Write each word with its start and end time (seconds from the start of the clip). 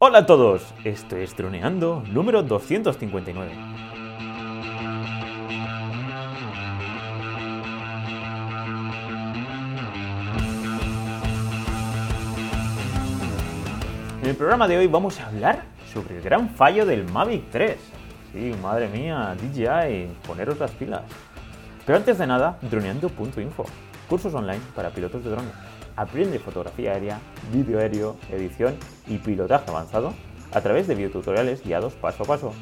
Hola 0.00 0.18
a 0.18 0.26
todos, 0.26 0.62
esto 0.84 1.16
es 1.16 1.36
Droneando 1.36 2.04
número 2.12 2.44
259. 2.44 3.50
En 14.22 14.28
el 14.28 14.36
programa 14.36 14.68
de 14.68 14.78
hoy 14.78 14.86
vamos 14.86 15.18
a 15.18 15.26
hablar 15.26 15.64
sobre 15.92 16.18
el 16.18 16.22
gran 16.22 16.48
fallo 16.50 16.86
del 16.86 17.02
Mavic 17.10 17.50
3. 17.50 17.76
Sí, 18.32 18.54
madre 18.62 18.86
mía, 18.86 19.34
DJI, 19.34 20.16
poneros 20.24 20.60
las 20.60 20.70
pilas. 20.70 21.02
Pero 21.84 21.98
antes 21.98 22.18
de 22.18 22.26
nada, 22.28 22.56
droneando.info, 22.70 23.64
cursos 24.08 24.32
online 24.32 24.62
para 24.76 24.90
pilotos 24.90 25.24
de 25.24 25.30
drones. 25.30 25.67
Aprende 25.98 26.38
fotografía 26.38 26.92
aérea, 26.92 27.18
vídeo 27.52 27.80
aéreo, 27.80 28.16
edición 28.30 28.76
y 29.08 29.18
pilotaje 29.18 29.68
avanzado 29.68 30.14
a 30.52 30.60
través 30.60 30.86
de 30.86 30.94
videotutoriales 30.94 31.64
guiados 31.64 31.94
paso 31.94 32.22
a 32.22 32.26
paso. 32.26 32.52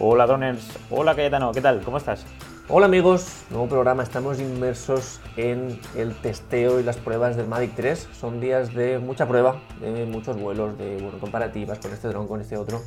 Hola 0.00 0.26
droners, 0.26 0.78
hola 0.88 1.14
Cayetano, 1.14 1.52
¿qué 1.52 1.60
tal? 1.60 1.82
¿Cómo 1.82 1.98
estás? 1.98 2.24
Hola 2.70 2.86
amigos, 2.86 3.42
nuevo 3.50 3.68
programa. 3.68 4.02
Estamos 4.02 4.40
inmersos 4.40 5.20
en 5.36 5.78
el 5.96 6.14
testeo 6.14 6.80
y 6.80 6.82
las 6.82 6.96
pruebas 6.96 7.36
del 7.36 7.46
Mavic 7.46 7.74
3. 7.74 8.08
Son 8.18 8.40
días 8.40 8.72
de 8.72 8.98
mucha 8.98 9.28
prueba, 9.28 9.60
de 9.78 10.06
muchos 10.06 10.40
vuelos, 10.40 10.78
de 10.78 11.10
comparativas 11.20 11.78
con 11.78 11.92
este 11.92 12.08
dron, 12.08 12.26
con 12.26 12.40
este 12.40 12.56
otro. 12.56 12.80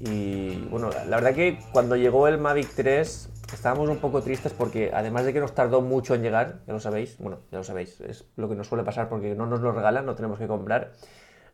Y 0.00 0.56
bueno, 0.62 0.90
la 0.90 1.14
verdad 1.14 1.32
que 1.32 1.60
cuando 1.70 1.94
llegó 1.94 2.26
el 2.26 2.38
Mavic 2.38 2.70
3 2.74 3.28
estábamos 3.52 3.88
un 3.88 3.98
poco 3.98 4.22
tristes 4.22 4.52
porque 4.52 4.90
además 4.92 5.24
de 5.24 5.32
que 5.32 5.40
nos 5.40 5.54
tardó 5.54 5.80
mucho 5.80 6.14
en 6.14 6.22
llegar, 6.22 6.60
ya 6.66 6.72
lo 6.72 6.80
sabéis, 6.80 7.16
bueno, 7.18 7.40
ya 7.50 7.58
lo 7.58 7.64
sabéis, 7.64 8.00
es 8.00 8.26
lo 8.36 8.48
que 8.48 8.54
nos 8.54 8.66
suele 8.66 8.84
pasar 8.84 9.08
porque 9.08 9.34
no 9.34 9.46
nos 9.46 9.60
lo 9.60 9.72
regalan, 9.72 10.06
no 10.06 10.14
tenemos 10.14 10.38
que 10.38 10.46
comprar. 10.46 10.92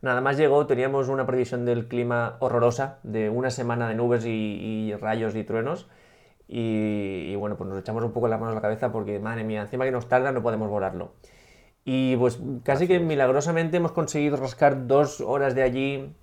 Nada 0.00 0.20
más 0.20 0.36
llegó, 0.36 0.66
teníamos 0.66 1.08
una 1.08 1.26
previsión 1.26 1.64
del 1.64 1.88
clima 1.88 2.36
horrorosa, 2.38 2.98
de 3.02 3.30
una 3.30 3.50
semana 3.50 3.88
de 3.88 3.96
nubes 3.96 4.24
y, 4.24 4.94
rayos 5.00 5.34
y 5.34 5.42
truenos. 5.42 5.88
Y, 6.46 7.34
bueno, 7.36 7.56
pues 7.56 7.68
nos 7.68 7.78
echamos 7.80 8.04
un 8.04 8.12
poco 8.12 8.28
las 8.28 8.38
manos 8.38 8.52
a 8.52 8.54
la 8.54 8.62
cabeza 8.62 8.92
porque, 8.92 9.18
madre 9.18 9.44
mía, 9.44 9.62
encima 9.62 9.84
que 9.84 9.90
nos 9.90 10.08
tarda 10.08 10.30
no 10.30 10.42
podemos 10.42 10.70
volarlo. 10.70 11.12
Y 11.84 12.16
pues 12.16 12.38
casi 12.62 12.86
que 12.86 13.00
milagrosamente 13.00 13.78
hemos 13.78 13.92
conseguido 13.92 14.36
rascar 14.36 14.86
dos 14.86 15.20
horas 15.20 15.54
de 15.54 15.62
allí, 15.62 16.14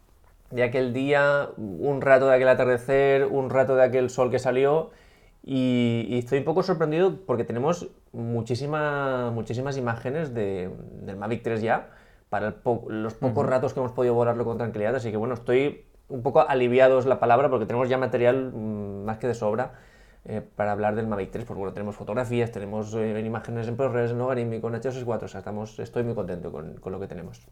de 0.51 0.63
aquel 0.63 0.93
día, 0.93 1.49
un 1.57 2.01
rato 2.01 2.27
de 2.27 2.35
aquel 2.35 2.47
atardecer, 2.47 3.25
un 3.25 3.49
rato 3.49 3.75
de 3.75 3.83
aquel 3.83 4.09
sol 4.09 4.31
que 4.31 4.39
salió 4.39 4.91
y, 5.47 6.17
estoy 6.17 6.39
un 6.39 6.45
poco 6.45 6.63
sorprendido 6.63 7.17
porque 7.27 7.43
tenemos 7.43 7.87
muchísimas 8.11 9.31
muchísimas 9.31 9.77
imágenes 9.77 10.33
de, 10.33 10.71
del 11.01 11.17
Mavic 11.17 11.43
3 11.43 11.61
ya 11.61 11.89
para 12.29 12.55
los 12.87 13.13
pocos 13.13 13.45
ratos 13.45 13.73
que 13.73 13.79
hemos 13.79 13.91
podido 13.91 14.15
volarlo 14.15 14.43
con 14.43 14.57
tranquilidad. 14.57 14.95
Así 14.95 15.11
que 15.11 15.17
bueno, 15.17 15.35
estoy 15.35 15.85
un 16.09 16.23
poco 16.23 16.41
aliviado 16.41 16.97
es 16.97 17.05
la 17.05 17.19
palabra 17.19 17.49
porque 17.49 17.67
tenemos 17.67 17.89
ya 17.89 17.99
material 17.99 18.51
mm, 18.53 19.05
más 19.05 19.19
que 19.19 19.27
de 19.27 19.35
sobra 19.35 19.73
eh, 20.25 20.41
para 20.55 20.71
hablar 20.71 20.95
del 20.95 21.05
Mavic 21.05 21.29
3. 21.29 21.45
Porque 21.45 21.59
bueno, 21.59 21.73
tenemos 21.73 21.95
fotografías, 21.95 22.51
tenemos 22.51 22.95
eh, 22.95 23.19
imágenes 23.23 23.67
en 23.67 23.77
ProRes, 23.77 24.11
en 24.11 24.17
Logarithmic, 24.17 24.61
con 24.61 24.73
H264. 24.73 25.23
O 25.23 25.27
sea, 25.27 25.39
estamos, 25.39 25.77
estoy 25.77 26.03
muy 26.03 26.15
contento 26.15 26.51
con, 26.51 26.73
con 26.77 26.91
lo 26.91 26.99
que 26.99 27.07
tenemos. 27.07 27.45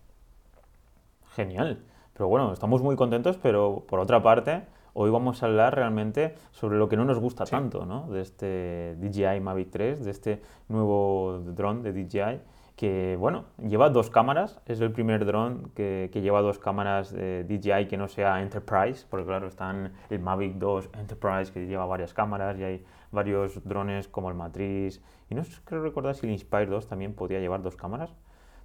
Genial. 1.36 1.78
Pero 2.14 2.28
bueno, 2.28 2.54
estamos 2.54 2.82
muy 2.82 2.96
contentos, 2.96 3.38
pero 3.38 3.84
por 3.88 4.00
otra 4.00 4.24
parte 4.24 4.64
Hoy 4.96 5.10
vamos 5.10 5.42
a 5.42 5.48
hablar 5.48 5.74
realmente 5.74 6.36
sobre 6.52 6.78
lo 6.78 6.88
que 6.88 6.96
no 6.96 7.04
nos 7.04 7.18
gusta 7.18 7.46
tanto, 7.46 7.84
¿no? 7.84 8.12
De 8.12 8.22
este 8.22 8.96
DJI 9.00 9.40
Mavic 9.42 9.72
3, 9.72 10.06
de 10.06 10.12
este 10.12 10.42
nuevo 10.68 11.40
dron 11.44 11.82
de 11.82 11.94
DJI, 11.94 12.42
que, 12.76 13.16
bueno, 13.20 13.46
lleva 13.58 13.90
dos 13.90 14.12
cámaras. 14.12 14.62
Es 14.68 14.82
el 14.82 14.92
primer 14.92 15.26
dron 15.26 15.72
que, 15.74 16.12
lleva 16.14 16.44
dos 16.44 16.60
cámaras 16.60 17.12
de 17.12 17.44
DJI 17.44 17.88
que 17.88 17.98
no 17.98 18.08
sea 18.08 18.44
Enterprise, 18.44 19.08
porque 19.10 19.26
claro, 19.26 19.48
están 19.48 19.94
el 20.12 20.20
Mavic 20.20 20.58
2 20.58 20.92
Enterprise 21.00 21.52
que 21.52 21.66
lleva 21.66 21.88
varias 21.88 22.14
cámaras 22.14 22.60
y 22.60 22.64
hay 22.64 22.86
varios 23.12 23.68
drones 23.68 24.08
como 24.08 24.30
el 24.30 24.36
Matrix. 24.36 25.02
Y 25.28 25.34
no 25.34 25.44
sé, 25.44 25.60
creo 25.66 25.82
recordar 25.82 26.14
si 26.14 26.28
el 26.28 26.34
Inspire 26.34 26.68
2 26.68 26.86
también 26.88 27.16
podía 27.16 27.40
llevar 27.40 27.64
dos 27.64 27.76
cámaras. 27.76 28.14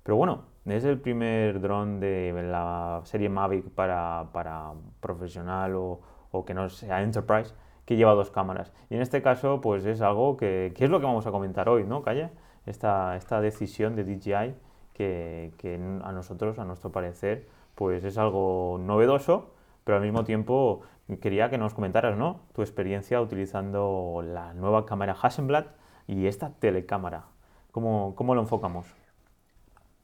Pero 0.02 0.16
bueno, 0.16 0.42
es 0.66 0.84
el 0.84 1.00
primer 1.00 1.60
dron 1.60 2.00
de 2.00 2.34
la 2.50 3.00
serie 3.04 3.30
Mavic 3.30 3.70
para, 3.70 4.28
para 4.32 4.72
profesional 5.00 5.74
o, 5.74 6.00
o 6.30 6.44
que 6.44 6.54
no 6.54 6.68
sea 6.68 7.02
Enterprise, 7.02 7.54
que 7.84 7.96
lleva 7.96 8.14
dos 8.14 8.30
cámaras. 8.30 8.72
Y 8.90 8.94
en 8.96 9.02
este 9.02 9.22
caso, 9.22 9.60
pues 9.60 9.86
es 9.86 10.00
algo 10.00 10.36
que, 10.36 10.74
es 10.76 10.90
lo 10.90 11.00
que 11.00 11.06
vamos 11.06 11.26
a 11.26 11.30
comentar 11.30 11.68
hoy, 11.68 11.84
¿no, 11.84 12.02
Calle? 12.02 12.30
Esta, 12.66 13.16
esta 13.16 13.40
decisión 13.40 13.96
de 13.96 14.04
DJI 14.04 14.54
que, 14.92 15.52
que, 15.56 15.74
a 15.76 16.12
nosotros, 16.12 16.58
a 16.58 16.64
nuestro 16.64 16.92
parecer, 16.92 17.48
pues 17.74 18.04
es 18.04 18.18
algo 18.18 18.78
novedoso, 18.80 19.54
pero 19.84 19.96
al 19.96 20.02
mismo 20.02 20.24
tiempo 20.24 20.82
quería 21.20 21.48
que 21.48 21.56
nos 21.56 21.72
comentaras, 21.72 22.18
¿no? 22.18 22.40
Tu 22.52 22.60
experiencia 22.60 23.20
utilizando 23.20 24.22
la 24.22 24.52
nueva 24.52 24.84
cámara 24.84 25.16
Hasselblad 25.20 25.64
y 26.06 26.26
esta 26.26 26.50
telecámara. 26.50 27.24
¿Cómo, 27.72 28.14
cómo 28.16 28.34
lo 28.34 28.42
enfocamos? 28.42 28.86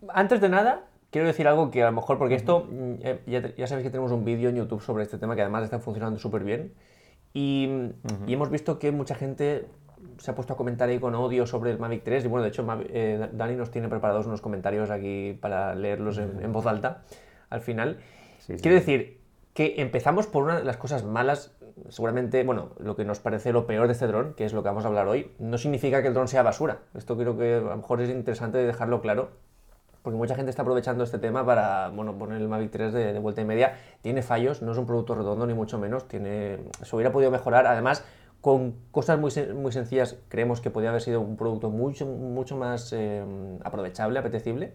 Antes 0.09 0.41
de 0.41 0.49
nada, 0.49 0.85
quiero 1.15 1.29
decir 1.29 1.47
algo 1.47 1.71
que 1.71 1.81
a 1.81 1.87
lo 1.87 1.93
mejor, 1.93 2.19
porque 2.19 2.35
esto, 2.35 2.67
mm, 2.69 2.95
eh, 3.03 3.55
ya, 3.57 3.69
sabéis 3.69 3.85
que 3.85 3.91
tenemos 3.91 4.11
un 4.11 4.25
vídeo 4.25 4.51
en 4.51 4.57
YouTube 4.57 4.83
sobre 4.83 5.05
este 5.05 5.17
tema 5.17 5.37
que 5.37 5.43
además 5.43 5.63
está 5.63 5.79
funcionando 5.79 6.19
súper 6.19 6.43
bien. 6.43 6.73
Y, 7.33 7.71
hemos 8.27 8.51
visto 8.51 8.81
que 8.81 8.91
mucha 8.91 9.15
gente 9.15 9.67
se 10.19 10.33
ha 10.33 10.35
puesto 10.35 10.55
a 10.55 10.57
comentar 10.57 10.89
ahí 10.89 10.99
con 10.99 11.15
odio 11.15 11.47
sobre 11.47 11.71
el 11.71 11.79
Mavic 11.79 12.03
3. 12.03 12.25
Y 12.25 12.29
bueno, 12.29 12.43
de 12.43 12.49
hecho, 12.49 12.67
eh, 12.89 13.29
Dani 13.33 13.55
nos 13.55 13.71
tiene 13.71 13.89
preparados 13.89 14.27
unos 14.27 14.41
comentarios 14.41 14.91
aquí 14.91 15.39
para 15.41 15.77
leerlos 15.77 16.19
en, 16.19 16.53
voz 16.53 16.67
alta 16.67 17.05
al 17.49 17.61
final. 17.61 18.01
Quiero 18.47 18.75
decir 18.75 19.21
que 19.53 19.75
empezamos 19.77 20.27
por 20.27 20.43
una 20.43 20.59
de 20.59 20.65
las 20.65 20.79
cosas 20.79 21.05
malas. 21.05 21.57
Seguramente, 21.91 22.43
bueno, 22.43 22.73
lo 22.81 22.97
que 22.97 23.05
nos 23.05 23.21
parece 23.21 23.53
lo 23.53 23.69
peor 23.69 23.87
de 23.87 23.93
este 23.93 24.09
dron, 24.09 24.35
que 24.35 24.45
es 24.47 24.53
lo 24.53 24.65
que 24.65 24.69
vamos 24.69 24.85
a 24.85 24.89
hablar 24.89 25.07
hoy, 25.07 25.31
no 25.39 25.59
significa 25.59 26.03
que 26.03 26.09
el 26.09 26.15
dron 26.15 26.27
sea 26.27 26.43
basura. 26.43 26.81
Esto 26.95 27.17
creo 27.17 27.39
que 27.39 27.55
a 27.55 27.61
lo 27.61 27.77
mejor 27.77 28.01
es 28.01 28.11
interesante 28.11 28.59
dejarlo 28.59 29.01
claro 29.01 29.54
porque 30.05 30.19
mucha 30.19 30.35
gente 30.35 30.51
está 30.51 30.61
aprovechando 30.61 31.03
este 31.03 31.19
tema 31.19 31.47
para 31.47 31.89
bueno, 31.89 32.19
poner 32.19 32.39
el 32.39 32.47
Mavic 32.47 32.71
3 32.71 32.93
de, 32.93 33.19
vuelta 33.21 33.41
y 33.41 33.47
media. 33.47 33.79
Tiene 34.03 34.21
fallos, 34.21 34.61
no 34.61 34.73
es 34.73 34.77
un 34.77 34.85
producto 34.85 35.15
redondo 35.15 35.47
ni 35.47 35.55
mucho 35.55 35.79
menos, 35.79 36.07
tiene, 36.07 36.59
se 36.83 36.95
hubiera 36.95 37.11
podido 37.11 37.31
mejorar. 37.31 37.67
Además, 37.67 38.05
con 38.43 38.73
cosas 38.91 39.19
muy, 39.19 39.33
muy 39.55 39.73
sencillas, 39.73 40.19
creemos 40.29 40.61
que 40.61 40.69
podría 40.69 40.91
haber 40.91 41.01
sido 41.01 41.23
un 41.23 41.39
producto 41.39 41.71
mucho, 41.71 42.05
mucho 42.05 42.55
más 42.55 42.93
eh, 42.93 43.25
aprovechable, 43.65 44.19
apetecible. 44.19 44.75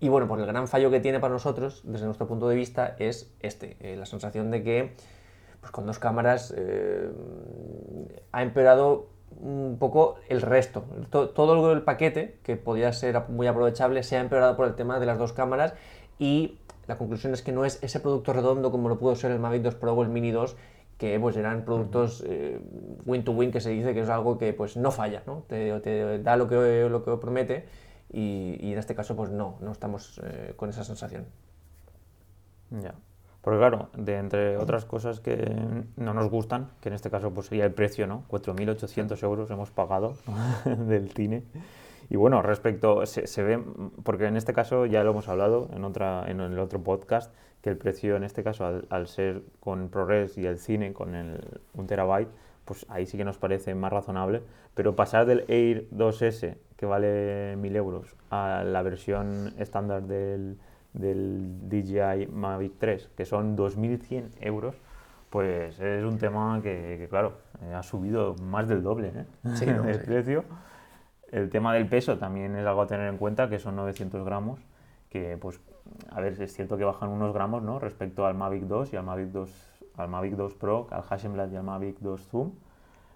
Y 0.00 0.08
bueno, 0.08 0.26
pues 0.26 0.40
el 0.40 0.48
gran 0.48 0.66
fallo 0.66 0.90
que 0.90 0.98
tiene 0.98 1.20
para 1.20 1.32
nosotros, 1.32 1.82
desde 1.84 2.06
nuestro 2.06 2.26
punto 2.26 2.48
de 2.48 2.56
vista, 2.56 2.96
es 2.98 3.32
este, 3.38 3.76
eh, 3.78 3.96
la 3.96 4.04
sensación 4.04 4.50
de 4.50 4.64
que 4.64 4.96
pues 5.60 5.70
con 5.70 5.86
dos 5.86 6.00
cámaras 6.00 6.52
eh, 6.56 7.08
ha 8.32 8.42
empeorado 8.42 9.10
un 9.40 9.76
poco 9.78 10.16
el 10.28 10.42
resto. 10.42 10.84
Todo, 11.10 11.72
el 11.72 11.82
paquete, 11.82 12.38
que 12.42 12.56
podía 12.56 12.92
ser 12.92 13.28
muy 13.28 13.46
aprovechable, 13.46 14.02
se 14.02 14.16
ha 14.16 14.20
empeorado 14.20 14.56
por 14.56 14.66
el 14.66 14.74
tema 14.74 14.98
de 14.98 15.06
las 15.06 15.18
dos 15.18 15.32
cámaras 15.32 15.74
y 16.18 16.58
la 16.86 16.96
conclusión 16.96 17.32
es 17.32 17.42
que 17.42 17.52
no 17.52 17.64
es 17.64 17.82
ese 17.82 18.00
producto 18.00 18.32
redondo 18.32 18.70
como 18.70 18.88
lo 18.88 18.98
pudo 18.98 19.16
ser 19.16 19.32
el 19.32 19.38
Mavic 19.38 19.62
2 19.62 19.74
Pro 19.74 19.94
o 19.94 20.02
el 20.02 20.08
Mini 20.08 20.30
2, 20.30 20.56
que 20.98 21.18
pues 21.20 21.36
eran 21.36 21.64
productos 21.64 22.24
eh, 22.26 22.60
win 23.04 23.24
to 23.24 23.32
win, 23.32 23.50
que 23.50 23.60
se 23.60 23.70
dice 23.70 23.92
que 23.92 24.00
es 24.00 24.08
algo 24.08 24.38
que 24.38 24.52
pues 24.52 24.76
no 24.76 24.90
falla, 24.90 25.22
¿no? 25.26 25.44
Te, 25.48 26.18
da 26.20 26.36
lo 26.36 26.48
que, 26.48 26.88
lo 26.88 27.04
que 27.04 27.16
promete 27.16 27.66
y, 28.12 28.72
en 28.72 28.78
este 28.78 28.94
caso 28.94 29.16
pues 29.16 29.30
no, 29.30 29.58
no 29.60 29.72
estamos 29.72 30.20
eh, 30.24 30.54
con 30.56 30.70
esa 30.70 30.84
sensación. 30.84 31.26
Ya. 32.70 32.94
Porque 33.46 33.60
claro, 33.60 33.90
de 33.96 34.16
entre 34.16 34.56
otras 34.56 34.84
cosas 34.84 35.20
que 35.20 35.54
no 35.94 36.14
nos 36.14 36.28
gustan, 36.28 36.66
que 36.80 36.88
en 36.88 36.96
este 36.96 37.10
caso 37.10 37.32
pues 37.32 37.46
sería 37.46 37.64
el 37.64 37.70
precio, 37.70 38.08
¿no? 38.08 38.24
4.800 38.28 39.22
euros 39.22 39.48
hemos 39.52 39.70
pagado 39.70 40.16
del 40.64 41.12
cine. 41.12 41.44
Y 42.10 42.16
bueno, 42.16 42.42
respecto, 42.42 43.06
se, 43.06 43.42
ve, 43.44 43.62
porque 44.02 44.26
en 44.26 44.36
este 44.36 44.52
caso 44.52 44.84
ya 44.84 45.04
lo 45.04 45.12
hemos 45.12 45.28
hablado 45.28 45.68
en, 45.72 45.84
otra, 45.84 46.24
en 46.28 46.40
el 46.40 46.58
otro 46.58 46.82
podcast, 46.82 47.32
que 47.62 47.70
el 47.70 47.76
precio 47.76 48.16
en 48.16 48.24
este 48.24 48.42
caso, 48.42 48.82
al, 48.90 49.06
ser 49.06 49.42
con 49.60 49.90
ProRes 49.90 50.36
y 50.38 50.44
el 50.44 50.58
cine 50.58 50.92
con 50.92 51.14
el 51.14 51.60
1 51.74 51.86
terabyte, 51.86 52.28
pues 52.64 52.84
ahí 52.88 53.06
sí 53.06 53.16
que 53.16 53.24
nos 53.24 53.38
parece 53.38 53.76
más 53.76 53.92
razonable. 53.92 54.42
Pero 54.74 54.96
pasar 54.96 55.24
del 55.24 55.44
Air 55.46 55.86
2S, 55.92 56.56
que 56.76 56.84
vale 56.84 57.56
1.000 57.58 57.76
euros, 57.76 58.16
a 58.28 58.64
la 58.64 58.82
versión 58.82 59.54
estándar 59.56 60.02
del 60.02 60.58
del 60.96 61.68
DJI 61.68 62.26
Mavic 62.32 62.72
3, 62.78 63.10
que 63.16 63.24
son 63.24 63.56
2.100 63.56 64.30
euros, 64.40 64.74
pues 65.30 65.78
es 65.80 66.04
un 66.04 66.18
tema 66.18 66.60
que, 66.62 67.06
claro, 67.10 67.34
eh, 67.62 67.74
ha 67.74 67.82
subido 67.82 68.34
más 68.42 68.68
del 68.68 68.82
doble 68.82 69.12
¿eh? 69.14 69.24
el 69.62 70.00
precio. 70.00 70.44
El 71.30 71.50
tema 71.50 71.74
del 71.74 71.88
peso 71.88 72.18
también 72.18 72.56
es 72.56 72.64
algo 72.66 72.82
a 72.82 72.86
tener 72.86 73.08
en 73.08 73.18
cuenta, 73.18 73.48
que 73.48 73.58
son 73.58 73.76
900 73.76 74.24
gramos, 74.24 74.60
que 75.10 75.36
pues, 75.36 75.60
a 76.10 76.20
ver, 76.20 76.40
es 76.40 76.52
cierto 76.54 76.76
que 76.76 76.84
bajan 76.84 77.08
unos 77.08 77.34
gramos, 77.34 77.62
¿no? 77.62 77.78
Respecto 77.78 78.26
al 78.26 78.34
Mavic 78.34 78.62
2 78.62 78.92
y 78.92 78.96
al 78.96 79.04
Mavic 79.04 79.28
2, 79.28 79.50
al 79.96 80.08
Mavic 80.08 80.34
2 80.34 80.54
Pro, 80.54 80.86
al 80.90 81.02
Hasselblad 81.08 81.50
y 81.50 81.56
al 81.56 81.64
Mavic 81.64 81.98
2 81.98 82.28
Zoom. 82.28 82.52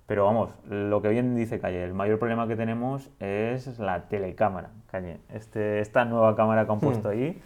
Pero 0.06 0.25
vamos, 0.25 0.50
lo 0.69 1.00
que 1.00 1.09
bien 1.09 1.37
dice 1.37 1.61
Calle, 1.61 1.85
el 1.85 1.94
mayor 1.94 2.19
problema 2.19 2.49
que 2.49 2.56
tenemos 2.56 3.11
es 3.21 3.79
la 3.79 4.09
telecámara, 4.09 4.71
Calle. 4.91 5.21
Este, 5.29 5.79
esta 5.79 6.05
nueva 6.05 6.35
cámara 6.35 6.67
que 6.67 6.73
han 6.73 6.81
puesto 6.81 7.09
hmm. 7.09 7.12
ahí 7.12 7.41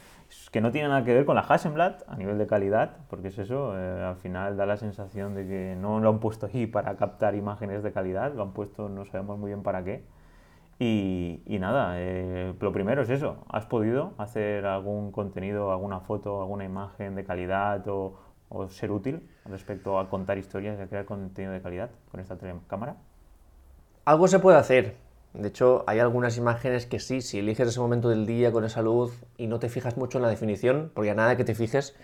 que 0.50 0.60
no 0.60 0.70
tiene 0.70 0.88
nada 0.88 1.04
que 1.04 1.12
ver 1.12 1.24
con 1.24 1.34
la 1.34 1.42
Hasselblad 1.42 2.02
a 2.06 2.16
nivel 2.16 2.38
de 2.38 2.46
calidad, 2.46 2.96
porque 3.08 3.28
es 3.28 3.38
eso, 3.38 3.78
eh, 3.78 4.02
al 4.02 4.16
final 4.16 4.56
da 4.56 4.66
la 4.66 4.76
sensación 4.76 5.34
de 5.34 5.46
que 5.46 5.76
no 5.76 6.00
lo 6.00 6.08
han 6.08 6.20
puesto 6.20 6.46
ahí 6.46 6.66
para 6.66 6.96
captar 6.96 7.34
imágenes 7.34 7.82
de 7.82 7.92
calidad, 7.92 8.32
lo 8.34 8.42
han 8.42 8.52
puesto 8.52 8.88
no 8.88 9.04
sabemos 9.04 9.38
muy 9.38 9.50
bien 9.50 9.62
para 9.62 9.82
qué. 9.84 10.04
Y, 10.78 11.40
nada, 11.60 11.94
eh, 11.96 12.52
lo 12.60 12.72
primero 12.72 13.02
es 13.02 13.10
eso, 13.10 13.44
¿has 13.48 13.64
podido 13.66 14.12
hacer 14.18 14.66
algún 14.66 15.12
contenido, 15.12 15.72
alguna 15.72 16.00
foto, 16.00 16.42
alguna 16.42 16.64
imagen 16.64 17.14
de 17.14 17.24
calidad 17.24 17.86
o, 17.88 18.18
o 18.48 18.68
ser 18.68 18.90
útil 18.90 19.28
respecto 19.46 19.98
a 19.98 20.08
contar 20.08 20.36
historias 20.38 20.78
y 20.78 20.82
a 20.82 20.86
crear 20.88 21.04
contenido 21.04 21.52
de 21.52 21.62
calidad 21.62 21.90
con 22.10 22.20
esta 22.20 22.36
cámara? 22.66 22.96
Algo 24.04 24.28
se 24.28 24.38
puede 24.38 24.58
hacer, 24.58 24.96
de 25.34 25.48
hecho, 25.48 25.82
hay 25.88 25.98
algunas 25.98 26.36
imágenes 26.36 26.86
que 26.86 27.00
sí, 27.00 27.20
si 27.20 27.40
eliges 27.40 27.66
ese 27.68 27.80
momento 27.80 28.08
del 28.08 28.24
día 28.24 28.52
con 28.52 28.64
esa 28.64 28.82
luz 28.82 29.12
y 29.36 29.48
no 29.48 29.58
te 29.58 29.68
fijas 29.68 29.96
mucho 29.96 30.18
en 30.18 30.22
la 30.22 30.28
definición, 30.28 30.92
porque 30.94 31.10
a 31.10 31.14
nada 31.14 31.36
que 31.36 31.44
te 31.44 31.56
fijes, 31.56 31.96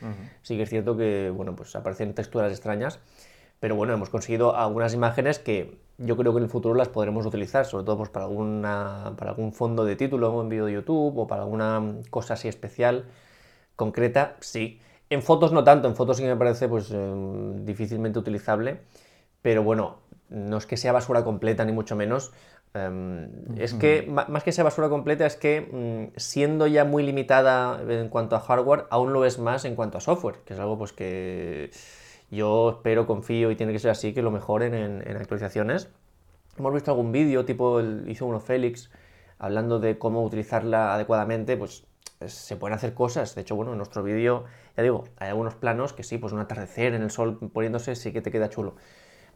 sí 0.43 0.57
que 0.57 0.65
es 0.65 0.69
cierto 0.69 0.97
que, 0.97 1.31
bueno, 1.31 1.55
pues 1.55 1.77
aparecen 1.77 2.13
texturas 2.13 2.51
extrañas, 2.51 2.99
pero 3.61 3.77
bueno, 3.77 3.93
hemos 3.93 4.11
conseguido 4.11 4.57
algunas 4.57 4.95
imágenes 4.95 5.39
que 5.39 5.79
yo 5.99 6.17
creo 6.17 6.33
que 6.33 6.39
en 6.39 6.45
el 6.45 6.51
futuro 6.51 6.75
las 6.75 6.89
podremos 6.89 7.25
utilizar, 7.25 7.67
sobre 7.67 7.85
todo 7.85 7.99
pues, 7.99 8.11
para, 8.11 8.25
alguna, 8.25 9.13
para 9.17 9.31
algún 9.31 9.53
fondo 9.53 9.85
de 9.85 9.95
título 9.95 10.43
en 10.43 10.49
vídeo 10.49 10.67
de 10.67 10.73
YouTube 10.73 11.17
o 11.17 11.27
para 11.29 11.43
alguna 11.43 11.99
cosa 12.11 12.35
así 12.35 12.49
especial, 12.49 13.05
concreta, 13.77 14.37
sí. 14.41 14.81
En 15.09 15.23
fotos 15.23 15.53
no 15.53 15.63
tanto, 15.63 15.87
en 15.87 15.95
fotos 15.95 16.17
sí 16.17 16.25
que 16.25 16.31
me 16.31 16.37
parece 16.37 16.69
pues, 16.69 16.91
em, 16.91 17.65
difícilmente 17.65 18.19
utilizable, 18.19 18.81
pero 19.41 19.63
bueno, 19.63 19.99
no 20.31 20.57
es 20.57 20.67
que 20.67 20.77
sea 20.77 20.93
basura 20.93 21.25
completa 21.25 21.65
ni 21.65 21.73
mucho 21.73 21.97
menos, 21.97 22.33
Em, 22.73 23.29
es 23.59 23.75
que, 23.75 24.07
más 24.07 24.45
que 24.45 24.53
sea 24.53 24.63
basura 24.63 24.89
completa, 24.89 25.27
es 25.27 25.37
que 25.37 25.61
mm, 25.61 26.17
siendo 26.17 26.69
ya 26.69 26.85
muy 26.85 27.03
limitada 27.03 27.81
en 27.89 28.09
cuanto 28.09 28.37
a 28.37 28.41
hardware, 28.41 28.87
aún 28.91 29.13
lo 29.13 29.25
es 29.25 29.39
más 29.39 29.65
en 29.65 29.75
cuanto 29.75 29.99
a 29.99 30.01
software, 30.01 30.37
que 30.45 30.55
es 30.55 30.61
algo 30.61 30.79
pues 30.79 30.93
que 30.93 31.71
yo 32.31 32.71
espero, 32.71 33.07
confío 33.07 33.51
y 33.51 33.57
tiene 33.57 33.73
que 33.73 33.81
ser 33.81 33.91
así, 33.91 34.13
que 34.13 34.23
lo 34.23 34.31
mejoren 34.31 34.75
en, 34.75 35.17
actualizaciones. 35.17 35.89
Hemos 36.59 36.73
visto 36.73 36.93
algún 36.93 37.11
vídeo, 37.11 37.45
tipo 37.45 37.81
el, 37.81 38.05
hizo 38.09 38.27
uno 38.27 38.39
Félix, 38.39 38.91
hablando 39.39 39.81
de 39.81 39.99
cómo 39.99 40.23
utilizarla 40.25 40.95
adecuadamente, 40.95 41.57
pues 41.57 41.87
se 42.27 42.57
pueden 42.57 42.77
hacer 42.77 42.95
cosas. 42.95 43.35
De 43.35 43.41
hecho, 43.41 43.57
bueno, 43.57 43.73
en 43.73 43.79
nuestro 43.79 44.03
vídeo, 44.05 44.45
ya 44.77 44.83
digo, 44.85 45.05
hay 45.17 45.31
algunos 45.31 45.55
planos 45.57 45.93
que 45.93 46.05
sí, 46.05 46.19
pues 46.19 46.33
un 46.33 46.39
atardecer 46.39 46.95
en 46.95 47.03
el 47.03 47.11
sol 47.11 47.39
poniéndose 47.53 47.97
sí 47.97 48.13
que 48.13 48.21
te 48.21 48.31
queda 48.31 48.49
chulo 48.49 48.77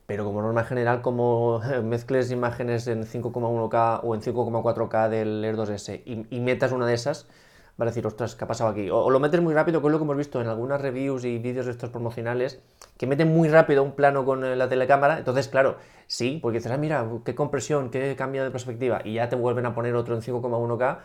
pero 0.06 0.24
como 0.24 0.42
norma 0.42 0.64
general, 0.64 1.02
como 1.02 1.60
mezcles 1.84 2.30
imágenes 2.30 2.86
en 2.86 3.04
5,1K 3.04 4.00
o 4.02 4.14
en 4.14 4.20
5,4K 4.20 5.08
del 5.08 5.44
Air 5.44 5.56
2S 5.56 6.02
y, 6.30 6.40
metas 6.40 6.72
una 6.72 6.86
de 6.86 6.94
esas, 6.94 7.26
va 7.80 7.84
a 7.84 7.86
decir, 7.86 8.06
ostras, 8.06 8.36
¿qué 8.36 8.44
ha 8.44 8.46
pasado 8.46 8.70
aquí? 8.70 8.88
O, 8.90 9.10
lo 9.10 9.18
metes 9.18 9.40
muy 9.40 9.54
rápido, 9.54 9.80
que 9.80 9.88
es 9.88 9.92
lo 9.92 9.98
que 9.98 10.04
hemos 10.04 10.16
visto 10.16 10.40
en 10.40 10.48
algunas 10.48 10.80
reviews 10.80 11.24
y 11.24 11.38
vídeos 11.38 11.66
de 11.66 11.72
estos 11.72 11.90
promocionales, 11.90 12.60
que 12.96 13.06
meten 13.06 13.28
muy 13.34 13.48
rápido 13.48 13.82
un 13.82 13.92
plano 13.92 14.24
con 14.24 14.44
eh, 14.44 14.56
la 14.56 14.68
telecámara, 14.68 15.18
entonces, 15.18 15.48
claro, 15.48 15.78
sí, 16.06 16.38
porque 16.40 16.58
dices, 16.58 16.70
ah, 16.70 16.76
mira, 16.76 17.08
qué 17.24 17.34
compresión, 17.34 17.90
qué 17.90 18.14
cambio 18.16 18.44
de 18.44 18.50
perspectiva, 18.50 19.00
y 19.04 19.14
ya 19.14 19.28
te 19.28 19.36
vuelven 19.36 19.66
a 19.66 19.74
poner 19.74 19.94
otro 19.96 20.14
en 20.14 20.22
5,1K 20.22 20.98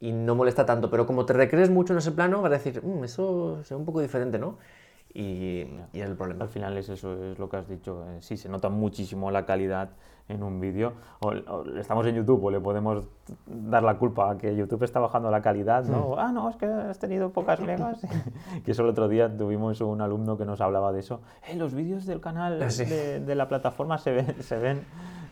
y 0.00 0.12
no 0.12 0.34
molesta 0.34 0.66
tanto, 0.66 0.90
pero 0.90 1.06
como 1.06 1.26
te 1.26 1.32
recrees 1.32 1.70
mucho 1.70 1.92
en 1.92 1.98
ese 1.98 2.12
plano, 2.12 2.42
vas 2.42 2.52
a 2.52 2.54
decir, 2.54 2.82
mm, 2.82 3.04
eso 3.04 3.60
es 3.60 3.70
un 3.72 3.84
poco 3.84 4.00
diferente, 4.00 4.38
¿no? 4.38 4.58
Y, 5.16 6.00
el 6.00 6.16
problema. 6.16 6.44
Al 6.44 6.50
final 6.50 6.76
es 6.76 6.88
eso, 6.88 7.32
es 7.32 7.38
lo 7.38 7.48
que 7.48 7.56
has 7.56 7.68
dicho. 7.68 8.04
Eh, 8.08 8.18
sí, 8.20 8.36
se 8.36 8.48
nota 8.48 8.68
muchísimo 8.68 9.30
la 9.30 9.46
calidad 9.46 9.90
en 10.28 10.42
un 10.42 10.60
vídeo. 10.60 10.92
O, 11.20 11.32
estamos 11.78 12.06
en 12.06 12.16
YouTube 12.16 12.44
o 12.44 12.50
le 12.50 12.60
podemos 12.60 13.04
dar 13.46 13.82
la 13.82 13.96
culpa 13.96 14.30
a 14.30 14.38
que 14.38 14.54
YouTube 14.54 14.82
está 14.82 15.00
bajando 15.00 15.30
la 15.30 15.42
calidad, 15.42 15.84
¿no? 15.84 16.10
Mm. 16.10 16.18
Ah, 16.18 16.32
no, 16.32 16.48
es 16.48 16.56
que 16.56 16.66
has 16.66 16.98
tenido 16.98 17.30
pocas 17.30 17.60
megas. 17.60 18.00
que 18.64 18.70
eso 18.70 18.82
el 18.82 18.88
otro 18.88 19.08
día 19.08 19.34
tuvimos 19.34 19.80
un 19.80 20.00
alumno 20.00 20.36
que 20.36 20.44
nos 20.44 20.60
hablaba 20.60 20.92
de 20.92 21.00
eso. 21.00 21.20
Eh, 21.48 21.56
los 21.56 21.74
vídeos 21.74 22.06
del 22.06 22.20
canal 22.20 22.58
de, 22.58 23.20
de, 23.20 23.34
la 23.34 23.48
plataforma 23.48 23.98
se 23.98 24.12
ven, 24.12 24.42
se 24.42 24.58
ven 24.58 24.84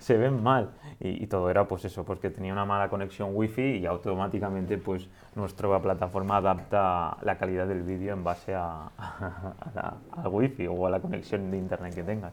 se 0.04 0.18
ven 0.18 0.42
mal. 0.42 0.70
Y, 1.00 1.26
todo 1.26 1.50
era 1.50 1.66
pues 1.66 1.84
eso, 1.84 2.04
porque 2.04 2.30
tenía 2.30 2.52
una 2.52 2.64
mala 2.64 2.88
conexión 2.88 3.30
wifi 3.32 3.78
y 3.78 3.86
automáticamente 3.86 4.78
pues 4.78 5.08
nuestra 5.34 5.80
plataforma 5.80 6.36
adapta 6.36 7.16
la 7.22 7.36
calidad 7.36 7.66
del 7.66 7.82
vídeo 7.82 8.12
en 8.12 8.22
base 8.22 8.54
a, 8.54 8.90
a, 8.98 9.94
al 10.16 10.28
wifi 10.28 10.66
o 10.66 10.86
a 10.86 10.90
la 10.90 11.00
conexión 11.00 11.50
de 11.50 11.56
internet 11.56 11.94
que 11.94 12.02
tengas. 12.02 12.32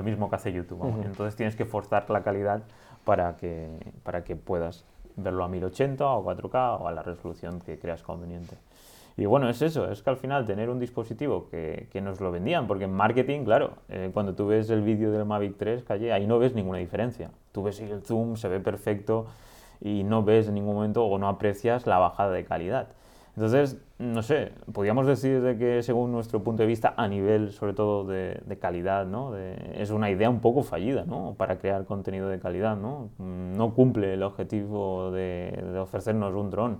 Lo 0.00 0.04
mismo 0.04 0.30
que 0.30 0.36
hace 0.36 0.50
YouTube. 0.50 0.82
Entonces 1.04 1.36
tienes 1.36 1.56
que 1.56 1.66
forzar 1.66 2.08
la 2.08 2.22
calidad 2.22 2.62
para 3.04 3.36
que, 3.36 3.68
para 4.02 4.24
que 4.24 4.34
puedas 4.34 4.86
verlo 5.14 5.44
a 5.44 5.48
1080 5.48 6.06
o 6.06 6.24
4K 6.24 6.80
o 6.80 6.88
a 6.88 6.92
la 6.92 7.02
resolución 7.02 7.60
que 7.60 7.78
creas 7.78 8.02
conveniente. 8.02 8.56
Y 9.18 9.26
bueno, 9.26 9.50
es 9.50 9.60
eso, 9.60 9.90
es 9.90 10.02
que 10.02 10.08
al 10.08 10.16
final 10.16 10.46
tener 10.46 10.70
un 10.70 10.78
dispositivo 10.78 11.50
que, 11.50 11.88
que 11.92 12.00
nos 12.00 12.18
lo 12.18 12.32
vendían, 12.32 12.66
porque 12.66 12.84
en 12.84 12.94
marketing, 12.94 13.44
claro, 13.44 13.72
eh, 13.90 14.10
cuando 14.14 14.34
tú 14.34 14.46
ves 14.46 14.70
el 14.70 14.80
vídeo 14.80 15.10
del 15.10 15.26
Mavic 15.26 15.58
3, 15.58 15.84
calle, 15.84 16.14
ahí 16.14 16.26
no 16.26 16.38
ves 16.38 16.54
ninguna 16.54 16.78
diferencia. 16.78 17.30
Tú 17.52 17.62
ves 17.64 17.78
el 17.80 18.00
zoom, 18.00 18.36
se 18.36 18.48
ve 18.48 18.58
perfecto 18.60 19.26
y 19.82 20.02
no 20.02 20.22
ves 20.22 20.48
en 20.48 20.54
ningún 20.54 20.76
momento 20.76 21.04
o 21.04 21.18
no 21.18 21.28
aprecias 21.28 21.86
la 21.86 21.98
bajada 21.98 22.32
de 22.32 22.46
calidad. 22.46 22.88
Entonces, 23.36 23.76
no 24.00 24.22
sé, 24.22 24.52
podríamos 24.72 25.06
decir 25.06 25.42
de 25.42 25.58
que 25.58 25.82
según 25.82 26.10
nuestro 26.10 26.42
punto 26.42 26.62
de 26.62 26.66
vista, 26.66 26.94
a 26.96 27.06
nivel 27.06 27.52
sobre 27.52 27.74
todo 27.74 28.04
de, 28.04 28.58
calidad, 28.58 29.06
¿no? 29.06 29.36
es 29.36 29.90
una 29.90 30.10
idea 30.10 30.30
un 30.30 30.40
poco 30.40 30.62
fallida, 30.62 31.04
¿no? 31.04 31.34
Para 31.36 31.58
crear 31.58 31.84
contenido 31.84 32.28
de 32.28 32.38
calidad, 32.38 32.76
¿no? 32.76 33.10
No 33.18 33.74
cumple 33.74 34.14
el 34.14 34.22
objetivo 34.22 35.10
de, 35.10 35.78
ofrecernos 35.78 36.34
un 36.34 36.50
dron 36.50 36.78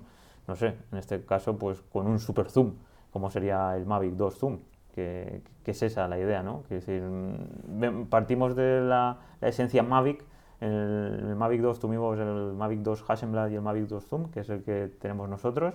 no 0.48 0.56
sé, 0.56 0.74
en 0.90 0.98
este 0.98 1.24
caso, 1.24 1.56
pues 1.56 1.80
con 1.92 2.08
un 2.08 2.18
super 2.18 2.50
zoom, 2.50 2.72
como 3.12 3.30
sería 3.30 3.76
el 3.76 3.86
Mavic 3.86 4.14
2 4.14 4.34
Zoom, 4.36 4.58
que, 4.92 5.42
es 5.64 5.82
esa 5.84 6.08
la 6.08 6.18
idea, 6.18 6.42
¿no? 6.42 6.64
Que 6.68 6.76
decir, 6.76 7.02
mm, 7.02 8.06
partimos 8.06 8.56
de 8.56 8.80
la, 8.80 9.18
esencia 9.40 9.84
Mavic, 9.84 10.24
en 10.60 10.72
el, 10.72 11.36
Mavic 11.36 11.60
2 11.60 11.78
tuvimos 11.78 12.18
el 12.18 12.54
Mavic 12.54 12.80
2 12.80 13.04
Hasselblad 13.08 13.50
y 13.50 13.54
el 13.54 13.62
Mavic 13.62 13.86
2 13.86 14.04
Zoom, 14.04 14.30
que 14.32 14.40
es 14.40 14.50
el 14.50 14.64
que 14.64 14.90
tenemos 15.00 15.28
nosotros, 15.28 15.74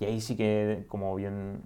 y 0.00 0.06
ahí 0.06 0.20
sí 0.22 0.34
que, 0.34 0.86
como 0.88 1.14
bien 1.14 1.62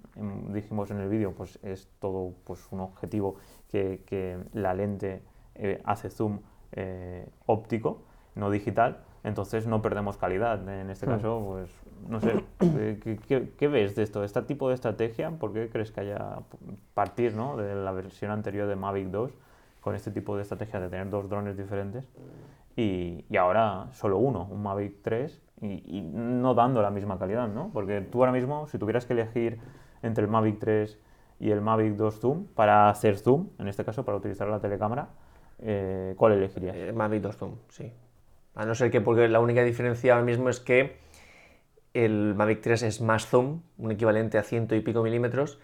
dijimos 0.49 0.91
en 0.91 0.99
el 0.99 1.07
vídeo, 1.07 1.31
pues 1.31 1.57
es 1.63 1.89
todo 1.99 2.33
pues, 2.43 2.67
un 2.71 2.81
objetivo 2.81 3.37
que, 3.69 4.37
la 4.51 4.73
lente 4.73 5.23
eh, 5.55 5.81
hace 5.85 6.09
zoom 6.09 6.41
eh, 6.73 7.29
óptico, 7.45 8.03
no 8.35 8.51
digital, 8.51 8.99
entonces 9.23 9.67
no 9.67 9.81
perdemos 9.81 10.17
calidad. 10.17 10.67
En 10.67 10.89
este 10.89 11.07
hmm. 11.07 11.09
caso, 11.09 11.43
pues 11.47 11.69
no 12.09 12.19
sé, 12.19 12.43
¿qué, 13.27 13.53
qué, 13.57 13.67
ves 13.69 13.95
de 13.95 14.03
esto? 14.03 14.21
¿Este 14.25 14.41
tipo 14.41 14.67
de 14.67 14.75
estrategia? 14.75 15.31
¿Por 15.31 15.53
qué 15.53 15.69
crees 15.69 15.91
que 15.91 16.01
haya 16.01 16.39
partir 16.93 17.35
¿no? 17.35 17.55
de 17.55 17.73
la 17.73 17.93
versión 17.93 18.31
anterior 18.31 18.67
de 18.67 18.75
Mavic 18.75 19.07
2 19.07 19.31
con 19.79 19.95
este 19.95 20.11
tipo 20.11 20.35
de 20.35 20.41
estrategia 20.41 20.81
de 20.81 20.89
tener 20.89 21.09
dos 21.09 21.29
drones 21.29 21.55
diferentes 21.55 22.05
y, 22.75 23.23
y 23.29 23.37
ahora 23.37 23.87
solo 23.93 24.17
uno, 24.17 24.45
un 24.51 24.61
Mavic 24.61 25.01
3 25.03 25.44
y, 25.61 25.97
y, 25.97 26.01
no 26.01 26.53
dando 26.53 26.81
la 26.81 26.91
misma 26.91 27.17
calidad, 27.17 27.47
¿no? 27.47 27.71
Porque 27.73 28.01
tú 28.01 28.19
ahora 28.19 28.31
mismo, 28.31 28.67
si 28.67 28.77
tuvieras 28.77 29.05
que 29.05 29.13
elegir 29.13 29.59
entre 30.01 30.23
el 30.23 30.29
Mavic 30.29 30.59
3 30.59 30.99
y 31.39 31.51
el 31.51 31.61
Mavic 31.61 31.95
2 31.95 32.19
Zoom 32.19 32.45
para 32.47 32.89
hacer 32.89 33.17
zoom, 33.17 33.49
en 33.59 33.67
este 33.67 33.83
caso 33.83 34.05
para 34.05 34.17
utilizar 34.17 34.47
la 34.47 34.59
telecámara, 34.59 35.09
eh, 35.59 36.13
¿cuál 36.17 36.33
elegirías? 36.33 36.75
El 36.75 36.93
Mavic 36.93 37.21
2 37.21 37.35
Zoom, 37.37 37.55
sí. 37.69 37.91
A 38.55 38.65
no 38.65 38.75
ser 38.75 38.91
que, 38.91 39.01
porque 39.01 39.27
la 39.27 39.39
única 39.39 39.63
diferencia 39.63 40.13
ahora 40.13 40.25
mismo 40.25 40.49
es 40.49 40.59
que 40.59 40.97
el 41.93 42.35
Mavic 42.35 42.61
3 42.61 42.83
es 42.83 43.01
más 43.01 43.27
zoom, 43.27 43.61
un 43.77 43.91
equivalente 43.91 44.37
a 44.37 44.43
ciento 44.43 44.75
y 44.75 44.81
pico 44.81 45.01
milímetros, 45.03 45.59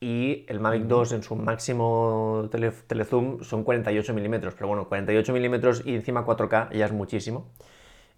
y 0.00 0.44
el 0.48 0.60
Mavic 0.60 0.84
2 0.84 1.12
en 1.12 1.22
su 1.22 1.36
máximo 1.36 2.48
telezoom 2.50 3.42
son 3.42 3.64
48 3.64 4.12
milímetros, 4.12 4.54
pero 4.54 4.68
bueno, 4.68 4.88
48 4.88 5.32
milímetros 5.32 5.82
y 5.86 5.94
encima 5.94 6.26
4K 6.26 6.72
ya 6.72 6.84
es 6.84 6.92
muchísimo. 6.92 7.46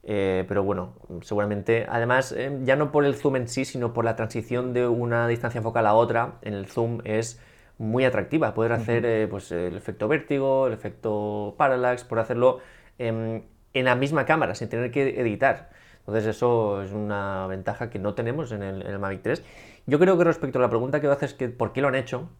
Eh, 0.04 0.44
pero 0.48 0.62
bueno, 0.62 0.94
seguramente, 1.22 1.86
además, 1.88 2.32
eh, 2.32 2.58
ya 2.62 2.76
no 2.76 2.92
por 2.92 3.04
el 3.04 3.14
zoom 3.14 3.36
en 3.36 3.48
sí, 3.48 3.64
sino 3.64 3.92
por 3.92 4.04
la 4.04 4.16
transición 4.16 4.72
de 4.72 4.86
una 4.86 5.28
distancia 5.28 5.60
focal 5.60 5.86
a 5.86 5.94
otra, 5.94 6.38
en 6.42 6.54
el 6.54 6.66
zoom 6.66 7.00
es 7.04 7.40
muy 7.78 8.04
atractiva. 8.04 8.54
Poder 8.54 8.72
hacer 8.72 9.04
eh, 9.04 9.26
pues, 9.28 9.52
el 9.52 9.76
efecto 9.76 10.08
vértigo, 10.08 10.66
el 10.66 10.72
efecto 10.72 11.54
parallax, 11.58 12.04
por 12.04 12.18
hacerlo 12.18 12.60
en 12.98 13.44
la 13.74 13.94
misma 13.94 14.24
cámara, 14.24 14.54
sin 14.54 14.68
tener 14.68 14.90
que 14.90 15.20
editar. 15.20 15.70
Entonces 16.08 16.36
eso 16.36 16.80
es 16.80 16.92
una 16.92 17.46
ventaja 17.48 17.90
que 17.90 17.98
no 17.98 18.14
tenemos 18.14 18.50
en 18.52 18.62
el, 18.62 18.98
Mavic 18.98 19.20
3. 19.20 19.44
Yo 19.84 19.98
creo 19.98 20.16
que 20.16 20.24
respecto 20.24 20.58
a 20.58 20.62
la 20.62 20.70
pregunta 20.70 21.02
que 21.02 21.06
haces, 21.06 21.34
que 21.34 21.50
por 21.50 21.74
qué 21.74 21.82
lo 21.82 21.88
han 21.88 21.96
hecho, 21.96 22.30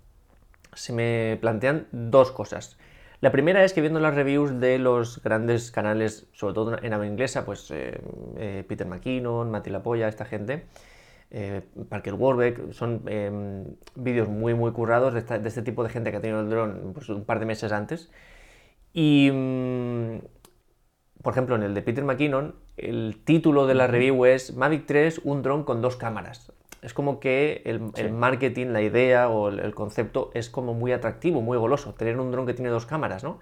se 0.72 0.94
me 0.94 1.36
plantean 1.42 1.86
dos 1.92 2.32
cosas. 2.32 2.78
La 3.20 3.32
primera 3.32 3.64
es 3.64 3.72
que 3.72 3.80
viendo 3.80 3.98
las 3.98 4.14
reviews 4.14 4.60
de 4.60 4.78
los 4.78 5.20
grandes 5.22 5.72
canales, 5.72 6.28
sobre 6.32 6.54
todo 6.54 6.78
en 6.80 6.92
habla 6.92 7.06
inglesa, 7.06 7.44
pues 7.44 7.68
eh, 7.72 8.00
eh, 8.36 8.64
Peter 8.68 8.86
McKinnon, 8.86 9.50
Mati 9.50 9.70
Lapolla, 9.70 10.06
esta 10.06 10.24
gente, 10.24 10.66
eh, 11.30 11.62
Parker 11.88 12.14
Warbeck, 12.14 12.72
son 12.72 13.02
vídeos 13.96 14.28
muy 14.28 14.54
muy 14.54 14.72
currados 14.72 15.14
de, 15.14 15.48
este 15.48 15.62
tipo 15.62 15.82
de 15.82 15.90
gente 15.90 16.12
que 16.12 16.18
ha 16.18 16.20
tenido 16.20 16.40
el 16.40 16.48
dron 16.48 16.92
pues, 16.94 17.08
un 17.08 17.24
par 17.24 17.40
de 17.40 17.46
meses 17.46 17.72
antes. 17.72 18.10
Y 18.92 19.30
mm, 19.32 20.18
por 21.22 21.32
ejemplo, 21.32 21.56
en 21.56 21.64
el 21.64 21.74
de 21.74 21.82
Peter 21.82 22.04
McKinnon, 22.04 22.54
el 22.76 23.20
título 23.24 23.66
de 23.66 23.74
la 23.74 23.88
review 23.88 24.26
es 24.26 24.54
Mavic 24.56 24.86
3, 24.86 25.22
un 25.24 25.42
dron 25.42 25.64
con 25.64 25.82
dos 25.82 25.96
cámaras. 25.96 26.52
Es 26.82 26.94
como 26.94 27.20
que 27.20 27.62
el, 27.64 28.12
marketing, 28.12 28.68
la 28.68 28.82
idea 28.82 29.28
o 29.28 29.48
el, 29.48 29.74
concepto 29.74 30.30
es 30.34 30.48
como 30.48 30.74
muy 30.74 30.92
atractivo, 30.92 31.40
muy 31.40 31.58
goloso, 31.58 31.94
tener 31.94 32.18
un 32.18 32.30
dron 32.30 32.46
que 32.46 32.54
tiene 32.54 32.70
dos 32.70 32.86
cámaras, 32.86 33.24
¿no? 33.24 33.38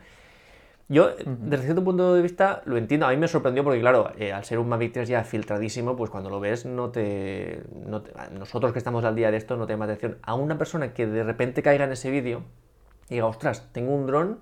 Yo, 0.88 1.10
desde 1.24 1.64
cierto 1.64 1.82
punto 1.82 2.14
de 2.14 2.22
vista, 2.22 2.62
lo 2.64 2.76
entiendo. 2.76 3.06
A 3.06 3.10
mí 3.10 3.16
me 3.16 3.26
sorprendió 3.26 3.64
porque, 3.64 3.80
claro, 3.80 4.12
eh, 4.18 4.32
al 4.32 4.44
ser 4.44 4.60
un 4.60 4.68
Mavic 4.68 4.92
3 4.92 5.08
ya 5.08 5.24
filtradísimo, 5.24 5.96
pues 5.96 6.10
cuando 6.10 6.30
lo 6.30 6.38
ves, 6.38 6.64
no 6.64 6.90
te, 6.90 7.62
Nosotros 8.38 8.72
que 8.72 8.78
estamos 8.78 9.04
al 9.04 9.16
día 9.16 9.32
de 9.32 9.36
esto, 9.36 9.56
no 9.56 9.66
te 9.66 9.72
llama 9.72 9.86
atención. 9.86 10.18
A 10.22 10.34
una 10.34 10.58
persona 10.58 10.94
que 10.94 11.08
de 11.08 11.24
repente 11.24 11.60
caiga 11.62 11.84
en 11.84 11.92
ese 11.92 12.08
vídeo 12.08 12.44
y 13.08 13.14
diga, 13.14 13.26
ostras, 13.26 13.68
tengo 13.72 13.94
un 13.94 14.06
dron 14.06 14.38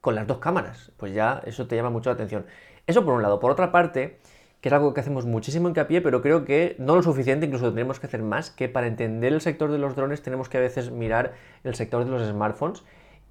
con 0.00 0.14
las 0.14 0.26
dos 0.26 0.38
cámaras, 0.38 0.92
pues 0.98 1.14
ya 1.14 1.42
eso 1.46 1.66
te 1.66 1.74
llama 1.74 1.90
mucho 1.90 2.10
la 2.10 2.14
atención. 2.14 2.46
Eso 2.86 3.04
por 3.04 3.14
un 3.14 3.22
lado. 3.22 3.40
Por 3.40 3.50
otra 3.50 3.72
parte, 3.72 4.20
que 4.62 4.68
es 4.68 4.72
algo 4.72 4.94
que 4.94 5.00
hacemos 5.00 5.26
muchísimo 5.26 5.68
hincapié, 5.68 6.00
pero 6.00 6.22
creo 6.22 6.44
que 6.44 6.76
no 6.78 6.94
lo 6.94 7.02
suficiente, 7.02 7.46
incluso 7.46 7.66
tendremos 7.66 7.98
que 7.98 8.06
hacer 8.06 8.22
más, 8.22 8.50
que 8.50 8.68
para 8.68 8.86
entender 8.86 9.32
el 9.32 9.40
sector 9.40 9.72
de 9.72 9.78
los 9.78 9.96
drones 9.96 10.22
tenemos 10.22 10.48
que 10.48 10.58
a 10.58 10.60
veces 10.60 10.92
mirar 10.92 11.34
el 11.64 11.74
sector 11.74 12.04
de 12.04 12.10
los 12.12 12.22
smartphones 12.24 12.84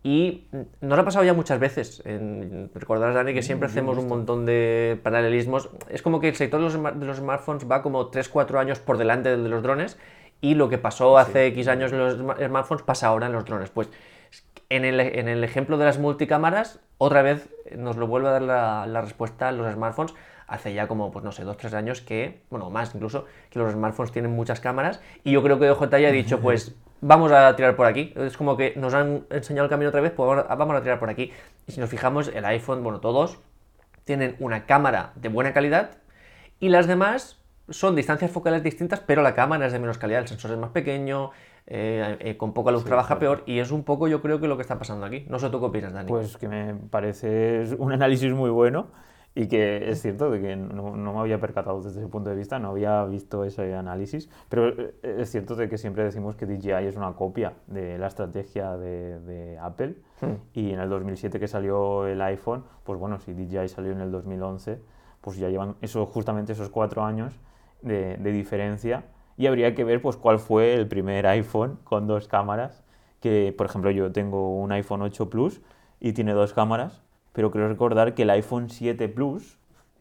y 0.03 0.47
nos 0.81 0.99
ha 0.99 1.05
pasado 1.05 1.23
ya 1.23 1.33
muchas 1.33 1.57
veces. 1.57 2.01
En, 2.05 2.69
recordarás, 2.75 3.15
Dani, 3.15 3.33
que 3.33 3.43
siempre 3.43 3.69
hacemos 3.69 3.97
un 3.97 4.09
montón 4.09 4.45
de 4.45 4.99
paralelismos. 5.03 5.69
Es 5.89 6.01
como 6.01 6.19
que 6.19 6.27
el 6.27 6.35
sector 6.35 6.59
de 6.59 7.05
los, 7.05 7.17
smartphones 7.17 7.65
va 7.69 7.81
como 7.81 8.11
3-4 8.11 8.59
años 8.59 8.79
por 8.79 8.97
delante 8.97 9.29
del 9.29 9.43
de 9.43 9.49
los 9.49 9.63
drones 9.63 9.97
y 10.41 10.55
lo 10.55 10.67
que 10.67 10.79
pasó 10.79 11.17
hace 11.17 11.45
X 11.47 11.69
años 11.69 11.93
en 11.93 11.99
los 11.99 12.17
smartphones 12.17 12.83
pasa 12.83 13.07
ahora 13.07 13.27
en 13.27 13.31
los 13.31 13.45
drones. 13.45 13.69
Pues 13.69 13.89
en 14.67 14.83
el, 14.83 14.99
en 14.99 15.29
el 15.29 15.45
ejemplo 15.45 15.77
de 15.77 15.85
las 15.85 15.97
multicámaras, 15.97 16.81
otra 16.97 17.21
vez 17.21 17.47
nos 17.77 17.95
lo 17.95 18.07
vuelve 18.07 18.27
a 18.27 18.31
dar 18.31 18.41
la, 18.41 18.85
la 18.85 18.99
respuesta 18.99 19.47
a 19.47 19.51
los 19.53 19.71
smartphones 19.71 20.13
hace 20.51 20.73
ya 20.73 20.87
como, 20.87 21.11
pues 21.11 21.23
no 21.23 21.31
sé, 21.31 21.43
dos, 21.43 21.55
tres 21.55 21.73
años 21.73 22.01
que, 22.01 22.41
bueno, 22.49 22.69
más 22.69 22.93
incluso, 22.93 23.25
que 23.49 23.57
los 23.57 23.71
smartphones 23.71 24.11
tienen 24.11 24.31
muchas 24.31 24.59
cámaras 24.59 25.01
y 25.23 25.31
yo 25.31 25.41
creo 25.41 25.57
que 25.57 25.69
OJ 25.71 25.89
ya 25.91 26.09
ha 26.09 26.11
dicho, 26.11 26.39
pues 26.41 26.75
vamos 26.99 27.31
a 27.31 27.55
tirar 27.55 27.77
por 27.77 27.87
aquí. 27.87 28.13
Es 28.17 28.35
como 28.35 28.57
que 28.57 28.73
nos 28.75 28.93
han 28.93 29.25
enseñado 29.29 29.65
el 29.65 29.69
camino 29.69 29.89
otra 29.89 30.01
vez, 30.01 30.11
pues 30.11 30.45
vamos 30.49 30.75
a 30.75 30.81
tirar 30.81 30.99
por 30.99 31.09
aquí. 31.09 31.31
Y 31.67 31.71
si 31.71 31.79
nos 31.79 31.89
fijamos, 31.89 32.27
el 32.27 32.43
iPhone, 32.43 32.83
bueno, 32.83 32.99
todos 32.99 33.39
tienen 34.03 34.35
una 34.39 34.65
cámara 34.65 35.13
de 35.15 35.29
buena 35.29 35.53
calidad 35.53 35.91
y 36.59 36.67
las 36.67 36.85
demás 36.85 37.39
son 37.69 37.95
distancias 37.95 38.29
focales 38.29 38.61
distintas, 38.61 38.99
pero 38.99 39.21
la 39.21 39.33
cámara 39.33 39.65
es 39.67 39.71
de 39.71 39.79
menos 39.79 39.97
calidad, 39.97 40.21
el 40.21 40.27
sensor 40.27 40.51
es 40.51 40.57
más 40.57 40.71
pequeño, 40.71 41.31
eh, 41.65 42.17
eh, 42.19 42.35
con 42.35 42.53
poca 42.53 42.71
luz 42.71 42.83
trabaja 42.83 43.19
peor 43.19 43.43
y 43.45 43.59
es 43.59 43.71
un 43.71 43.85
poco 43.85 44.09
yo 44.09 44.21
creo 44.21 44.41
que 44.41 44.49
lo 44.49 44.57
que 44.57 44.63
está 44.63 44.77
pasando 44.77 45.05
aquí. 45.05 45.25
No 45.29 45.39
sé 45.39 45.49
tú 45.49 45.61
qué 45.61 45.67
opinas, 45.67 45.93
Dani. 45.93 46.09
Pues 46.09 46.35
que 46.35 46.49
me 46.49 46.75
parece 46.89 47.63
un 47.77 47.93
análisis 47.93 48.33
muy 48.33 48.49
bueno 48.49 48.87
y 49.33 49.47
que 49.47 49.89
es 49.89 50.01
cierto 50.01 50.29
de 50.29 50.41
que 50.41 50.55
no, 50.55 50.95
no, 50.97 51.13
me 51.13 51.19
había 51.19 51.39
percatado 51.39 51.81
desde 51.81 52.01
ese 52.01 52.09
punto 52.09 52.29
de 52.29 52.35
vista, 52.35 52.59
no 52.59 52.69
había 52.69 53.05
visto 53.05 53.45
ese 53.45 53.73
análisis, 53.75 54.29
pero 54.49 54.69
eh, 54.69 54.93
es 55.19 55.31
cierto 55.31 55.55
de 55.55 55.69
que 55.69 55.77
siempre 55.77 56.03
decimos 56.03 56.35
que 56.35 56.45
DJI 56.45 56.87
es 56.87 56.97
una 56.97 57.13
copia 57.13 57.53
de 57.67 57.97
la 57.97 58.07
estrategia 58.07 58.75
de, 58.77 59.19
de 59.21 59.57
Apple. 59.59 59.95
Hmm. 60.19 60.35
y 60.53 60.71
en 60.71 60.79
el 60.79 60.89
2007 60.89 61.39
que 61.39 61.47
salió 61.47 62.05
el 62.05 62.21
iPhone, 62.21 62.63
pues 62.83 62.99
bueno, 62.99 63.19
si 63.19 63.33
DJI 63.33 63.69
salió 63.69 63.91
en 63.91 64.01
el 64.01 64.11
2011, 64.11 64.79
pues 65.21 65.37
ya 65.37 65.49
llevan 65.49 65.75
eso, 65.81 66.05
justamente 66.05 66.51
esos 66.51 66.69
cuatro 66.69 67.03
años 67.03 67.39
de, 67.81 68.17
de 68.17 68.31
diferencia. 68.31 69.05
Y 69.37 69.47
habría 69.47 69.73
que 69.73 69.83
ver 69.83 70.01
pues 70.01 70.17
cuál 70.17 70.39
fue 70.39 70.73
el 70.75 70.87
primer 70.87 71.25
iPhone 71.25 71.79
con 71.83 72.05
dos 72.05 72.27
cámaras, 72.27 72.83
que 73.21 73.53
por 73.57 73.65
ejemplo 73.67 73.91
yo 73.91 74.11
tengo 74.11 74.59
un 74.59 74.71
iPhone 74.73 75.01
8 75.01 75.29
Plus 75.29 75.61
y 75.99 76.13
tiene 76.13 76.33
dos 76.33 76.53
cámaras, 76.53 77.01
pero 77.33 77.51
creo 77.51 77.67
recordar 77.67 78.13
que 78.13 78.23
el 78.23 78.29
iPhone 78.29 78.69
7 78.69 79.07
Plus 79.09 79.57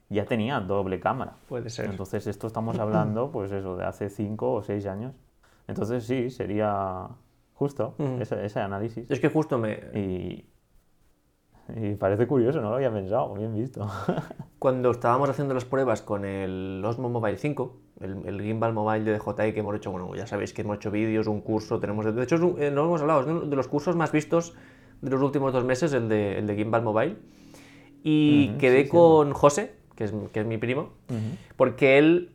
ya 0.08 0.25
tenía 0.25 0.60
doble 0.60 1.00
cámara. 1.00 1.34
Puede 1.49 1.70
ser. 1.70 1.87
Entonces 1.87 2.26
esto 2.26 2.46
estamos 2.46 2.78
hablando, 2.78 3.30
pues 3.30 3.52
eso, 3.52 3.76
de 3.76 3.84
hace 3.84 4.10
5 4.10 4.52
o 4.52 4.62
6 4.62 4.87
años. 4.87 5.14
Entonces 5.68 6.04
sí, 6.04 6.30
sería 6.30 7.08
justo 7.54 7.94
ese, 8.18 8.60
análisis. 8.60 9.08
Es 9.08 9.20
que 9.20 9.28
justo 9.28 9.56
me... 9.56 9.75
Y, 9.94 10.44
y 11.76 11.94
parece 11.94 12.26
curioso, 12.26 12.60
no 12.60 12.70
lo 12.70 12.76
había 12.76 12.92
pensado, 12.92 13.32
bien 13.34 13.54
visto. 13.54 13.88
Cuando 14.58 14.90
estábamos 14.90 15.30
haciendo 15.30 15.54
las 15.54 15.64
pruebas 15.64 16.02
con 16.02 16.25
el 16.25 16.82
Osmo 16.84 17.08
Mobile 17.08 17.37
5, 17.37 17.76
el, 18.00 18.40
gimbal 18.40 18.72
mobile 18.72 19.04
de 19.04 19.18
DJI 19.18 19.52
que 19.52 19.60
hemos 19.60 19.76
hecho, 19.76 19.92
bueno, 19.92 20.12
ya 20.16 20.26
sabéis 20.26 20.52
que 20.52 20.62
hemos 20.62 20.78
hecho 20.78 20.90
vídeos, 20.90 21.28
un 21.28 21.40
curso, 21.40 21.78
tenemos... 21.78 22.12
De 22.12 22.22
hecho, 22.25 22.58
eh, 22.58 22.72
no 22.72 22.84
hemos 22.87 23.00
hablado, 23.00 23.20
es 23.20 23.26
uno 23.26 23.42
de 23.42 23.56
los 23.56 23.68
cursos 23.68 23.94
más 23.94 24.10
vistos 24.10 24.54
de 25.00 25.11
los 25.11 25.23
últimos 25.23 25.52
dos 25.52 25.64
meses, 25.64 25.92
el 25.92 26.09
de, 26.09 26.38
el 26.38 26.47
de 26.47 26.57
Gimbal 26.57 26.83
Mobile. 26.83 27.16
Y 28.02 28.50
quedé 28.59 28.88
con 28.88 29.33
José, 29.33 29.75
que 29.95 30.04
es, 30.04 30.14
que 30.33 30.40
es 30.40 30.47
mi 30.47 30.59
primo, 30.59 30.90
porque 31.57 31.99
él 31.99 32.33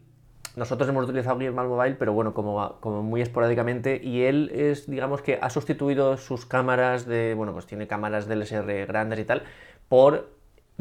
nosotros 0.55 0.88
hemos 0.88 1.03
utilizado 1.05 1.39
Gimbal 1.39 1.67
Mobile, 1.67 1.95
pero 1.95 2.13
bueno, 2.13 2.34
como, 2.34 2.77
como, 2.79 3.03
muy 3.03 3.22
esporádicamente, 3.22 4.00
y 4.01 4.24
él 4.24 4.51
es, 4.53 4.89
digamos 4.89 5.22
que 5.22 5.38
ha 5.41 5.50
sustituido 5.50 6.17
sus 6.17 6.45
cámaras 6.45 7.05
de, 7.05 7.34
bueno, 7.34 7.53
pues 7.53 7.65
tiene 7.65 7.88
cámaras 7.88 8.27
DLSR 8.27 8.86
grandes 8.86 9.19
y 9.19 9.25
tal, 9.25 9.43
por 9.89 10.29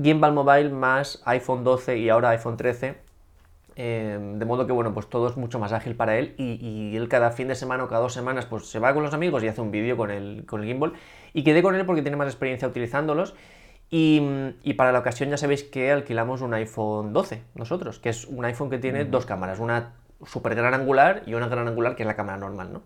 Gimbal 0.01 0.33
Mobile 0.33 0.71
más 0.71 1.23
iPhone 1.25 1.65
12 1.65 1.99
y 1.99 2.09
ahora 2.09 2.31
iPhone 2.31 2.57
13, 2.57 2.97
em, 3.77 4.39
de 4.39 4.45
modo 4.45 4.67
que, 4.67 4.73
bueno, 4.73 4.95
pues 4.95 5.09
todo 5.09 5.29
es 5.29 5.37
mucho 5.37 5.59
más 5.59 5.73
ágil 5.73 5.95
para 5.97 6.19
él, 6.19 6.35
y, 6.39 6.55
y, 6.65 6.97
él 6.97 7.09
cada 7.09 7.31
fin 7.31 7.49
de 7.49 7.55
semana 7.55 7.85
o 7.85 7.89
cada 7.89 8.01
dos 8.01 8.13
semanas, 8.13 8.47
pues 8.47 8.67
se 8.67 8.79
va 8.79 8.95
con 8.95 9.03
los 9.03 9.15
amigos 9.15 9.43
y 9.43 9.49
hace 9.49 9.61
un 9.61 9.71
vídeo 9.71 9.97
con 9.97 10.11
el, 10.11 10.45
con 10.47 10.63
el 10.63 10.67
gimbal, 10.67 10.93
y 11.33 11.45
quedé 11.45 11.63
con 11.63 11.75
él 11.75 11.85
porque 11.87 12.03
tiene 12.03 12.17
más 12.17 12.29
experiencia 12.29 12.69
utilizándolos. 12.69 13.35
Y, 13.91 14.75
para 14.77 14.91
la 14.91 14.99
ocasión 14.99 15.31
ya 15.31 15.37
sabéis 15.37 15.63
que 15.63 15.93
alquilamos 15.93 16.41
un 16.41 16.53
iPhone 16.55 17.13
12 17.13 17.43
nosotros, 17.55 18.01
que 18.01 18.09
es 18.09 18.25
un 18.25 18.45
iPhone 18.45 18.69
que 18.69 18.79
tiene 18.79 19.05
dos 19.05 19.25
cámaras, 19.25 19.61
una 19.61 19.93
super 20.27 20.55
gran 20.57 20.75
angular 20.75 21.23
y 21.27 21.35
una 21.35 21.47
gran 21.47 21.69
angular 21.69 21.95
que 21.95 22.03
es 22.03 22.07
la 22.07 22.17
cámara 22.17 22.39
normal, 22.39 22.73
¿no? 22.73 22.83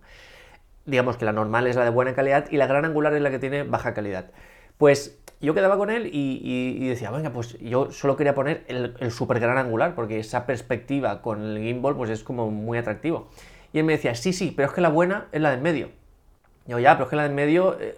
Digamos 0.84 1.16
que 1.16 1.24
la 1.24 1.32
normal 1.32 1.66
es 1.66 1.76
la 1.76 1.84
de 1.84 1.90
buena 1.90 2.14
calidad 2.14 2.46
y 2.50 2.56
la 2.58 2.66
gran 2.66 2.84
angular 2.84 3.14
es 3.14 3.22
la 3.22 3.30
que 3.30 3.38
tiene 3.38 3.62
baja 3.62 3.94
calidad. 3.94 4.30
Pues 4.76 5.18
yo 5.40 5.54
quedaba 5.54 5.76
con 5.76 5.90
él 5.90 6.10
y, 6.12 6.88
decía, 6.88 7.10
venga, 7.10 7.30
pues 7.30 7.58
yo 7.60 7.90
solo 7.90 8.16
quería 8.16 8.34
poner 8.34 8.64
el, 8.68 8.94
el, 8.98 9.10
super 9.12 9.38
gran 9.38 9.58
angular 9.58 9.94
porque 9.94 10.18
esa 10.18 10.46
perspectiva 10.46 11.22
con 11.22 11.42
el 11.42 11.62
gimbal 11.62 11.96
pues 11.96 12.10
es 12.10 12.24
como 12.24 12.50
muy 12.50 12.78
atractivo. 12.78 13.28
Y 13.72 13.78
él 13.78 13.84
me 13.84 13.92
decía, 13.92 14.14
sí, 14.14 14.32
sí, 14.32 14.52
pero 14.54 14.68
es 14.68 14.74
que 14.74 14.80
la 14.80 14.88
buena 14.88 15.28
es 15.32 15.40
la 15.40 15.50
de 15.50 15.56
en 15.56 15.62
medio. 15.62 15.90
yo, 16.66 16.78
ya, 16.78 16.94
pero 16.94 17.04
es 17.04 17.10
que 17.10 17.16
la 17.16 17.22
de 17.22 17.28
en 17.28 17.34
medio 17.34 17.76
eh, 17.80 17.94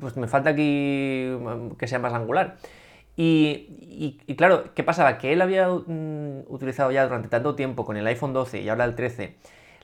pues 0.00 0.16
me 0.16 0.28
falta 0.28 0.50
aquí 0.50 1.30
mm, 1.38 1.72
que 1.72 1.86
sea 1.86 1.98
más 1.98 2.12
angular. 2.14 2.56
Y, 3.16 4.16
claro, 4.38 4.72
¿qué 4.74 4.82
pasaba? 4.82 5.18
Que 5.18 5.34
él 5.34 5.42
había 5.42 5.68
mm, 5.68 6.44
utilizado 6.48 6.90
ya 6.90 7.04
durante 7.04 7.28
tanto 7.28 7.54
tiempo 7.54 7.84
con 7.84 7.98
el 7.98 8.06
iPhone 8.06 8.32
12 8.32 8.62
y 8.62 8.68
ahora 8.70 8.84
el 8.84 8.94
13 8.94 9.36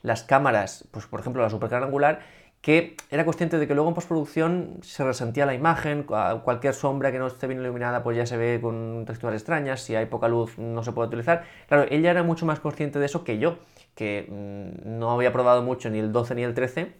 las 0.02 0.22
cámaras, 0.22 0.88
pues 0.90 1.06
por 1.06 1.20
ejemplo 1.20 1.42
la 1.42 1.50
super 1.50 1.68
gran 1.68 1.82
angular, 1.82 2.20
que 2.66 2.96
era 3.12 3.24
consciente 3.24 3.58
de 3.58 3.68
que 3.68 3.76
luego 3.76 3.90
en 3.90 3.94
postproducción 3.94 4.78
se 4.82 5.04
resentía 5.04 5.46
la 5.46 5.54
imagen, 5.54 6.02
cualquier 6.02 6.74
sombra 6.74 7.12
que 7.12 7.18
no 7.20 7.28
esté 7.28 7.46
bien 7.46 7.60
iluminada 7.60 8.02
pues 8.02 8.16
ya 8.16 8.26
se 8.26 8.36
ve 8.36 8.58
con 8.60 9.04
texturas 9.06 9.36
extrañas, 9.36 9.82
si 9.82 9.94
hay 9.94 10.06
poca 10.06 10.26
luz 10.26 10.58
no 10.58 10.82
se 10.82 10.90
puede 10.90 11.06
utilizar. 11.06 11.44
Claro, 11.68 11.86
ella 11.88 12.10
era 12.10 12.24
mucho 12.24 12.44
más 12.44 12.58
consciente 12.58 12.98
de 12.98 13.06
eso 13.06 13.22
que 13.22 13.38
yo, 13.38 13.58
que 13.94 14.26
mm, 14.28 14.98
no 14.98 15.12
había 15.12 15.32
probado 15.32 15.62
mucho 15.62 15.90
ni 15.90 16.00
el 16.00 16.10
12 16.10 16.34
ni 16.34 16.42
el 16.42 16.54
13 16.54 16.92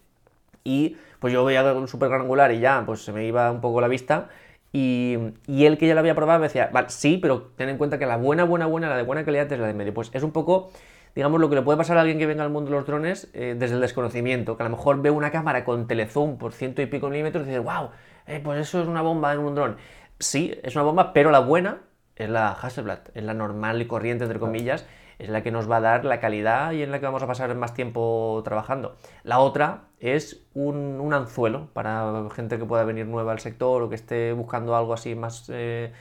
y 0.63 0.95
pues 1.19 1.33
yo 1.33 1.43
veía 1.43 1.73
un 1.73 1.89
super 1.89 2.07
gran 2.07 2.21
angular 2.21 2.53
y 2.53 2.61
ya, 2.61 2.83
pues 2.85 3.01
se 3.01 3.11
me 3.11 3.25
iba 3.25 3.51
un 3.51 3.59
poco 3.59 3.81
la 3.81 3.89
vista. 3.89 4.29
Y, 4.71 5.17
y, 5.47 5.65
él 5.65 5.77
que 5.77 5.85
ya 5.85 5.95
lo 5.95 5.99
había 5.99 6.15
probado 6.15 6.39
me 6.39 6.47
decía, 6.47 6.69
vale, 6.71 6.89
sí, 6.89 7.17
pero 7.21 7.51
ten 7.57 7.67
en 7.67 7.77
cuenta 7.77 7.99
que 7.99 8.05
la 8.05 8.15
buena, 8.15 8.45
buena, 8.45 8.67
buena, 8.67 8.87
la 8.87 8.95
de 8.95 9.03
buena 9.03 9.25
calidad 9.25 9.51
es 9.51 9.59
la 9.59 9.67
de 9.67 9.73
medio. 9.73 9.93
Pues 9.93 10.11
es 10.13 10.23
un 10.23 10.31
poco, 10.31 10.71
digamos, 11.17 11.41
lo 11.41 11.49
que 11.49 11.55
le 11.55 11.63
puede 11.63 11.79
pasar 11.79 11.97
a 11.97 12.01
alguien 12.01 12.19
que 12.19 12.27
venga 12.27 12.43
al 12.43 12.51
mundo 12.51 12.69
de 12.69 12.77
los 12.77 12.85
drones 12.85 13.27
eh, 13.33 13.55
desde 13.57 13.73
el 13.73 13.81
desconocimiento, 13.81 14.55
que 14.55 14.61
a 14.61 14.69
lo 14.69 14.77
mejor 14.77 15.01
ve 15.01 15.09
una 15.09 15.31
cámara 15.31 15.63
con 15.65 15.87
telezoom 15.87 16.37
por 16.37 16.53
ciento 16.53 16.83
y 16.83 16.85
pico 16.85 17.09
milímetros 17.09 17.47
y 17.47 17.49
dice, 17.49 17.59
wow, 17.59 17.89
eh, 18.27 18.39
pues 18.43 18.59
eso 18.59 18.83
es 18.83 18.87
una 18.87 19.01
bomba 19.01 19.33
en 19.33 19.39
un 19.39 19.55
dron. 19.55 19.77
Sí, 20.19 20.53
es 20.61 20.75
una 20.75 20.83
bomba, 20.83 21.13
pero 21.13 21.31
la 21.31 21.39
buena 21.39 21.79
es 22.15 22.29
la 22.29 22.51
Hasselblad, 22.51 22.99
es 23.15 23.23
la 23.23 23.33
normal 23.33 23.81
y 23.81 23.87
corriente, 23.87 24.25
entre 24.25 24.37
comillas, 24.37 24.85
es 25.17 25.29
la 25.29 25.41
que 25.41 25.49
nos 25.49 25.67
va 25.67 25.77
a 25.77 25.81
dar 25.81 26.05
la 26.05 26.19
calidad 26.19 26.73
y 26.73 26.83
en 26.83 26.91
la 26.91 26.99
que 26.99 27.07
vamos 27.07 27.23
a 27.23 27.27
pasar 27.27 27.55
más 27.55 27.73
tiempo 27.73 28.39
trabajando. 28.45 28.95
La 29.23 29.39
otra 29.39 29.85
es 29.99 30.45
un, 30.53 31.11
anzuelo 31.11 31.69
para 31.73 32.29
gente 32.35 32.59
que 32.59 32.65
pueda 32.65 32.83
venir 32.83 33.07
nueva 33.07 33.31
al 33.31 33.39
sector 33.39 33.81
o 33.81 33.89
que 33.89 33.95
esté 33.95 34.33
buscando 34.33 34.75
algo 34.75 34.93
así 34.93 35.15
más 35.15 35.49
eh, 35.51 35.93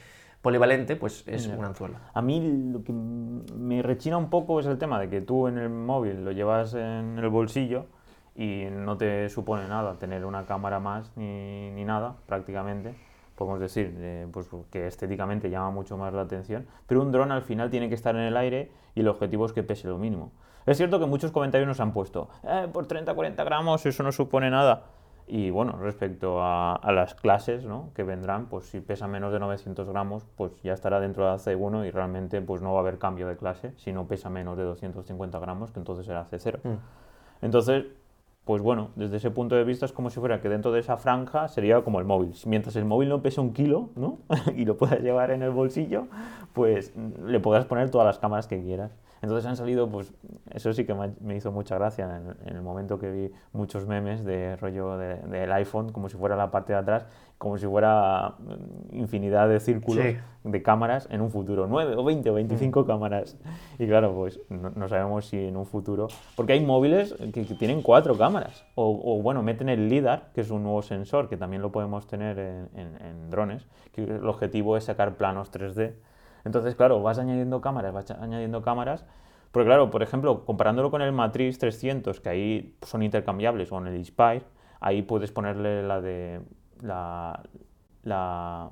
polivalente, 0.42 0.96
pues 0.96 1.24
es 1.26 1.46
un 1.46 1.64
anzuelo. 1.64 1.96
A 2.14 2.22
mí 2.22 2.70
lo 2.72 2.84
que 2.84 2.92
me 2.92 3.82
rechina 3.82 4.16
un 4.16 4.30
poco 4.30 4.60
es 4.60 4.66
el 4.66 4.78
tema 4.78 5.00
de 5.00 5.08
que 5.08 5.20
tú 5.20 5.48
en 5.48 5.58
el 5.58 5.68
móvil 5.70 6.24
lo 6.24 6.32
llevas 6.32 6.74
en 6.74 7.18
el 7.18 7.28
bolsillo 7.28 7.86
y 8.34 8.64
no 8.70 8.96
te 8.96 9.28
supone 9.28 9.66
nada 9.66 9.94
tener 9.94 10.24
una 10.24 10.44
cámara 10.44 10.78
más 10.78 11.10
ni, 11.16 11.70
ni 11.70 11.84
nada 11.84 12.16
prácticamente 12.26 12.94
podemos 13.36 13.60
decir, 13.60 13.94
eh, 13.98 14.26
pues 14.32 14.48
que 14.70 14.86
estéticamente 14.86 15.50
llama 15.50 15.70
mucho 15.70 15.96
más 15.96 16.12
la 16.12 16.22
atención, 16.22 16.66
pero 16.86 17.02
un 17.02 17.12
dron 17.12 17.30
al 17.30 17.42
final 17.42 17.70
tiene 17.70 17.88
que 17.88 17.94
estar 17.94 18.16
en 18.16 18.22
el 18.22 18.36
aire 18.36 18.70
y 18.94 19.00
el 19.00 19.08
objetivo 19.08 19.46
es 19.46 19.52
que 19.52 19.62
pese 19.62 19.86
lo 19.86 19.98
mínimo. 19.98 20.32
Es 20.64 20.78
cierto 20.78 20.98
que 20.98 21.06
muchos 21.06 21.30
comentarios 21.30 21.68
nos 21.68 21.78
han 21.78 21.92
puesto, 21.92 22.28
eh, 22.42 22.66
por 22.72 22.88
30-40 22.88 23.44
gramos 23.44 23.86
eso 23.86 24.02
no 24.02 24.10
supone 24.10 24.50
nada. 24.50 24.84
Y 25.28 25.50
bueno, 25.50 25.72
respecto 25.72 26.38
a, 26.40 26.80
las 26.92 27.14
clases 27.14 27.64
¿no? 27.64 27.90
que 27.94 28.04
vendrán, 28.04 28.46
pues 28.46 28.66
si 28.66 28.80
pesa 28.80 29.08
menos 29.08 29.32
de 29.32 29.40
900 29.40 29.88
gramos, 29.88 30.24
pues 30.36 30.52
ya 30.62 30.72
estará 30.72 31.00
dentro 31.00 31.30
de 31.30 31.36
C1 31.36 31.86
y 31.86 31.90
realmente 31.90 32.40
pues 32.40 32.62
no 32.62 32.72
va 32.72 32.78
a 32.78 32.82
haber 32.82 32.98
cambio 32.98 33.26
de 33.26 33.36
clase 33.36 33.72
si 33.76 33.92
no 33.92 34.06
pesa 34.06 34.30
menos 34.30 34.56
de 34.56 34.62
250 34.62 35.38
gramos, 35.40 35.72
que 35.72 35.80
entonces 35.80 36.06
será 36.06 36.24
C0. 36.26 36.60
Mm. 36.62 36.76
Entonces, 37.42 37.86
pues 38.44 38.62
bueno, 38.62 38.90
desde 38.94 39.16
ese 39.16 39.32
punto 39.32 39.56
de 39.56 39.64
vista 39.64 39.86
es 39.86 39.92
como 39.92 40.08
si 40.08 40.20
fuera 40.20 40.40
que 40.40 40.48
dentro 40.48 40.70
de 40.70 40.78
esa 40.78 40.96
franja 40.96 41.48
sería 41.48 41.82
como 41.82 41.98
el 41.98 42.04
móvil. 42.04 42.32
Mientras 42.46 42.76
el 42.76 42.84
móvil 42.84 43.08
no 43.08 43.20
pese 43.20 43.40
un 43.40 43.52
kilo, 43.52 43.90
¿no? 43.96 44.18
y 44.54 44.64
lo 44.64 44.76
puedas 44.76 45.00
llevar 45.00 45.32
en 45.32 45.42
el 45.42 45.50
bolsillo, 45.50 46.06
pues 46.52 46.94
le 47.24 47.40
podrás 47.40 47.66
poner 47.66 47.90
todas 47.90 48.06
las 48.06 48.20
cámaras 48.20 48.46
que 48.46 48.62
quieras. 48.62 48.96
Entonces 49.22 49.46
han 49.46 49.56
salido, 49.56 49.88
pues 49.88 50.12
eso 50.50 50.72
sí 50.72 50.84
que 50.84 50.94
me 50.94 51.36
hizo 51.36 51.52
mucha 51.52 51.76
gracia 51.76 52.20
en, 52.44 52.54
el 52.54 52.62
momento 52.62 52.98
que 52.98 53.10
vi 53.10 53.32
muchos 53.52 53.86
memes 53.86 54.24
de 54.24 54.56
rollo 54.56 54.96
del 54.98 55.52
iPhone, 55.52 55.92
como 55.92 56.08
si 56.08 56.16
fuera 56.16 56.36
la 56.36 56.50
parte 56.50 56.72
de 56.72 56.78
atrás, 56.78 57.06
como 57.38 57.58
si 57.58 57.66
fuera 57.66 58.34
infinidad 58.92 59.48
de 59.48 59.60
círculos 59.60 60.04
de 60.44 60.62
cámaras 60.62 61.08
en 61.10 61.20
un 61.20 61.30
futuro, 61.30 61.66
9 61.66 61.96
o 61.96 62.04
20 62.04 62.30
o 62.30 62.34
25 62.34 62.82
mm. 62.82 62.86
cámaras. 62.86 63.36
Y 63.78 63.86
claro, 63.86 64.14
pues 64.14 64.40
no, 64.48 64.88
sabemos 64.88 65.26
si 65.26 65.38
en 65.38 65.56
un 65.56 65.66
futuro, 65.66 66.08
porque 66.34 66.52
hay 66.52 66.64
móviles 66.64 67.14
que, 67.32 67.44
tienen 67.58 67.82
cuatro 67.82 68.16
cámaras, 68.16 68.64
o, 68.74 69.20
bueno, 69.22 69.42
meten 69.42 69.68
el 69.68 69.88
LIDAR, 69.88 70.30
que 70.34 70.42
es 70.42 70.50
un 70.50 70.62
nuevo 70.62 70.82
sensor 70.82 71.28
que 71.28 71.36
también 71.36 71.62
lo 71.62 71.72
podemos 71.72 72.06
tener 72.06 72.38
en, 72.38 72.68
en 72.76 73.30
drones, 73.30 73.66
que 73.92 74.04
el 74.04 74.28
objetivo 74.28 74.76
es 74.76 74.84
sacar 74.84 75.16
planos 75.16 75.50
3D 75.52 75.94
entonces, 76.46 76.76
claro, 76.76 77.02
vas 77.02 77.18
añadiendo 77.18 77.60
cámaras, 77.60 77.92
vas 77.92 78.10
añadiendo 78.12 78.62
cámaras. 78.62 79.04
Porque 79.50 79.66
claro, 79.66 79.90
por 79.90 80.02
ejemplo, 80.02 80.44
comparándolo 80.44 80.90
con 80.90 81.02
el 81.02 81.12
Matrix 81.12 81.58
300, 81.58 82.20
que 82.20 82.28
ahí 82.28 82.76
son 82.82 83.02
intercambiables, 83.02 83.72
o 83.72 83.78
en 83.78 83.88
el 83.88 83.96
Inspire, 83.96 84.44
ahí 84.80 85.02
puedes 85.02 85.32
ponerle 85.32 85.82
la 85.82 86.00
de 86.00 86.40
la, 86.82 87.42
la, 88.04 88.70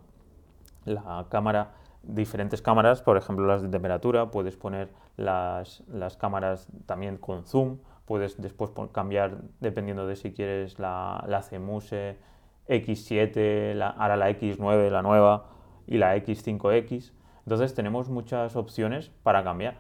cámara, 1.31 1.73
diferentes 2.03 2.63
cámaras, 2.63 3.03
por 3.03 3.17
ejemplo 3.17 3.47
las 3.47 3.63
de 3.63 3.69
temperatura, 3.69 4.31
puedes 4.31 4.57
poner 4.57 4.91
las, 5.17 5.83
las 5.89 6.17
cámaras 6.17 6.69
también 6.87 7.17
con 7.17 7.45
zoom, 7.45 7.79
puedes 8.05 8.41
después 8.41 8.71
cambiar 8.93 9.39
dependiendo 9.61 10.07
de 10.07 10.15
si 10.17 10.33
quieres 10.33 10.79
la, 10.79 11.25
la 11.27 11.41
CMUSE 11.41 12.19
X7, 12.69 13.75
la, 13.75 13.89
ahora 13.89 14.17
la 14.17 14.31
X9, 14.31 14.91
la 14.91 15.03
nueva, 15.03 15.47
y 15.87 15.99
la 15.99 16.17
X5X. 16.17 17.13
Entonces 17.45 17.75
tenemos 17.75 18.09
muchas 18.09 18.57
opciones 18.57 19.11
para 19.23 19.45
cambiar. 19.45 19.79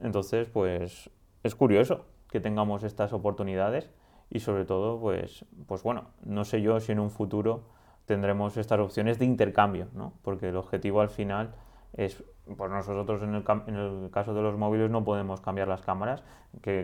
Entonces, 0.00 0.48
pues 0.48 1.10
es 1.42 1.54
curioso 1.54 2.06
que 2.30 2.40
tengamos 2.40 2.82
estas 2.82 3.12
oportunidades 3.12 3.90
y 4.30 4.40
sobre 4.40 4.64
todo, 4.64 4.98
pues, 5.00 5.44
pues 5.66 5.82
bueno, 5.82 6.06
no 6.24 6.44
sé 6.44 6.60
yo 6.62 6.80
si 6.80 6.92
en 6.92 6.98
un 6.98 7.10
futuro 7.10 7.64
tendremos 8.06 8.56
estas 8.56 8.80
opciones 8.80 9.18
de 9.18 9.24
intercambio, 9.24 9.88
¿no? 9.94 10.14
Porque 10.22 10.48
el 10.48 10.56
objetivo 10.56 11.00
al 11.00 11.08
final 11.08 11.54
es, 11.92 12.22
pues 12.56 12.70
nosotros 12.70 13.22
en 13.22 13.34
el, 13.34 13.44
en 13.66 13.74
el, 13.74 14.10
caso 14.10 14.34
de 14.34 14.42
los 14.42 14.56
móviles 14.56 14.90
no 14.90 15.04
podemos 15.04 15.40
cambiar 15.40 15.68
las 15.68 15.82
cámaras, 15.82 16.22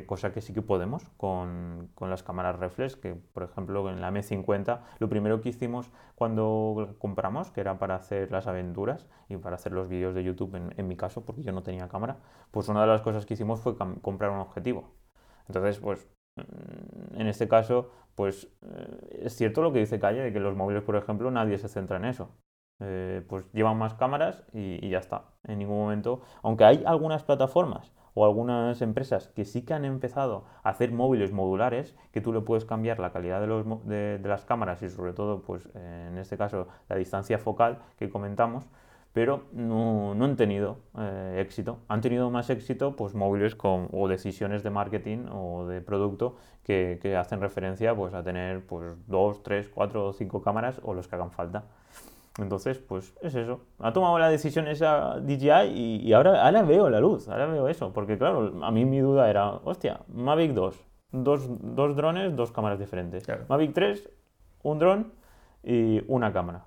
cosa 0.06 0.32
que 0.32 0.40
sí 0.40 0.52
que 0.52 0.62
podemos 0.62 1.04
con, 1.16 1.90
las 2.00 2.22
cámaras 2.22 2.58
reflex, 2.58 2.96
que 2.96 3.14
por 3.14 3.42
ejemplo 3.42 3.88
en 3.90 4.00
la 4.00 4.10
M50 4.10 4.80
lo 4.98 5.08
primero 5.08 5.40
que 5.40 5.50
hicimos 5.50 5.90
cuando 6.14 6.94
compramos, 6.98 7.50
que 7.50 7.60
era 7.60 7.78
para 7.78 7.96
hacer 7.96 8.30
las 8.32 8.46
aventuras 8.46 9.06
y 9.28 9.36
para 9.36 9.56
hacer 9.56 9.72
los 9.72 9.88
vídeos 9.88 10.14
de 10.14 10.24
YouTube 10.24 10.54
en, 10.54 10.74
en 10.76 10.88
mi 10.88 10.96
caso, 10.96 11.24
porque 11.24 11.42
yo 11.42 11.52
no 11.52 11.62
tenía 11.62 11.88
cámara, 11.88 12.16
pues 12.50 12.68
una 12.68 12.80
de 12.80 12.86
las 12.86 13.02
cosas 13.02 13.26
que 13.26 13.34
hicimos 13.34 13.60
fue 13.60 13.76
comprar 13.76 14.30
un 14.30 14.38
objetivo. 14.38 14.88
Entonces, 15.46 15.78
pues 15.78 16.08
en 17.16 17.26
este 17.26 17.48
caso, 17.48 17.90
pues 18.14 18.48
eh, 18.62 19.20
es 19.24 19.36
cierto 19.36 19.62
lo 19.62 19.72
que 19.72 19.80
dice 19.80 19.98
Calle, 19.98 20.20
de 20.20 20.32
que 20.32 20.40
los 20.40 20.56
móviles, 20.56 20.82
por 20.82 20.96
ejemplo, 20.96 21.30
nadie 21.30 21.58
se 21.58 21.68
centra 21.68 21.96
en 21.96 22.04
eso. 22.04 22.30
Eh, 22.80 23.22
pues 23.28 23.44
llevan 23.52 23.76
más 23.76 23.94
cámaras 23.94 24.42
y, 24.52 24.88
ya 24.88 24.98
está. 24.98 25.24
En 25.44 25.58
ningún 25.58 25.78
momento, 25.78 26.22
aunque 26.42 26.64
hay 26.64 26.82
algunas 26.86 27.22
plataformas 27.22 27.92
o 28.14 28.24
algunas 28.24 28.80
empresas 28.82 29.28
que 29.28 29.44
sí 29.44 29.62
que 29.62 29.74
han 29.74 29.84
empezado 29.84 30.44
a 30.62 30.70
hacer 30.70 30.90
móviles 30.90 31.32
modulares, 31.32 31.94
que 32.12 32.20
tú 32.20 32.32
le 32.32 32.40
puedes 32.40 32.64
cambiar 32.64 32.98
la 32.98 33.12
calidad 33.12 33.40
de, 33.40 33.46
los, 33.46 33.86
de, 33.86 34.20
las 34.24 34.44
cámaras 34.44 34.82
y 34.82 34.88
sobre 34.88 35.12
todo, 35.12 35.42
pues 35.42 35.68
en 35.74 36.18
este 36.18 36.36
caso, 36.36 36.68
la 36.88 36.96
distancia 36.96 37.38
focal 37.38 37.78
que 37.98 38.08
comentamos, 38.08 38.66
pero 39.12 39.44
no, 39.52 40.14
no 40.14 40.24
han 40.24 40.36
tenido 40.36 40.78
eh, 40.98 41.38
éxito. 41.40 41.78
Han 41.88 42.00
tenido 42.00 42.30
más 42.30 42.48
éxito 42.48 42.94
pues 42.94 43.14
móviles 43.14 43.56
con, 43.56 43.88
o 43.92 44.08
decisiones 44.08 44.62
de 44.62 44.70
marketing 44.70 45.26
o 45.32 45.66
de 45.66 45.80
producto 45.80 46.36
que, 46.64 46.98
que 47.02 47.16
hacen 47.16 47.40
referencia 47.40 47.94
pues, 47.94 48.14
a 48.14 48.22
tener 48.22 48.64
pues, 48.64 48.96
dos, 49.08 49.42
tres, 49.42 49.68
cuatro 49.68 50.06
o 50.06 50.12
cinco 50.12 50.42
cámaras 50.42 50.80
o 50.84 50.94
los 50.94 51.08
que 51.08 51.16
hagan 51.16 51.32
falta. 51.32 51.64
Entonces, 52.42 52.78
pues 52.78 53.14
es 53.22 53.34
eso. 53.34 53.60
Ha 53.78 53.92
tomado 53.92 54.18
la 54.18 54.28
decisión 54.28 54.68
esa 54.68 55.20
DJI 55.20 56.00
y, 56.02 56.12
ahora, 56.12 56.44
ahora 56.44 56.62
veo 56.62 56.90
la 56.90 57.00
luz, 57.00 57.28
ahora 57.28 57.46
veo 57.46 57.68
eso. 57.68 57.92
Porque 57.92 58.18
claro, 58.18 58.52
a 58.62 58.70
mí 58.70 58.84
mi 58.84 59.00
duda 59.00 59.28
era, 59.30 59.50
hostia, 59.50 60.00
Mavic 60.08 60.52
2, 60.52 60.84
dos, 61.12 61.48
dos 61.48 61.96
drones, 61.96 62.34
dos 62.36 62.52
cámaras 62.52 62.78
diferentes. 62.78 63.26
Mavic 63.48 63.72
3, 63.72 64.08
un 64.62 64.78
dron 64.78 65.12
y 65.62 66.02
una 66.08 66.32
cámara. 66.32 66.64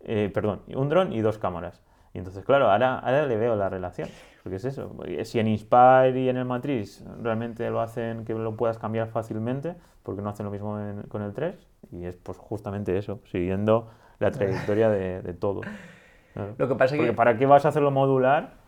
Eh, 0.00 0.30
perdón, 0.32 0.62
un 0.74 0.88
dron 0.88 1.12
y 1.12 1.20
dos 1.20 1.38
cámaras. 1.38 1.82
Y 2.14 2.18
entonces, 2.18 2.44
claro, 2.44 2.70
ahora, 2.70 2.98
ahora 2.98 3.26
le 3.26 3.36
veo 3.36 3.56
la 3.56 3.68
relación. 3.68 4.08
Porque 4.42 4.56
es 4.56 4.64
eso. 4.64 4.96
Si 5.24 5.40
en 5.40 5.48
Inspire 5.48 6.20
y 6.20 6.28
en 6.28 6.36
el 6.36 6.44
Matrix 6.44 7.04
realmente 7.20 7.68
lo 7.68 7.80
hacen 7.80 8.24
que 8.24 8.32
lo 8.32 8.56
puedas 8.56 8.78
cambiar 8.78 9.08
fácilmente, 9.08 9.74
porque 10.04 10.22
no 10.22 10.30
hacen 10.30 10.46
lo 10.46 10.52
mismo 10.52 10.78
con 11.08 11.22
el 11.22 11.34
3. 11.34 11.66
Y 11.90 12.04
es 12.04 12.16
pues 12.16 12.38
justamente 12.38 12.96
eso, 12.96 13.20
siguiendo 13.24 13.88
la 14.18 14.30
trayectoria 14.30 14.88
de, 14.88 15.22
de 15.22 15.34
todo. 15.34 15.60
Lo 16.58 16.68
que 16.68 16.74
pasa 16.74 16.96
Porque 16.96 17.12
¿para 17.12 17.38
qué 17.38 17.46
vas 17.46 17.64
a 17.64 17.68
hacerlo 17.68 17.90
modular? 17.90 18.66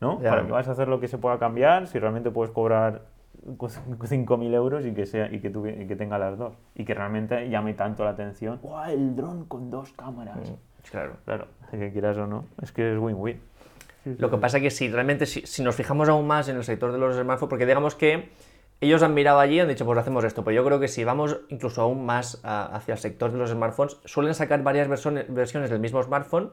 ¿no? 0.00 0.18
¿Para 0.18 0.44
qué 0.46 0.52
vas 0.52 0.68
a 0.68 0.72
hacer 0.72 0.88
lo 0.88 1.00
que 1.00 1.08
se 1.08 1.18
pueda 1.18 1.38
cambiar 1.38 1.86
si 1.86 1.98
realmente 1.98 2.30
puedes 2.30 2.52
cobrar 2.52 3.02
5.000 3.46 4.54
euros 4.54 4.86
y 4.86 4.92
que, 4.92 5.06
sea, 5.06 5.30
y, 5.32 5.40
que 5.40 5.52
que 5.52 5.96
tenga 5.96 6.18
las 6.18 6.38
dos? 6.38 6.54
Y 6.74 6.84
que 6.84 6.94
realmente 6.94 7.48
llame 7.48 7.74
tanto 7.74 8.04
la 8.04 8.10
atención. 8.10 8.58
¡Wow! 8.62 8.84
El 8.88 9.16
dron 9.16 9.44
con 9.44 9.70
dos 9.70 9.92
cámaras. 9.92 10.36
Mm, 10.38 10.90
claro. 10.90 11.12
Claro, 11.24 11.46
que 11.70 11.92
quieras 11.92 12.16
o 12.16 12.26
no, 12.26 12.46
es 12.62 12.72
que 12.72 12.92
es 12.92 12.98
win-win. 12.98 13.40
Lo 14.18 14.30
que 14.30 14.38
pasa 14.38 14.56
es 14.56 14.62
que 14.62 14.70
si 14.70 14.88
realmente, 14.88 15.26
si, 15.26 15.42
si, 15.42 15.62
nos 15.62 15.76
fijamos 15.76 16.08
aún 16.08 16.26
más 16.26 16.48
en 16.48 16.56
el 16.56 16.64
sector 16.64 16.90
de 16.90 16.98
los 16.98 17.14
smartphones, 17.16 17.50
porque 17.50 17.66
digamos 17.66 17.94
que 17.94 18.30
ellos 18.80 19.02
han 19.02 19.12
mirado 19.12 19.38
allí 19.40 19.56
y 19.56 19.60
han 19.60 19.68
dicho, 19.68 19.84
pues 19.84 19.98
hacemos 19.98 20.24
esto. 20.24 20.42
Pero 20.42 20.54
yo 20.54 20.64
creo 20.64 20.80
que 20.80 20.88
si 20.88 21.04
vamos 21.04 21.40
incluso 21.48 21.82
aún 21.82 22.06
más 22.06 22.40
hacia 22.42 22.94
el 22.94 22.98
sector 22.98 23.30
de 23.30 23.38
los 23.38 23.50
smartphones, 23.50 23.98
suelen 24.06 24.34
sacar 24.34 24.62
varias 24.62 24.88
versiones, 24.88 25.70
del 25.70 25.80
mismo 25.80 26.02
smartphone. 26.02 26.50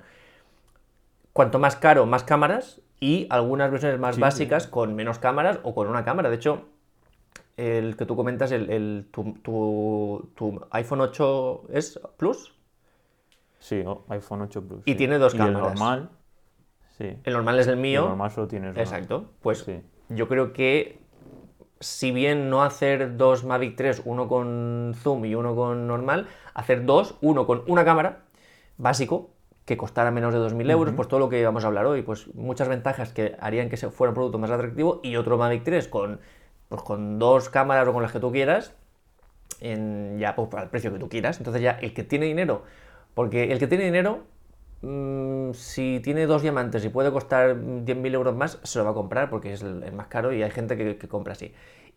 Cuanto 1.31 1.59
más 1.59 1.75
caro, 1.77 2.05
más 2.05 2.23
cámaras. 2.23 2.81
Y 2.99 3.27
algunas 3.29 3.69
versiones 3.71 3.99
más 3.99 4.17
básicas 4.17 4.65
con 4.65 4.95
menos 4.95 5.19
cámaras 5.19 5.59
o 5.63 5.75
con 5.75 5.87
una 5.87 6.03
cámara. 6.03 6.29
De 6.29 6.35
hecho, 6.35 6.65
el 7.55 7.95
que 7.95 8.05
tú 8.05 8.15
comentas, 8.15 8.51
el, 8.51 9.07
tu, 9.11 10.67
iPhone 10.71 11.01
8 11.01 11.63
es 11.71 11.99
Plus. 12.17 12.55
Sí, 13.59 13.83
iPhone 14.09 14.41
8 14.41 14.67
Plus. 14.67 14.81
Y 14.85 14.95
tiene 14.95 15.19
dos 15.19 15.33
cámaras. 15.33 15.55
el 15.55 15.61
normal. 15.61 16.09
Sí. 16.97 17.17
El 17.23 17.33
normal 17.33 17.59
es 17.59 17.67
el 17.67 17.77
mío. 17.77 18.01
el 18.01 18.09
normal 18.09 18.31
solo 18.31 18.47
tienes 18.47 18.75
Exacto. 18.75 19.29
Pues 19.41 19.65
yo 20.09 20.27
creo 20.27 20.53
que 20.53 20.99
si 21.79 22.11
bien 22.11 22.49
no 22.49 22.63
hacer 22.63 23.17
dos 23.17 23.43
Mavic 23.43 23.75
3, 23.75 24.03
uno 24.05 24.27
con 24.27 24.93
zoom 24.95 25.25
y 25.25 25.35
uno 25.35 25.55
con 25.55 25.87
normal, 25.87 26.27
hacer 26.53 26.85
dos, 26.85 27.15
uno 27.21 27.45
con 27.45 27.63
una 27.67 27.85
cámara, 27.85 28.19
básico, 28.77 29.29
que 29.65 29.75
costara 29.75 30.11
menos 30.11 30.33
de 30.33 30.39
2.000 30.39 30.71
euros, 30.71 30.93
pues 30.95 31.09
todo 31.09 31.19
lo 31.19 31.27
que 31.27 31.43
vamos 31.43 31.65
a 31.65 31.67
hablar 31.67 31.85
hoy, 31.85 32.01
pues 32.01 32.33
muchas 32.35 32.69
ventajas 32.69 33.11
que 33.11 33.35
harían 33.39 33.69
que 33.69 33.75
fuera 33.75 34.11
un 34.11 34.15
producto 34.15 34.39
más 34.39 34.49
atractivo 34.49 35.01
y 35.03 35.17
otro 35.17 35.37
Mavic 35.37 35.63
3 35.63 35.89
con, 35.89 36.21
pues 36.69 36.81
con 36.83 37.19
dos 37.19 37.49
cámaras 37.49 37.85
o 37.87 37.93
con 37.93 38.01
las 38.01 38.13
que 38.13 38.21
tú 38.21 38.31
quieras, 38.31 38.73
en, 39.59 40.17
ya 40.19 40.35
pues, 40.35 40.53
al 40.53 40.69
precio 40.69 40.93
que 40.93 40.99
tú 40.99 41.09
quieras. 41.09 41.37
Entonces 41.39 41.61
ya 41.61 41.71
el 41.71 41.93
que 41.93 42.03
tiene 42.03 42.27
dinero, 42.27 42.63
porque 43.13 43.51
el 43.51 43.59
que 43.59 43.67
tiene 43.67 43.83
dinero, 43.83 44.21
mm, 44.81 45.51
si 45.53 45.99
tiene 46.03 46.25
dos 46.25 46.41
diamantes 46.41 46.83
y 46.85 46.89
puede 46.89 47.11
costar 47.11 47.55
10.000 47.57 48.13
euros 48.13 48.35
más, 48.35 48.59
se 48.63 48.79
lo 48.79 48.85
va 48.85 48.91
a 48.91 48.93
comprar 48.93 49.29
porque 49.29 49.53
es 49.53 49.61
el, 49.61 49.91
más 49.93 50.07
caro 50.07 50.33
y 50.33 50.43
hay 50.43 50.51
gente 50.51 50.77
que, 50.77 50.97
que 50.97 51.07
compra 51.07 51.33
así. 51.33 51.53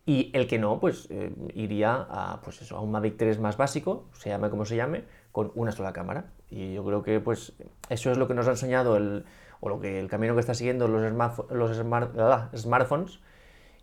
Y 0.07 0.31
el 0.35 0.47
que 0.47 0.59
no, 0.59 0.81
pues 0.81 1.07
eh, 1.11 1.33
iría 1.55 2.07
a, 2.09 2.40
pues 2.43 2.62
eso, 2.62 2.77
a 2.77 2.81
un 2.81 2.90
Mavic 2.90 3.16
3 3.16 3.38
más 3.38 3.57
básico, 3.57 4.09
se 4.12 4.31
llame 4.31 4.51
como 4.51 4.64
se 4.64 4.77
llame, 4.77 5.05
con 5.31 5.53
una 5.55 5.73
sola 5.73 5.93
cámara. 5.93 6.33
Y 6.49 6.75
yo 6.75 6.85
creo 6.85 7.03
que 7.03 7.21
pues 7.21 7.53
eso 7.90 8.11
es 8.11 8.19
lo 8.19 8.27
que 8.27 8.35
nos 8.35 8.49
ha 8.49 8.51
enseñado 8.51 8.97
el, 8.97 9.25
o 9.61 9.69
lo 9.69 9.81
que 9.81 10.01
el 10.01 10.09
camino 10.09 10.35
que 10.35 10.40
está 10.40 10.55
siguiendo 10.55 10.88
los, 10.88 11.12
los 11.51 11.83
ah, 12.19 12.51
smartphones. 12.57 13.21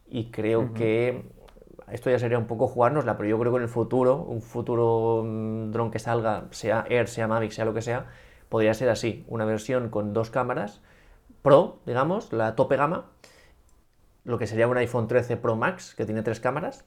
Y 0.09 0.31
creo 0.31 0.73
que 0.73 1.23
esto 1.91 2.09
ya 2.09 2.19
sería 2.19 2.37
un 2.37 2.47
poco 2.47 2.67
jugárnosla, 2.67 3.15
pero 3.17 3.29
yo 3.29 3.39
creo 3.39 3.51
que 3.51 3.57
en 3.57 3.63
el 3.63 3.69
futuro, 3.69 4.17
un 4.17 4.41
futuro 4.41 5.23
mm, 5.25 5.71
dron 5.71 5.91
que 5.91 5.99
salga, 5.99 6.47
sea 6.51 6.85
Air, 6.89 7.07
sea 7.07 7.27
Mavic, 7.27 7.51
sea 7.51 7.65
lo 7.65 7.73
que 7.73 7.81
sea, 7.81 8.07
podría 8.49 8.73
ser 8.73 8.89
así, 8.89 9.25
una 9.27 9.45
versión 9.45 9.89
con 9.89 10.13
dos 10.13 10.29
cámaras, 10.29 10.81
Pro, 11.41 11.79
digamos, 11.85 12.33
la 12.33 12.55
tope 12.55 12.75
gama, 12.75 13.05
lo 14.23 14.37
que 14.37 14.47
sería 14.47 14.67
un 14.67 14.77
iPhone 14.77 15.07
13 15.07 15.37
Pro 15.37 15.55
Max, 15.55 15.95
que 15.95 16.05
tiene 16.05 16.23
tres 16.23 16.39
cámaras, 16.39 16.85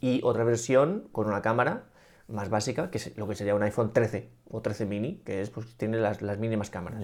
y 0.00 0.20
otra 0.24 0.44
versión 0.44 1.08
con 1.12 1.26
una 1.26 1.42
cámara 1.42 1.84
más 2.28 2.48
básica, 2.48 2.90
que 2.90 2.98
es 2.98 3.16
lo 3.16 3.28
que 3.28 3.34
sería 3.34 3.54
un 3.54 3.62
iPhone 3.62 3.92
13 3.92 4.30
o 4.50 4.60
13 4.60 4.86
mini, 4.86 5.16
que 5.24 5.42
es 5.42 5.50
pues 5.50 5.74
tiene 5.76 5.98
las, 5.98 6.20
mínimas 6.38 6.70
cámaras. 6.70 7.00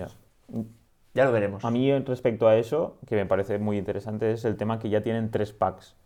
Ya. 1.14 1.24
lo 1.24 1.32
veremos. 1.32 1.64
A 1.64 1.70
mí 1.70 1.98
respecto 2.00 2.48
a 2.48 2.56
eso, 2.56 2.98
que 3.06 3.16
me 3.16 3.26
parece 3.26 3.58
muy 3.58 3.78
interesante, 3.78 4.32
es 4.32 4.44
el 4.44 4.56
tema 4.56 4.78
que 4.78 4.88
ya 4.88 5.02
tienen 5.02 5.30
tres 5.30 5.52
packs. 5.52 5.96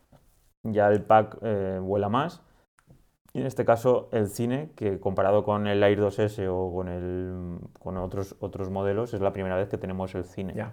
ya 0.62 0.88
el 0.88 1.02
pack 1.02 1.38
eh, 1.42 1.78
vuela 1.80 2.08
más. 2.08 2.42
Y 3.32 3.40
en 3.40 3.46
este 3.46 3.64
caso 3.64 4.08
el 4.12 4.28
cine, 4.28 4.70
que 4.76 4.98
comparado 4.98 5.44
con 5.44 5.66
el 5.66 5.82
Air 5.82 6.00
2S 6.00 6.48
o 6.50 6.72
con, 6.74 6.88
el, 6.88 7.58
con 7.78 7.96
otros, 7.96 8.34
otros 8.40 8.70
modelos, 8.70 9.14
es 9.14 9.20
la 9.20 9.32
primera 9.32 9.56
vez 9.56 9.68
que 9.68 9.78
tenemos 9.78 10.14
el 10.14 10.24
cine. 10.24 10.52
Ya. 10.54 10.72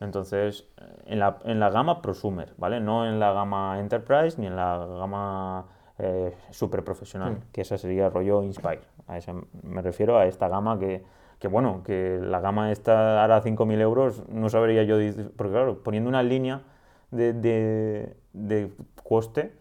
Entonces, 0.00 0.66
en 1.06 1.18
la, 1.18 1.38
en 1.44 1.60
la 1.60 1.68
gama 1.70 2.00
prosumer, 2.00 2.54
¿vale? 2.56 2.80
No 2.80 3.06
en 3.06 3.20
la 3.20 3.32
gama 3.32 3.78
enterprise 3.78 4.40
ni 4.40 4.46
en 4.46 4.56
la 4.56 4.78
gama 4.98 5.66
eh, 5.98 6.34
super 6.50 6.82
profesional, 6.82 7.34
Mm. 7.34 7.52
que 7.52 7.60
esa 7.60 7.76
sería 7.76 8.08
rollo 8.08 8.42
Inspire. 8.42 8.80
A 9.06 9.18
esa 9.18 9.34
me 9.62 9.82
refiero 9.82 10.18
a 10.18 10.24
esta 10.26 10.48
gama 10.48 10.78
que, 10.78 11.04
que 11.38 11.48
bueno, 11.48 11.82
que 11.84 12.18
la 12.22 12.40
gama 12.40 12.72
esta 12.72 13.20
ahora 13.20 13.42
5.000 13.42 13.80
euros, 13.80 14.26
no 14.28 14.48
sabría 14.48 14.82
yo, 14.84 14.96
porque 15.36 15.52
claro, 15.52 15.82
poniendo 15.82 16.08
una 16.08 16.22
línea 16.22 16.62
de, 17.10 17.34
de, 17.34 18.16
de 18.32 18.72
coste, 19.04 19.52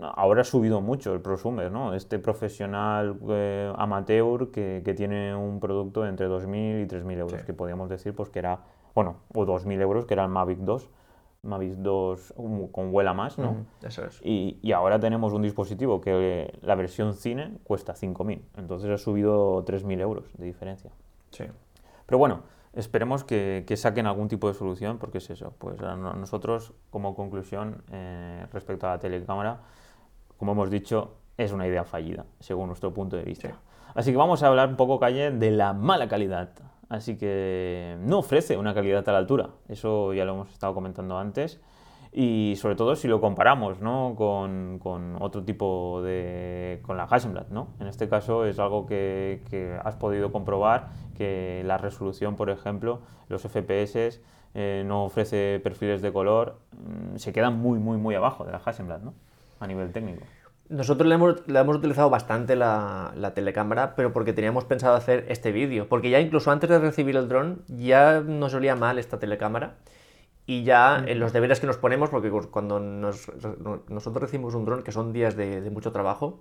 ahora 0.00 0.42
ha 0.42 0.44
subido 0.44 0.80
mucho 0.80 1.12
el 1.14 1.20
prosumer, 1.20 1.70
¿no? 1.72 1.94
Este 1.94 2.18
profesional 2.18 3.18
eh, 3.28 3.72
amateur 3.76 4.50
que, 4.50 4.82
que 4.84 4.94
tiene 4.94 5.34
un 5.34 5.60
producto 5.60 6.06
entre 6.06 6.28
2.000 6.28 6.82
y 6.82 6.86
3.000 6.86 7.18
euros, 7.18 7.40
Sí. 7.40 7.46
que 7.46 7.54
podríamos 7.54 7.88
decir 7.88 8.14
pues 8.14 8.28
que 8.28 8.38
era, 8.38 8.60
bueno, 8.94 9.16
o 9.34 9.44
2.000 9.46 9.80
euros, 9.80 10.04
que 10.06 10.14
era 10.14 10.24
el 10.24 10.30
Mavic 10.30 10.58
2, 10.58 10.90
Mavic 11.42 11.74
2 11.74 12.34
um, 12.36 12.68
con 12.72 12.90
vuela 12.90 13.14
más, 13.14 13.38
¿no? 13.38 13.52
Mm, 13.52 13.86
Eso 13.86 14.04
es. 14.04 14.20
Y, 14.24 14.58
y 14.62 14.72
ahora 14.72 14.98
tenemos 14.98 15.32
un 15.32 15.42
dispositivo 15.42 16.00
que 16.00 16.58
la 16.62 16.74
versión 16.74 17.14
cine 17.14 17.56
cuesta 17.64 17.94
5.000, 17.94 18.42
entonces 18.56 18.90
ha 18.90 18.98
subido 18.98 19.64
3.000 19.64 20.00
euros 20.00 20.24
de 20.36 20.44
diferencia. 20.46 20.90
Sí. 21.30 21.44
Pero 22.06 22.18
bueno, 22.18 22.40
esperemos 22.72 23.24
que, 23.24 23.64
que 23.66 23.76
saquen 23.76 24.06
algún 24.06 24.28
tipo 24.28 24.48
de 24.48 24.54
solución, 24.54 24.98
porque 24.98 25.18
es 25.18 25.30
eso. 25.30 25.54
Pues 25.58 25.80
a 25.80 25.96
nosotros, 25.96 26.72
como 26.90 27.14
conclusión, 27.14 27.82
eh, 27.92 28.44
respecto 28.52 28.86
a 28.86 28.90
la 28.90 28.98
telecámara, 28.98 29.60
como 30.36 30.52
hemos 30.52 30.70
dicho, 30.70 31.16
es 31.36 31.52
una 31.52 31.66
idea 31.66 31.84
fallida, 31.84 32.26
según 32.40 32.68
nuestro 32.68 32.92
punto 32.92 33.16
de 33.16 33.24
vista. 33.24 33.48
Sí. 33.48 33.54
Así 33.94 34.10
que 34.10 34.16
vamos 34.16 34.42
a 34.42 34.48
hablar 34.48 34.68
un 34.68 34.76
poco, 34.76 34.98
Calle, 34.98 35.30
de 35.30 35.50
la 35.50 35.72
mala 35.72 36.08
calidad. 36.08 36.50
Así 36.88 37.16
que 37.16 37.96
no 38.00 38.18
ofrece 38.18 38.56
una 38.56 38.74
calidad 38.74 39.08
a 39.08 39.12
la 39.12 39.18
altura. 39.18 39.50
Eso 39.68 40.12
ya 40.12 40.24
lo 40.24 40.34
hemos 40.34 40.52
estado 40.52 40.74
comentando 40.74 41.18
antes. 41.18 41.60
Y 42.12 42.54
sobre 42.56 42.76
todo 42.76 42.96
si 42.96 43.08
lo 43.08 43.20
comparamos 43.20 43.80
¿no? 43.80 44.14
con, 44.16 44.78
con 44.82 45.16
otro 45.20 45.42
tipo 45.44 46.00
de... 46.02 46.80
con 46.82 46.96
la 46.96 47.04
Hasselblad, 47.04 47.48
¿no? 47.48 47.68
En 47.80 47.88
este 47.88 48.08
caso 48.08 48.46
es 48.46 48.58
algo 48.58 48.86
que, 48.86 49.42
que 49.50 49.78
has 49.84 49.96
podido 49.96 50.32
comprobar, 50.32 50.88
que 51.14 51.62
la 51.66 51.76
resolución, 51.76 52.36
por 52.36 52.48
ejemplo, 52.48 53.00
los 53.28 53.42
FPS 53.42 54.22
eh, 54.54 54.84
no 54.86 55.04
ofrece 55.04 55.60
perfiles 55.62 56.00
de 56.00 56.10
color, 56.12 56.58
mm, 56.72 57.16
se 57.16 57.32
quedan 57.34 57.58
muy, 57.58 57.78
muy, 57.78 57.98
muy 57.98 58.14
abajo 58.14 58.44
de 58.44 58.52
la 58.52 58.62
Hasselblad, 58.64 59.00
¿no? 59.00 59.12
A 59.60 59.66
nivel 59.66 59.92
técnico. 59.92 60.24
Nosotros 60.68 61.08
la 61.08 61.14
hemos, 61.14 61.46
la 61.46 61.60
hemos 61.60 61.76
utilizado 61.76 62.10
bastante 62.10 62.56
la, 62.56 63.12
la 63.14 63.34
telecámara, 63.34 63.94
pero 63.94 64.12
porque 64.12 64.32
teníamos 64.32 64.64
pensado 64.64 64.96
hacer 64.96 65.24
este 65.28 65.52
vídeo. 65.52 65.88
Porque 65.88 66.10
ya 66.10 66.18
incluso 66.20 66.50
antes 66.50 66.68
de 66.68 66.78
recibir 66.80 67.16
el 67.16 67.28
dron, 67.28 67.62
ya 67.68 68.20
nos 68.20 68.52
olía 68.54 68.74
mal 68.74 68.98
esta 68.98 69.18
telecámara. 69.18 69.76
Y 70.44 70.64
ya 70.64 71.04
en 71.06 71.18
los 71.20 71.32
deberes 71.32 71.60
que 71.60 71.66
nos 71.66 71.76
ponemos, 71.76 72.10
porque 72.10 72.30
cuando 72.50 72.80
nos- 72.80 73.30
nosotros 73.88 74.22
recibimos 74.22 74.54
un 74.54 74.64
dron, 74.64 74.82
que 74.82 74.92
son 74.92 75.12
días 75.12 75.36
de, 75.36 75.60
de 75.60 75.70
mucho 75.70 75.92
trabajo, 75.92 76.40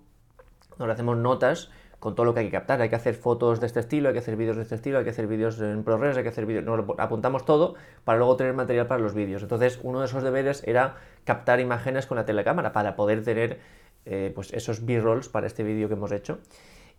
nos 0.77 0.89
hacemos 0.89 1.17
notas 1.17 1.71
con 1.99 2.15
todo 2.15 2.25
lo 2.25 2.33
que 2.33 2.41
hay 2.41 2.45
que 2.47 2.51
captar. 2.51 2.81
Hay 2.81 2.89
que 2.89 2.95
hacer 2.95 3.15
fotos 3.15 3.59
de 3.59 3.67
este 3.67 3.79
estilo, 3.79 4.09
hay 4.09 4.13
que 4.13 4.19
hacer 4.19 4.35
vídeos 4.35 4.55
de 4.55 4.63
este 4.63 4.75
estilo, 4.75 4.97
hay 4.97 5.03
que 5.03 5.09
hacer 5.09 5.27
vídeos 5.27 5.59
en 5.59 5.83
ProRes, 5.83 6.17
hay 6.17 6.23
que 6.23 6.29
hacer 6.29 6.45
vídeos... 6.45 6.63
Nos 6.63 6.85
apuntamos 6.97 7.45
todo 7.45 7.75
para 8.03 8.17
luego 8.17 8.35
tener 8.35 8.53
material 8.53 8.87
para 8.87 9.01
los 9.01 9.13
vídeos. 9.13 9.41
Entonces, 9.41 9.79
uno 9.83 9.99
de 9.99 10.05
esos 10.05 10.23
deberes 10.23 10.63
era 10.67 10.95
captar 11.23 11.59
imágenes 11.59 12.05
con 12.05 12.17
la 12.17 12.25
telecámara 12.25 12.73
para 12.73 12.95
poder 12.95 13.23
tener 13.23 13.59
eh, 14.05 14.31
pues 14.35 14.53
esos 14.53 14.85
B-rolls 14.85 15.29
para 15.29 15.47
este 15.47 15.63
vídeo 15.63 15.87
que 15.87 15.95
hemos 15.95 16.11
hecho. 16.11 16.39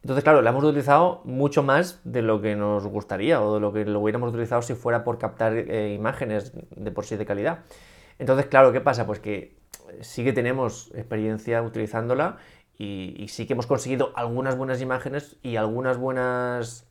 Entonces, 0.03 0.25
claro, 0.25 0.43
la 0.43 0.51
hemos 0.51 0.63
utilizado 0.63 1.21
mucho 1.25 1.63
más 1.63 2.01
de 2.05 2.23
lo 2.23 2.41
que 2.41 2.55
nos 2.55 2.87
gustaría 2.87 3.43
o 3.43 3.55
de 3.55 3.61
lo 3.61 3.73
que 3.73 3.85
lo 3.85 4.01
hubiéramos 4.01 4.31
utilizado 4.31 4.63
si 4.63 4.75
fuera 4.75 5.05
por 5.05 5.19
captar 5.19 5.55
eh, 5.55 5.95
imágenes 5.95 6.53
de 6.71 6.91
por 6.91 7.05
sí 7.05 7.17
de 7.17 7.27
calidad. 7.27 7.61
Entonces, 8.19 8.47
claro, 8.47 8.73
¿qué 8.73 8.81
pasa? 8.81 9.07
Pues 9.07 9.21
que 9.21 9.57
sí 10.01 10.25
que 10.25 10.33
tenemos 10.33 10.93
experiencia 10.95 11.63
utilizándola 11.63 12.39
y, 12.79 13.27
sí 13.29 13.47
que 13.47 13.55
hemos 13.55 13.67
conseguido 13.67 14.12
algunas 14.17 14.57
buenas 14.57 14.81
imágenes 14.81 15.37
y 15.43 15.57
algunas 15.57 15.97
buenas 15.97 16.87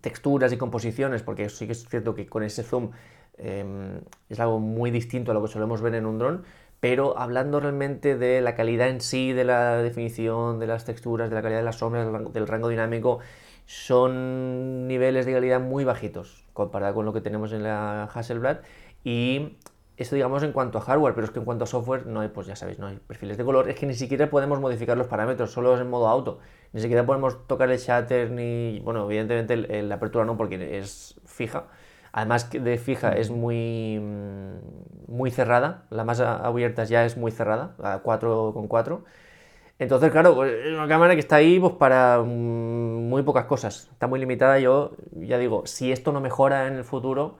texturas 0.00 0.52
y 0.52 0.56
composiciones, 0.56 1.22
porque 1.22 1.48
sí 1.48 1.66
que 1.66 1.72
es 1.72 1.88
cierto 1.88 2.14
que 2.14 2.26
con 2.26 2.42
ese 2.42 2.62
zoom 2.62 2.90
eh, 3.38 4.00
es 4.28 4.40
algo 4.40 4.60
muy 4.60 4.90
distinto 4.90 5.32
a 5.32 5.34
lo 5.34 5.42
que 5.42 5.48
solemos 5.48 5.82
ver 5.82 5.94
en 5.94 6.06
un 6.06 6.18
dron, 6.18 6.44
pero 6.80 7.18
hablando 7.18 7.60
realmente 7.60 8.16
de 8.16 8.40
la 8.40 8.54
calidad 8.54 8.88
en 8.88 9.00
sí, 9.00 9.32
de 9.32 9.44
la 9.44 9.78
definición, 9.78 10.58
de 10.60 10.66
las 10.66 10.84
texturas, 10.84 11.28
de 11.30 11.36
la 11.36 11.42
calidad 11.42 11.60
de 11.60 11.64
las 11.64 11.78
sombras, 11.78 12.04
del 12.04 12.12
rango, 12.12 12.30
del 12.30 12.46
rango 12.46 12.68
dinámico, 12.68 13.20
son 13.66 14.86
niveles 14.86 15.26
de 15.26 15.32
calidad 15.32 15.60
muy 15.60 15.84
bajitos 15.84 16.44
comparado 16.52 16.94
con 16.94 17.04
lo 17.04 17.12
que 17.12 17.20
tenemos 17.20 17.52
en 17.52 17.62
la 17.62 18.04
Hasselblad 18.04 18.58
y 19.02 19.56
eso 19.96 20.14
digamos 20.16 20.42
en 20.42 20.52
cuanto 20.52 20.78
a 20.78 20.80
hardware, 20.80 21.14
pero 21.14 21.26
es 21.26 21.30
que 21.30 21.38
en 21.38 21.44
cuanto 21.44 21.64
a 21.64 21.66
software 21.66 22.06
no 22.06 22.20
hay, 22.20 22.28
pues 22.28 22.46
ya 22.46 22.56
sabéis, 22.56 22.78
no 22.78 22.88
hay 22.88 22.96
perfiles 22.96 23.36
de 23.36 23.44
color, 23.44 23.68
es 23.68 23.76
que 23.76 23.86
ni 23.86 23.94
siquiera 23.94 24.28
podemos 24.28 24.60
modificar 24.60 24.96
los 24.96 25.06
parámetros, 25.06 25.52
solo 25.52 25.74
es 25.74 25.80
en 25.80 25.88
modo 25.88 26.08
auto, 26.08 26.40
ni 26.72 26.80
siquiera 26.80 27.06
podemos 27.06 27.46
tocar 27.46 27.70
el 27.70 27.78
shutter 27.78 28.30
ni, 28.30 28.80
bueno, 28.80 29.04
evidentemente 29.04 29.56
la 29.82 29.94
apertura 29.94 30.24
no 30.24 30.36
porque 30.36 30.78
es 30.78 31.20
fija, 31.24 31.68
además 32.12 32.50
de 32.50 32.78
fija 32.78 33.12
es 33.12 33.30
muy, 33.30 34.00
muy 35.06 35.30
cerrada, 35.30 35.84
la 35.90 36.04
más 36.04 36.20
abierta 36.20 36.84
ya 36.84 37.04
es 37.04 37.16
muy 37.16 37.30
cerrada, 37.30 37.74
a 37.80 38.02
4,4, 38.02 39.02
entonces 39.78 40.10
claro, 40.10 40.44
es 40.44 40.72
una 40.72 40.88
cámara 40.88 41.14
que 41.14 41.20
está 41.20 41.36
ahí 41.36 41.60
pues 41.60 41.74
para 41.74 42.20
mm, 42.20 43.08
muy 43.08 43.22
pocas 43.22 43.44
cosas, 43.44 43.88
está 43.92 44.08
muy 44.08 44.18
limitada, 44.18 44.58
yo 44.58 44.96
ya 45.12 45.38
digo, 45.38 45.66
si 45.66 45.92
esto 45.92 46.10
no 46.10 46.20
mejora 46.20 46.66
en 46.66 46.74
el 46.74 46.84
futuro, 46.84 47.38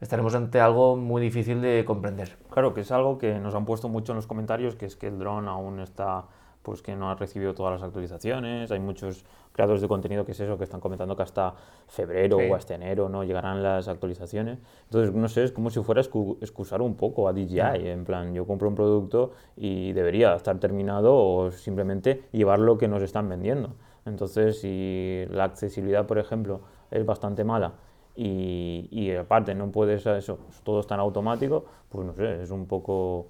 estaremos 0.00 0.34
ante 0.34 0.60
algo 0.60 0.96
muy 0.96 1.22
difícil 1.22 1.60
de 1.60 1.84
comprender. 1.84 2.36
Claro, 2.50 2.74
que 2.74 2.82
es 2.82 2.92
algo 2.92 3.18
que 3.18 3.38
nos 3.38 3.54
han 3.54 3.64
puesto 3.64 3.88
mucho 3.88 4.12
en 4.12 4.16
los 4.16 4.26
comentarios, 4.26 4.76
que 4.76 4.86
es 4.86 4.96
que 4.96 5.08
el 5.08 5.18
dron 5.18 5.48
aún 5.48 5.80
está, 5.80 6.24
pues 6.62 6.82
que 6.82 6.96
no 6.96 7.10
ha 7.10 7.14
recibido 7.14 7.54
todas 7.54 7.72
las 7.72 7.82
actualizaciones. 7.82 8.70
Hay 8.72 8.80
muchos 8.80 9.24
creadores 9.52 9.80
de 9.80 9.88
contenido 9.88 10.26
que 10.26 10.32
es 10.32 10.40
eso, 10.40 10.58
que 10.58 10.64
están 10.64 10.80
comentando 10.80 11.16
que 11.16 11.22
hasta 11.22 11.54
febrero 11.86 12.38
Sí. 12.38 12.50
o 12.50 12.54
hasta 12.56 12.74
enero 12.74 13.08
no 13.08 13.24
llegarán 13.24 13.62
las 13.62 13.88
actualizaciones. 13.88 14.58
Entonces, 14.84 15.14
no 15.14 15.28
sé, 15.28 15.44
es 15.44 15.52
como 15.52 15.70
si 15.70 15.80
fuera 15.82 16.02
excu- 16.02 16.36
excusar 16.42 16.82
un 16.82 16.94
poco 16.96 17.28
a 17.28 17.32
DJI. 17.32 17.88
En 17.88 18.04
plan, 18.04 18.34
yo 18.34 18.46
compro 18.46 18.68
un 18.68 18.74
producto 18.74 19.30
y 19.56 19.92
debería 19.94 20.34
estar 20.34 20.58
terminado 20.58 21.14
o 21.16 21.50
simplemente 21.52 22.24
llevar 22.32 22.58
lo 22.58 22.76
que 22.76 22.88
nos 22.88 23.02
están 23.02 23.28
vendiendo. 23.28 23.70
Entonces, 24.04 24.60
si 24.60 25.24
la 25.30 25.44
accesibilidad, 25.44 26.06
por 26.06 26.18
ejemplo, 26.18 26.60
es 26.90 27.04
bastante 27.06 27.42
mala 27.44 27.72
y, 28.16 28.88
y 28.90 29.10
aparte 29.14 29.54
no 29.54 29.70
puedes 29.70 30.06
eso, 30.06 30.38
todo 30.64 30.80
es 30.80 30.86
tan 30.86 31.00
automático, 31.00 31.64
pues 31.88 32.06
no 32.06 32.14
sé, 32.14 32.42
es 32.42 32.50
un 32.50 32.66
poco 32.66 33.28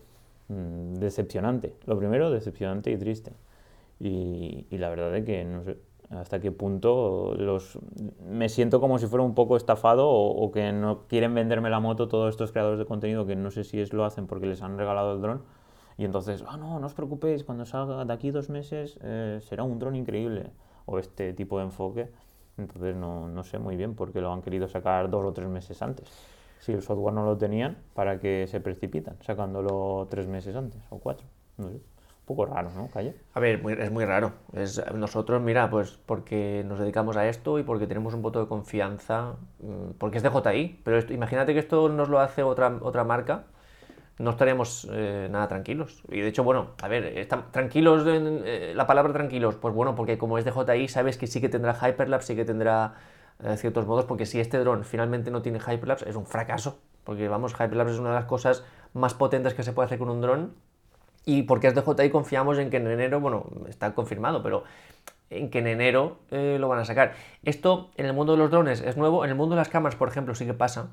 mm, 0.48 0.94
decepcionante. 0.94 1.74
Lo 1.86 1.98
primero, 1.98 2.30
decepcionante 2.30 2.90
y 2.90 2.96
triste. 2.96 3.32
Y, 4.00 4.66
y 4.70 4.78
la 4.78 4.90
verdad 4.90 5.16
es 5.16 5.24
que 5.24 5.44
no 5.44 5.64
sé 5.64 5.78
hasta 6.10 6.38
qué 6.38 6.52
punto 6.52 7.34
los 7.36 7.80
me 8.30 8.48
siento 8.48 8.80
como 8.80 8.98
si 8.98 9.06
fuera 9.08 9.24
un 9.24 9.34
poco 9.34 9.56
estafado 9.56 10.08
o, 10.08 10.30
o 10.44 10.52
que 10.52 10.70
no 10.70 11.00
quieren 11.08 11.34
venderme 11.34 11.68
la 11.68 11.80
moto 11.80 12.06
todos 12.06 12.30
estos 12.30 12.52
creadores 12.52 12.78
de 12.78 12.86
contenido 12.86 13.26
que 13.26 13.34
no 13.34 13.50
sé 13.50 13.64
si 13.64 13.80
es 13.80 13.92
lo 13.92 14.04
hacen 14.04 14.28
porque 14.28 14.46
les 14.46 14.62
han 14.62 14.78
regalado 14.78 15.14
el 15.14 15.20
dron 15.20 15.42
y 15.98 16.04
entonces, 16.04 16.44
ah, 16.46 16.56
no, 16.56 16.78
no 16.78 16.86
os 16.86 16.94
preocupéis, 16.94 17.44
cuando 17.44 17.64
salga 17.64 18.04
de 18.04 18.12
aquí 18.12 18.30
dos 18.30 18.50
meses 18.50 18.98
eh, 19.02 19.38
será 19.42 19.62
un 19.62 19.78
dron 19.78 19.96
increíble 19.96 20.50
o 20.84 20.98
este 20.98 21.32
tipo 21.32 21.58
de 21.58 21.64
enfoque. 21.64 22.10
Entonces 22.58 22.96
no, 22.96 23.28
no 23.28 23.44
sé 23.44 23.58
muy 23.58 23.76
bien 23.76 23.94
por 23.94 24.12
qué 24.12 24.20
lo 24.20 24.32
han 24.32 24.42
querido 24.42 24.68
sacar 24.68 25.10
dos 25.10 25.24
o 25.24 25.32
tres 25.32 25.48
meses 25.48 25.82
antes. 25.82 26.10
Si 26.58 26.72
el 26.72 26.82
software 26.82 27.14
no 27.14 27.24
lo 27.24 27.36
tenían, 27.36 27.78
¿para 27.94 28.18
qué 28.18 28.46
se 28.48 28.60
precipitan 28.60 29.16
sacándolo 29.22 30.06
tres 30.10 30.26
meses 30.26 30.56
antes 30.56 30.80
o 30.90 30.98
cuatro? 30.98 31.26
No 31.58 31.70
poco 32.26 32.44
raro, 32.44 32.70
¿no, 32.74 32.88
Calle? 32.88 33.14
A 33.34 33.40
ver, 33.40 33.62
es 33.78 33.90
muy 33.90 34.04
raro. 34.04 34.32
Es, 34.52 34.82
nosotros, 34.92 35.40
mira, 35.40 35.70
pues 35.70 35.96
porque 36.04 36.64
nos 36.66 36.80
dedicamos 36.80 37.16
a 37.16 37.28
esto 37.28 37.58
y 37.58 37.62
porque 37.62 37.86
tenemos 37.86 38.14
un 38.14 38.22
voto 38.22 38.40
de 38.40 38.48
confianza, 38.48 39.36
mm, 39.60 39.92
porque 39.96 40.18
es 40.18 40.24
de 40.24 40.30
JI, 40.30 40.80
pero 40.84 40.98
imagínate 41.12 41.54
que 41.54 41.60
esto 41.60 41.88
nos 41.88 42.08
lo 42.08 42.18
hace 42.18 42.42
otra, 42.42 42.78
otra 42.82 43.04
marca, 43.04 43.44
no 44.18 44.30
estaríamos 44.30 44.88
eh, 44.90 45.28
nada 45.30 45.48
tranquilos. 45.48 46.02
Y 46.10 46.20
de 46.20 46.28
hecho, 46.28 46.44
bueno, 46.44 46.68
a 46.82 46.88
ver, 46.88 47.04
está- 47.18 47.46
tranquilos, 47.50 48.06
en- 48.06 48.42
eh, 48.44 48.72
la 48.74 48.86
palabra 48.86 49.12
tranquilos, 49.12 49.56
pues 49.56 49.74
bueno, 49.74 49.94
porque 49.94 50.18
como 50.18 50.38
es 50.38 50.44
de 50.44 50.52
JI, 50.52 50.88
sabes 50.88 51.18
que 51.18 51.26
sí 51.26 51.40
que 51.40 51.48
tendrá 51.48 51.74
Hyperlapse, 51.74 52.28
sí 52.28 52.36
que 52.36 52.44
tendrá 52.44 52.94
eh, 53.44 53.56
ciertos 53.58 53.86
modos, 53.86 54.06
porque 54.06 54.24
si 54.26 54.40
este 54.40 54.58
dron 54.58 54.84
finalmente 54.84 55.30
no 55.30 55.42
tiene 55.42 55.58
Hyperlapse, 55.60 56.08
es 56.08 56.16
un 56.16 56.26
fracaso. 56.26 56.78
Porque 57.04 57.28
vamos, 57.28 57.52
Hyperlapse 57.52 57.94
es 57.94 58.00
una 58.00 58.08
de 58.10 58.14
las 58.16 58.24
cosas 58.24 58.64
más 58.94 59.14
potentes 59.14 59.54
que 59.54 59.62
se 59.62 59.72
puede 59.72 59.86
hacer 59.86 59.98
con 59.98 60.08
un 60.10 60.20
dron 60.22 60.54
y 61.24 61.42
porque 61.42 61.66
es 61.68 61.74
de 61.74 61.82
JI 61.82 62.10
confiamos 62.10 62.58
en 62.58 62.70
que 62.70 62.76
en 62.78 62.86
enero, 62.86 63.20
bueno, 63.20 63.46
está 63.68 63.94
confirmado, 63.94 64.42
pero 64.42 64.64
en 65.30 65.50
que 65.50 65.58
en 65.60 65.66
enero 65.68 66.18
eh, 66.30 66.56
lo 66.60 66.68
van 66.68 66.78
a 66.80 66.84
sacar. 66.84 67.14
Esto 67.44 67.90
en 67.96 68.06
el 68.06 68.12
mundo 68.12 68.32
de 68.32 68.38
los 68.38 68.50
drones 68.50 68.80
es 68.80 68.96
nuevo, 68.96 69.24
en 69.24 69.30
el 69.30 69.36
mundo 69.36 69.56
de 69.56 69.60
las 69.60 69.68
cámaras, 69.68 69.96
por 69.96 70.08
ejemplo, 70.08 70.34
sí 70.34 70.46
que 70.46 70.54
pasa. 70.54 70.90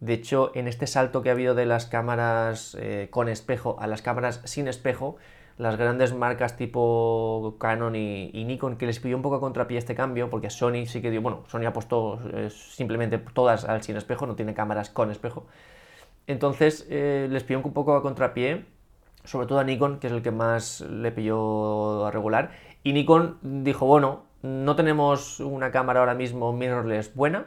De 0.00 0.12
hecho, 0.12 0.52
en 0.54 0.68
este 0.68 0.86
salto 0.86 1.22
que 1.22 1.30
ha 1.30 1.32
habido 1.32 1.54
de 1.54 1.66
las 1.66 1.86
cámaras 1.86 2.76
eh, 2.80 3.08
con 3.10 3.28
espejo 3.28 3.76
a 3.80 3.86
las 3.86 4.00
cámaras 4.00 4.40
sin 4.44 4.68
espejo, 4.68 5.16
las 5.56 5.76
grandes 5.76 6.14
marcas 6.14 6.56
tipo 6.56 7.56
Canon 7.58 7.96
y, 7.96 8.44
Nikon, 8.44 8.76
que 8.76 8.86
les 8.86 9.00
pidió 9.00 9.16
un 9.16 9.22
poco 9.22 9.36
a 9.36 9.40
contrapié 9.40 9.76
este 9.76 9.96
cambio, 9.96 10.30
porque 10.30 10.50
Sony 10.50 10.86
sí 10.86 11.02
que 11.02 11.10
dio, 11.10 11.20
bueno, 11.20 11.42
Sony 11.48 11.66
ha 11.66 11.72
puesto 11.72 12.20
eh, 12.32 12.48
simplemente 12.50 13.18
todas 13.18 13.64
al 13.64 13.82
sin 13.82 13.96
espejo, 13.96 14.26
no 14.26 14.36
tiene 14.36 14.54
cámaras 14.54 14.88
con 14.88 15.10
espejo. 15.10 15.46
Entonces 16.28 16.86
eh, 16.90 17.26
les 17.28 17.42
pidió 17.42 17.58
un 17.58 17.72
poco 17.72 17.96
a 17.96 18.02
contrapié, 18.02 18.66
sobre 19.24 19.48
todo 19.48 19.58
a 19.58 19.64
Nikon, 19.64 19.98
que 19.98 20.06
es 20.06 20.12
el 20.12 20.22
que 20.22 20.30
más 20.30 20.80
le 20.82 21.10
pilló 21.10 22.06
a 22.06 22.10
regular. 22.12 22.52
Y 22.84 22.92
Nikon 22.92 23.38
dijo, 23.42 23.84
bueno, 23.84 24.26
no 24.42 24.76
tenemos 24.76 25.40
una 25.40 25.72
cámara 25.72 26.00
ahora 26.00 26.14
mismo 26.14 26.52
mirrorless 26.52 27.14
buena, 27.16 27.46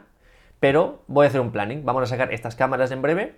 pero 0.62 1.02
voy 1.08 1.24
a 1.24 1.28
hacer 1.28 1.40
un 1.40 1.50
planning. 1.50 1.84
Vamos 1.84 2.04
a 2.04 2.06
sacar 2.06 2.32
estas 2.32 2.54
cámaras 2.54 2.92
en 2.92 3.02
breve 3.02 3.34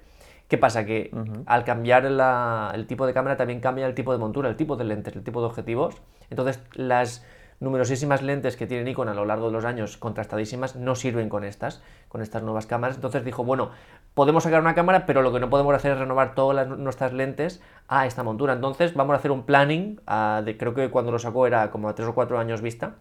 ¿Qué 0.48 0.58
pasa? 0.58 0.84
Que 0.84 1.10
al 1.46 1.64
cambiar 1.64 2.04
el 2.04 2.86
tipo 2.86 3.06
de 3.06 3.14
cámara 3.14 3.38
también 3.38 3.60
cambia 3.60 3.86
el 3.86 3.94
tipo 3.94 4.12
de 4.12 4.18
montura, 4.18 4.50
el 4.50 4.56
tipo 4.56 4.76
de 4.76 4.84
lentes, 4.84 5.16
el 5.16 5.24
tipo 5.24 5.40
de 5.40 5.46
objetivos. 5.46 6.02
Entonces 6.28 6.60
las 6.74 7.24
numerosísimas 7.60 8.20
lentes 8.20 8.58
que 8.58 8.66
tiene 8.66 8.84
Nikon 8.84 9.08
a 9.08 9.14
lo 9.14 9.24
largo 9.24 9.46
de 9.46 9.52
los 9.52 9.64
años 9.64 9.96
contrastadísimas 9.96 10.76
no 10.76 10.96
sirven 10.96 11.30
con 11.30 11.44
estas, 11.44 11.82
con 12.10 12.20
estas 12.20 12.42
nuevas 12.42 12.66
cámaras. 12.66 12.96
Entonces 12.96 13.24
dijo, 13.24 13.42
bueno, 13.42 13.70
podemos 14.12 14.44
sacar 14.44 14.60
una 14.60 14.74
cámara, 14.74 15.06
pero 15.06 15.22
lo 15.22 15.32
que 15.32 15.40
no 15.40 15.48
podemos 15.48 15.74
hacer 15.74 15.92
es 15.92 15.98
renovar 15.98 16.34
todas 16.34 16.68
nuestras 16.68 17.14
lentes 17.14 17.62
a 17.88 18.04
esta 18.04 18.22
montura. 18.22 18.52
Entonces 18.52 18.92
vamos 18.92 19.14
a 19.14 19.16
hacer 19.16 19.30
un 19.30 19.46
planning, 19.46 19.98
de, 20.44 20.56
creo 20.58 20.74
que 20.74 20.90
cuando 20.90 21.10
lo 21.10 21.18
sacó 21.18 21.46
era 21.46 21.70
como 21.70 21.88
a 21.88 21.94
3 21.94 22.06
o 22.08 22.14
4 22.14 22.38
años 22.38 22.60
vista, 22.60 22.96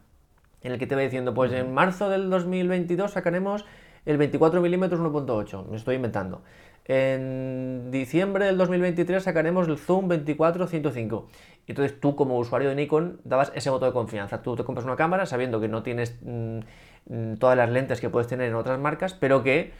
en 0.61 0.71
el 0.71 0.79
que 0.79 0.87
te 0.87 0.95
va 0.95 1.01
diciendo, 1.01 1.33
pues 1.33 1.51
en 1.51 1.73
marzo 1.73 2.09
del 2.09 2.29
2022 2.29 3.11
sacaremos 3.11 3.65
el 4.05 4.17
24 4.17 4.61
mm 4.61 4.83
1.8, 4.83 5.67
me 5.67 5.77
estoy 5.77 5.95
inventando. 5.95 6.41
En 6.85 7.91
diciembre 7.91 8.45
del 8.45 8.57
2023 8.57 9.23
sacaremos 9.23 9.67
el 9.69 9.77
Zoom 9.77 10.09
24-105. 10.09 11.25
Entonces 11.67 11.99
tú 11.99 12.15
como 12.15 12.37
usuario 12.37 12.69
de 12.69 12.75
Nikon 12.75 13.21
dabas 13.23 13.53
ese 13.55 13.69
voto 13.69 13.85
de 13.85 13.93
confianza. 13.93 14.41
Tú 14.41 14.55
te 14.57 14.65
compras 14.65 14.85
una 14.85 14.97
cámara 14.97 15.25
sabiendo 15.25 15.61
que 15.61 15.69
no 15.69 15.81
tienes 15.81 16.19
mm, 16.21 16.59
mm, 17.07 17.35
todas 17.39 17.55
las 17.55 17.69
lentes 17.69 18.01
que 18.01 18.09
puedes 18.09 18.27
tener 18.27 18.49
en 18.49 18.55
otras 18.55 18.79
marcas, 18.79 19.13
pero 19.13 19.43
que 19.43 19.71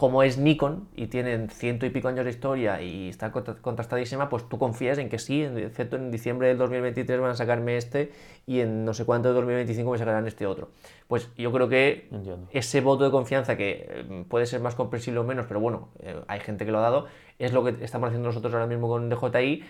como 0.00 0.22
es 0.22 0.38
Nikon 0.38 0.88
y 0.96 1.08
tienen 1.08 1.50
ciento 1.50 1.84
y 1.84 1.90
pico 1.90 2.08
años 2.08 2.24
de 2.24 2.30
historia 2.30 2.80
y 2.80 3.10
está 3.10 3.30
contrastadísima, 3.32 4.30
pues 4.30 4.48
tú 4.48 4.56
confías 4.56 4.96
en 4.96 5.10
que 5.10 5.18
sí, 5.18 5.42
excepto 5.42 5.96
en 5.96 6.10
diciembre 6.10 6.48
del 6.48 6.56
2023 6.56 7.20
van 7.20 7.32
a 7.32 7.34
sacarme 7.34 7.76
este 7.76 8.10
y 8.46 8.60
en 8.60 8.86
no 8.86 8.94
sé 8.94 9.04
cuánto 9.04 9.28
de 9.28 9.34
2025 9.34 9.90
me 9.90 9.98
sacarán 9.98 10.26
este 10.26 10.46
otro. 10.46 10.70
Pues 11.06 11.28
yo 11.36 11.52
creo 11.52 11.68
que 11.68 12.08
ese 12.50 12.80
voto 12.80 13.04
de 13.04 13.10
confianza, 13.10 13.58
que 13.58 13.86
eh, 13.90 14.24
puede 14.26 14.46
ser 14.46 14.62
más 14.62 14.74
comprensible 14.74 15.20
o 15.20 15.24
menos, 15.24 15.44
pero 15.46 15.60
bueno, 15.60 15.90
eh, 15.98 16.18
hay 16.28 16.40
gente 16.40 16.64
que 16.64 16.72
lo 16.72 16.78
ha 16.78 16.80
dado, 16.80 17.06
es 17.38 17.52
lo 17.52 17.62
que 17.62 17.84
estamos 17.84 18.06
haciendo 18.06 18.28
nosotros 18.28 18.54
ahora 18.54 18.66
mismo 18.66 18.88
con 18.88 19.10
DJI. 19.10 19.64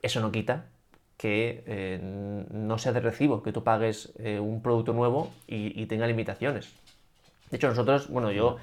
Eso 0.00 0.22
no 0.22 0.32
quita 0.32 0.70
que 1.18 1.64
eh, 1.66 1.98
no 2.50 2.78
sea 2.78 2.92
de 2.92 3.00
recibo, 3.00 3.42
que 3.42 3.52
tú 3.52 3.62
pagues 3.62 4.14
un 4.40 4.62
producto 4.62 4.94
nuevo 4.94 5.32
y, 5.46 5.78
y 5.78 5.84
tenga 5.84 6.06
limitaciones. 6.06 6.72
De 7.50 7.58
hecho, 7.58 7.68
nosotros, 7.68 8.08
bueno, 8.08 8.32
yo 8.32 8.56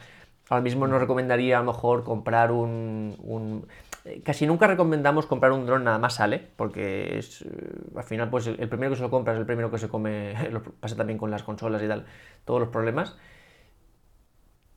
Ahora 0.54 0.62
mismo 0.62 0.86
nos 0.86 1.02
recomendaría 1.02 1.58
a 1.58 1.62
lo 1.62 1.74
mejor 1.74 2.04
comprar 2.04 2.52
un, 2.52 3.66
eh, 4.06 4.22
casi 4.24 4.46
nunca 4.46 4.68
recomendamos 4.68 5.26
comprar 5.26 5.52
un 5.52 5.66
dron 5.66 5.84
nada 5.84 5.98
más 5.98 6.14
sale, 6.14 6.38
porque 6.56 7.18
es, 7.18 7.42
eh, 7.42 7.48
al 7.96 8.04
final 8.04 8.30
pues 8.30 8.46
el, 8.46 8.70
primero 8.70 8.92
que 8.92 8.98
se 8.98 9.02
lo 9.02 9.10
compra 9.10 9.34
es 9.34 9.40
el 9.40 9.48
primero 9.48 9.72
que 9.72 9.80
se 9.80 9.90
come, 9.90 10.36
lo 10.52 10.62
pasa 10.62 10.96
también 10.96 11.18
con 11.18 11.32
las 11.32 11.42
consolas 11.42 11.82
y 11.82 11.88
tal, 11.88 12.06
todos 12.46 12.60
los 12.60 12.70
problemas. 12.70 13.18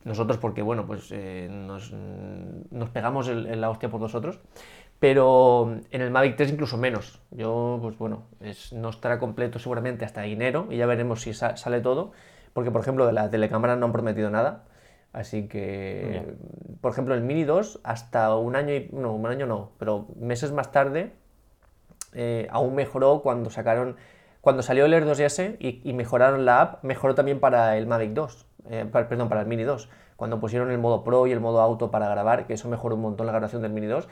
Nosotros 0.05 0.39
porque, 0.39 0.62
bueno, 0.62 0.87
pues 0.87 1.11
eh, 1.12 1.47
nos, 1.51 1.93
pegamos 2.95 3.29
en 3.29 3.61
la 3.61 3.69
hostia 3.69 3.91
por 3.91 4.01
nosotros, 4.01 4.41
pero 4.99 5.77
en 5.91 6.01
el 6.01 6.11
Mavic 6.11 6.37
3 6.37 6.53
incluso 6.53 6.79
menos. 6.79 7.21
Yo, 7.33 7.81
pues 7.83 7.99
bueno, 7.99 8.29
no 8.73 8.89
estará 8.89 9.19
completo 9.19 9.59
seguramente 9.59 10.07
hasta 10.07 10.25
enero 10.25 10.69
y 10.71 10.79
ya 10.79 10.87
veremos 10.87 11.21
si 11.21 11.35
sale 11.35 11.83
todo, 11.83 12.12
porque 12.55 12.71
por 12.71 12.81
ejemplo 12.81 13.07
de 13.07 13.12
la 13.12 13.29
telecámara 13.29 13.77
no 13.77 13.85
han 13.85 13.93
prometido 13.93 14.31
nada. 14.31 14.65
Así 15.16 15.48
que, 15.48 16.35
por 16.83 16.92
ejemplo, 16.92 17.14
el 17.14 17.22
Mini 17.22 17.44
2, 17.44 17.81
hasta 17.85 18.37
un 18.37 18.55
año, 18.55 18.74
y, 18.74 18.90
no, 18.92 19.14
un 19.14 19.24
año 19.24 19.46
no, 19.46 19.70
pero 19.79 20.09
meses 20.20 20.52
más 20.52 20.72
tarde, 20.72 21.14
eh, 22.12 22.46
aún 22.50 22.74
mejoró 22.74 23.22
cuando 23.22 23.48
sacaron, 23.48 23.96
cuando 24.42 24.62
salió 24.62 24.85
el 24.85 24.92
Air 24.92 25.07
2S 25.07 25.57
y, 25.59 25.92
mejoraron 25.94 26.44
la 26.44 26.61
app, 26.61 26.85
mejoró 26.85 27.14
también 27.14 27.40
para 27.40 27.79
el 27.79 27.87
Mavic 27.87 28.11
2, 28.11 28.46
eh, 28.68 28.85
perdón, 28.92 29.31
para 29.31 29.40
el 29.40 29.46
Mini 29.46 29.62
2, 29.62 29.88
cuando 30.16 30.38
pusieron 30.38 30.70
el 30.70 30.76
modo 30.76 31.02
Pro 31.02 31.26
y 31.26 31.33
el 31.33 31.40
modo 31.40 31.62
Auto 31.62 31.90
para 31.90 32.11
grabar, 32.11 32.46
que 32.46 32.52
eso 32.52 32.68
mejoró 32.68 32.94
un 32.96 33.00
montón 33.00 33.24
la 33.24 33.33
grabación 33.33 33.62
del 33.62 33.72
Mini 33.72 33.87
2, 33.87 34.07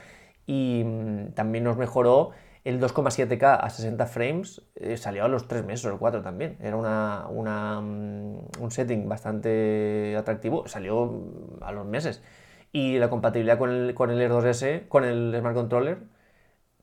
y 0.46 0.84
mm, 0.86 1.32
también 1.34 1.64
nos 1.64 1.76
mejoró 1.76 2.30
el 2.64 2.80
2,7K 2.80 3.58
a 3.60 3.68
60 3.68 4.06
frames 4.06 4.62
eh, 4.74 4.96
salió 4.96 5.24
a 5.24 5.28
los 5.28 5.46
3 5.46 5.64
meses 5.64 5.84
o 5.84 5.90
el 5.90 5.98
4 5.98 6.22
también. 6.22 6.56
Era 6.60 6.76
una, 6.76 7.80
mm, 7.80 8.38
un 8.60 8.70
setting 8.70 9.06
bastante 9.06 10.16
atractivo, 10.16 10.66
salió 10.66 11.12
a 11.60 11.72
los 11.72 11.84
meses. 11.84 12.22
Y 12.72 12.98
la 12.98 13.10
compatibilidad 13.10 13.58
con 13.58 13.70
el, 13.70 13.94
con 13.94 14.10
el 14.10 14.20
Air 14.20 14.32
2S, 14.32 14.88
con 14.88 15.04
el 15.04 15.34
Smart 15.38 15.54
Controller, 15.54 15.98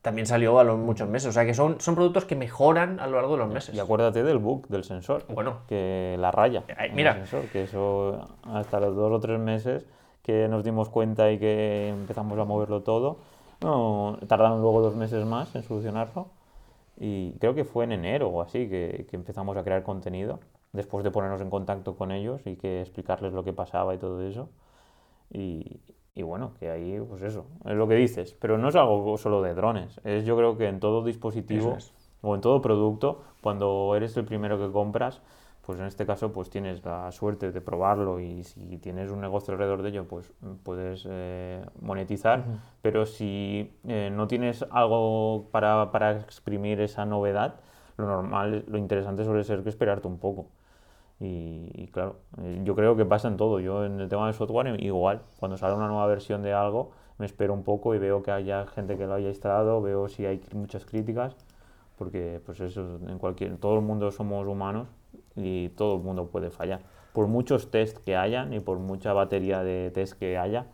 también 0.02 0.26
salió 0.26 0.58
a 0.60 0.64
los 0.64 0.78
muchos 0.78 1.08
meses. 1.08 1.28
O 1.28 1.32
sea 1.32 1.44
que 1.44 1.52
son, 1.52 1.80
son 1.80 1.96
productos 1.96 2.24
que 2.26 2.36
mejoran 2.36 3.00
a 3.00 3.08
lo 3.08 3.16
largo 3.16 3.32
de 3.32 3.38
los 3.38 3.52
meses. 3.52 3.74
Y 3.74 3.80
acuérdate 3.80 4.22
del 4.22 4.38
bug 4.38 4.68
del 4.68 4.84
sensor. 4.84 5.24
Bueno. 5.28 5.62
Que 5.66 6.16
la 6.18 6.30
raya. 6.30 6.62
mira. 6.94 7.14
Sensor, 7.14 7.46
que 7.46 7.64
eso 7.64 8.36
hasta 8.44 8.78
los 8.78 8.94
dos 8.94 9.10
o 9.10 9.18
tres 9.18 9.40
meses 9.40 9.84
que 10.22 10.46
nos 10.46 10.62
dimos 10.62 10.88
cuenta 10.88 11.32
y 11.32 11.38
que 11.40 11.88
empezamos 11.88 12.38
a 12.38 12.44
moverlo 12.44 12.82
todo 12.82 13.18
no, 13.62 14.18
tardaron 14.26 14.60
luego 14.60 14.82
dos 14.82 14.94
meses 14.96 15.24
más 15.24 15.54
en 15.54 15.62
solucionarlo 15.62 16.28
y 16.98 17.32
creo 17.38 17.54
que 17.54 17.64
fue 17.64 17.84
en 17.84 17.92
enero 17.92 18.28
o 18.28 18.42
así 18.42 18.68
que, 18.68 19.06
empezamos 19.12 19.56
a 19.56 19.64
crear 19.64 19.82
contenido 19.82 20.40
después 20.72 21.04
de 21.04 21.10
ponernos 21.10 21.40
en 21.40 21.50
contacto 21.50 21.96
con 21.96 22.12
ellos 22.12 22.40
y 22.46 22.56
que 22.56 22.80
explicarles 22.80 23.32
lo 23.32 23.44
que 23.44 23.52
pasaba 23.52 23.94
y 23.94 23.98
todo 23.98 24.22
eso. 24.22 24.48
Y, 25.30 25.80
bueno, 26.22 26.52
que 26.60 26.70
ahí, 26.70 27.00
pues 27.08 27.22
eso, 27.22 27.46
es 27.64 27.74
lo 27.74 27.88
que 27.88 27.94
dices. 27.94 28.34
Pero 28.38 28.58
no 28.58 28.68
es 28.68 28.76
algo 28.76 29.16
solo 29.16 29.42
de 29.42 29.54
drones. 29.54 29.98
Es 30.04 30.24
yo 30.24 30.36
creo 30.36 30.58
que 30.58 30.68
en 30.68 30.78
todo 30.78 31.02
dispositivo 31.02 31.78
o 32.20 32.34
en 32.34 32.40
todo 32.40 32.60
producto, 32.60 33.22
cuando 33.40 33.94
eres 33.96 34.16
el 34.16 34.24
primero 34.24 34.58
que 34.58 34.70
compras, 34.70 35.22
pues 35.64 35.78
en 35.78 35.86
este 35.86 36.04
caso 36.06 36.32
pues 36.32 36.50
tienes 36.50 36.84
la 36.84 37.10
suerte 37.12 37.52
de 37.52 37.60
probarlo 37.60 38.18
y 38.18 38.42
si 38.42 38.78
tienes 38.78 39.10
un 39.12 39.20
negocio 39.20 39.52
alrededor 39.52 39.82
de 39.82 39.90
ello 39.90 40.08
pues 40.08 40.32
puedes 40.64 41.06
eh, 41.08 41.64
monetizar. 41.80 42.44
Pero 42.82 43.06
si 43.06 43.72
eh, 43.86 44.10
no 44.12 44.26
tienes 44.26 44.64
algo 44.70 45.48
para, 45.52 45.92
para, 45.92 46.18
exprimir 46.18 46.80
esa 46.80 47.06
novedad 47.06 47.60
lo 47.96 48.06
normal 48.06 48.64
lo 48.66 48.78
interesante 48.78 49.24
suele 49.24 49.44
ser 49.44 49.62
que 49.62 49.68
esperarte 49.68 50.08
un 50.08 50.18
poco. 50.18 50.48
Y, 51.20 51.86
claro 51.92 52.16
eh, 52.42 52.62
yo 52.64 52.74
creo 52.74 52.96
que 52.96 53.04
pasa 53.04 53.28
en 53.28 53.36
todo. 53.36 53.60
Yo 53.60 53.84
en 53.84 54.00
el 54.00 54.08
tema 54.08 54.26
del 54.26 54.34
software 54.34 54.82
igual. 54.82 55.22
Cuando 55.38 55.56
sale 55.56 55.74
una 55.74 55.86
nueva 55.86 56.06
versión 56.06 56.42
de 56.42 56.52
algo 56.52 56.90
me 57.18 57.26
espero 57.26 57.54
un 57.54 57.62
poco 57.62 57.94
y 57.94 57.98
veo 57.98 58.22
que 58.22 58.32
haya 58.32 58.66
gente 58.66 58.96
que 58.98 59.06
lo 59.06 59.14
haya 59.14 59.28
instalado 59.28 59.80
veo 59.80 60.08
si 60.08 60.26
hay 60.26 60.40
muchas 60.54 60.84
críticas 60.84 61.36
porque 61.96 62.40
pues 62.44 62.58
eso 62.60 62.98
en 63.06 63.18
cualquier 63.18 63.58
todo 63.58 63.76
el 63.76 63.82
mundo 63.82 64.10
somos 64.10 64.46
humanos 64.46 64.88
y 65.36 65.70
todo 65.70 65.96
el 65.96 66.02
mundo 66.02 66.28
puede 66.28 66.50
fallar. 66.50 66.80
Por 67.12 67.26
muchos 67.26 67.70
test 67.70 67.98
que 67.98 68.16
hayan 68.16 68.52
y 68.52 68.60
por 68.60 68.78
mucha 68.78 69.12
batería 69.12 69.62
de 69.62 69.90
test 69.90 70.18
que 70.18 70.38
haya, 70.38 70.66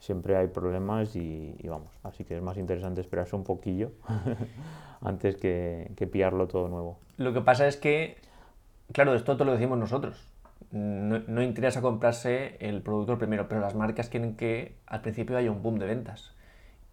siempre 0.00 0.36
hay 0.36 0.48
problemas 0.48 1.14
y, 1.16 1.56
vamos, 1.64 1.90
así 2.02 2.24
que 2.24 2.36
es 2.36 2.42
más 2.42 2.56
interesante 2.56 3.00
esperarse 3.00 3.36
un 3.36 3.44
poquillo 3.44 3.92
antes 5.00 5.36
que, 5.36 5.92
que, 5.96 6.06
pillarlo 6.06 6.48
todo 6.48 6.68
nuevo. 6.68 6.98
Lo 7.16 7.32
que 7.32 7.40
pasa 7.40 7.66
es 7.66 7.76
que, 7.76 8.18
claro, 8.92 9.14
esto 9.14 9.36
te 9.36 9.44
lo 9.44 9.52
decimos 9.52 9.78
nosotros. 9.78 10.32
No, 10.72 11.20
no 11.20 11.42
interesa 11.42 11.80
comprarse 11.80 12.56
el 12.60 12.82
producto 12.82 13.18
primero, 13.18 13.48
pero 13.48 13.60
las 13.60 13.74
marcas 13.74 14.08
quieren 14.08 14.36
que 14.36 14.76
al 14.86 15.00
principio 15.00 15.36
haya 15.36 15.50
un 15.50 15.62
boom 15.62 15.78
de 15.78 15.86
ventas. 15.86 16.34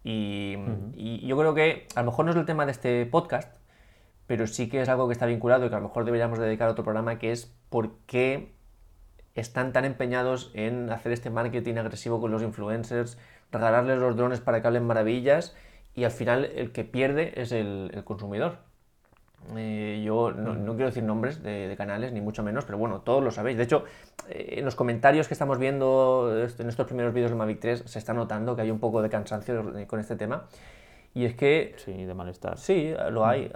Y, 0.04 0.56
y 0.94 1.26
yo 1.26 1.36
creo 1.38 1.54
que 1.54 1.86
a 1.94 2.00
lo 2.00 2.10
mejor 2.10 2.26
no 2.26 2.30
es 2.30 2.36
el 2.36 2.44
tema 2.44 2.66
de 2.66 2.72
este 2.72 3.06
podcast, 3.06 3.56
pero 4.26 4.46
sí 4.46 4.68
que 4.68 4.80
es 4.80 4.88
algo 4.88 5.06
que 5.06 5.12
está 5.12 5.26
vinculado 5.26 5.66
y 5.66 5.68
que 5.68 5.74
a 5.74 5.78
lo 5.78 5.88
mejor 5.88 6.04
deberíamos 6.04 6.38
dedicar 6.38 6.68
a 6.68 6.72
otro 6.72 6.84
programa, 6.84 7.18
que 7.18 7.32
es 7.32 7.54
por 7.68 7.96
qué 8.06 8.52
están 9.34 9.72
tan 9.72 9.84
empeñados 9.84 10.50
en 10.54 10.90
hacer 10.90 11.12
este 11.12 11.30
marketing 11.30 11.76
agresivo 11.76 12.20
con 12.20 12.30
los 12.30 12.42
influencers, 12.42 13.18
regalarles 13.50 13.98
los 13.98 14.16
drones 14.16 14.40
para 14.40 14.60
que 14.60 14.66
hablen 14.66 14.84
maravillas 14.84 15.54
y 15.94 16.04
al 16.04 16.10
final 16.10 16.44
el 16.44 16.72
que 16.72 16.84
pierde 16.84 17.32
es 17.36 17.52
el, 17.52 18.02
consumidor. 18.04 18.58
Eh, 19.56 20.02
yo 20.04 20.32
no, 20.32 20.54
quiero 20.74 20.86
decir 20.86 21.02
nombres 21.02 21.42
de, 21.42 21.74
canales, 21.76 22.12
ni 22.12 22.20
mucho 22.20 22.42
menos, 22.42 22.64
pero 22.64 22.78
bueno, 22.78 23.00
todos 23.02 23.22
lo 23.22 23.30
sabéis. 23.30 23.58
De 23.58 23.64
hecho, 23.64 23.84
eh, 24.28 24.54
en 24.58 24.64
los 24.64 24.74
comentarios 24.74 25.28
que 25.28 25.34
estamos 25.34 25.58
viendo 25.58 26.32
en 26.58 26.68
estos 26.68 26.86
primeros 26.86 27.12
vídeos 27.12 27.30
de 27.30 27.36
Mavic 27.36 27.60
3 27.60 27.82
se 27.84 27.98
está 27.98 28.14
notando 28.14 28.56
que 28.56 28.62
hay 28.62 28.70
un 28.70 28.80
poco 28.80 29.02
de 29.02 29.10
cansancio 29.10 29.86
con 29.86 30.00
este 30.00 30.16
tema. 30.16 30.46
Y 31.14 31.24
es 31.26 31.34
que... 31.36 31.74
Sí, 31.78 32.04
de 32.04 32.12
malestar. 32.12 32.58
Sí, 32.58 32.92
lo 33.10 33.24
hay. 33.24 33.50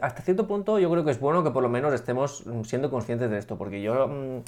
hasta 0.00 0.22
cierto 0.22 0.48
punto 0.48 0.80
yo 0.80 0.90
creo 0.90 1.04
que 1.04 1.12
es 1.12 1.20
bueno 1.20 1.44
que 1.44 1.52
por 1.52 1.62
lo 1.62 1.68
menos 1.68 1.94
estemos 1.94 2.44
siendo 2.64 2.90
conscientes 2.90 3.30
de 3.30 3.38
esto, 3.38 3.56
porque 3.56 3.80
yo, 3.80 4.08
mm, 4.08 4.42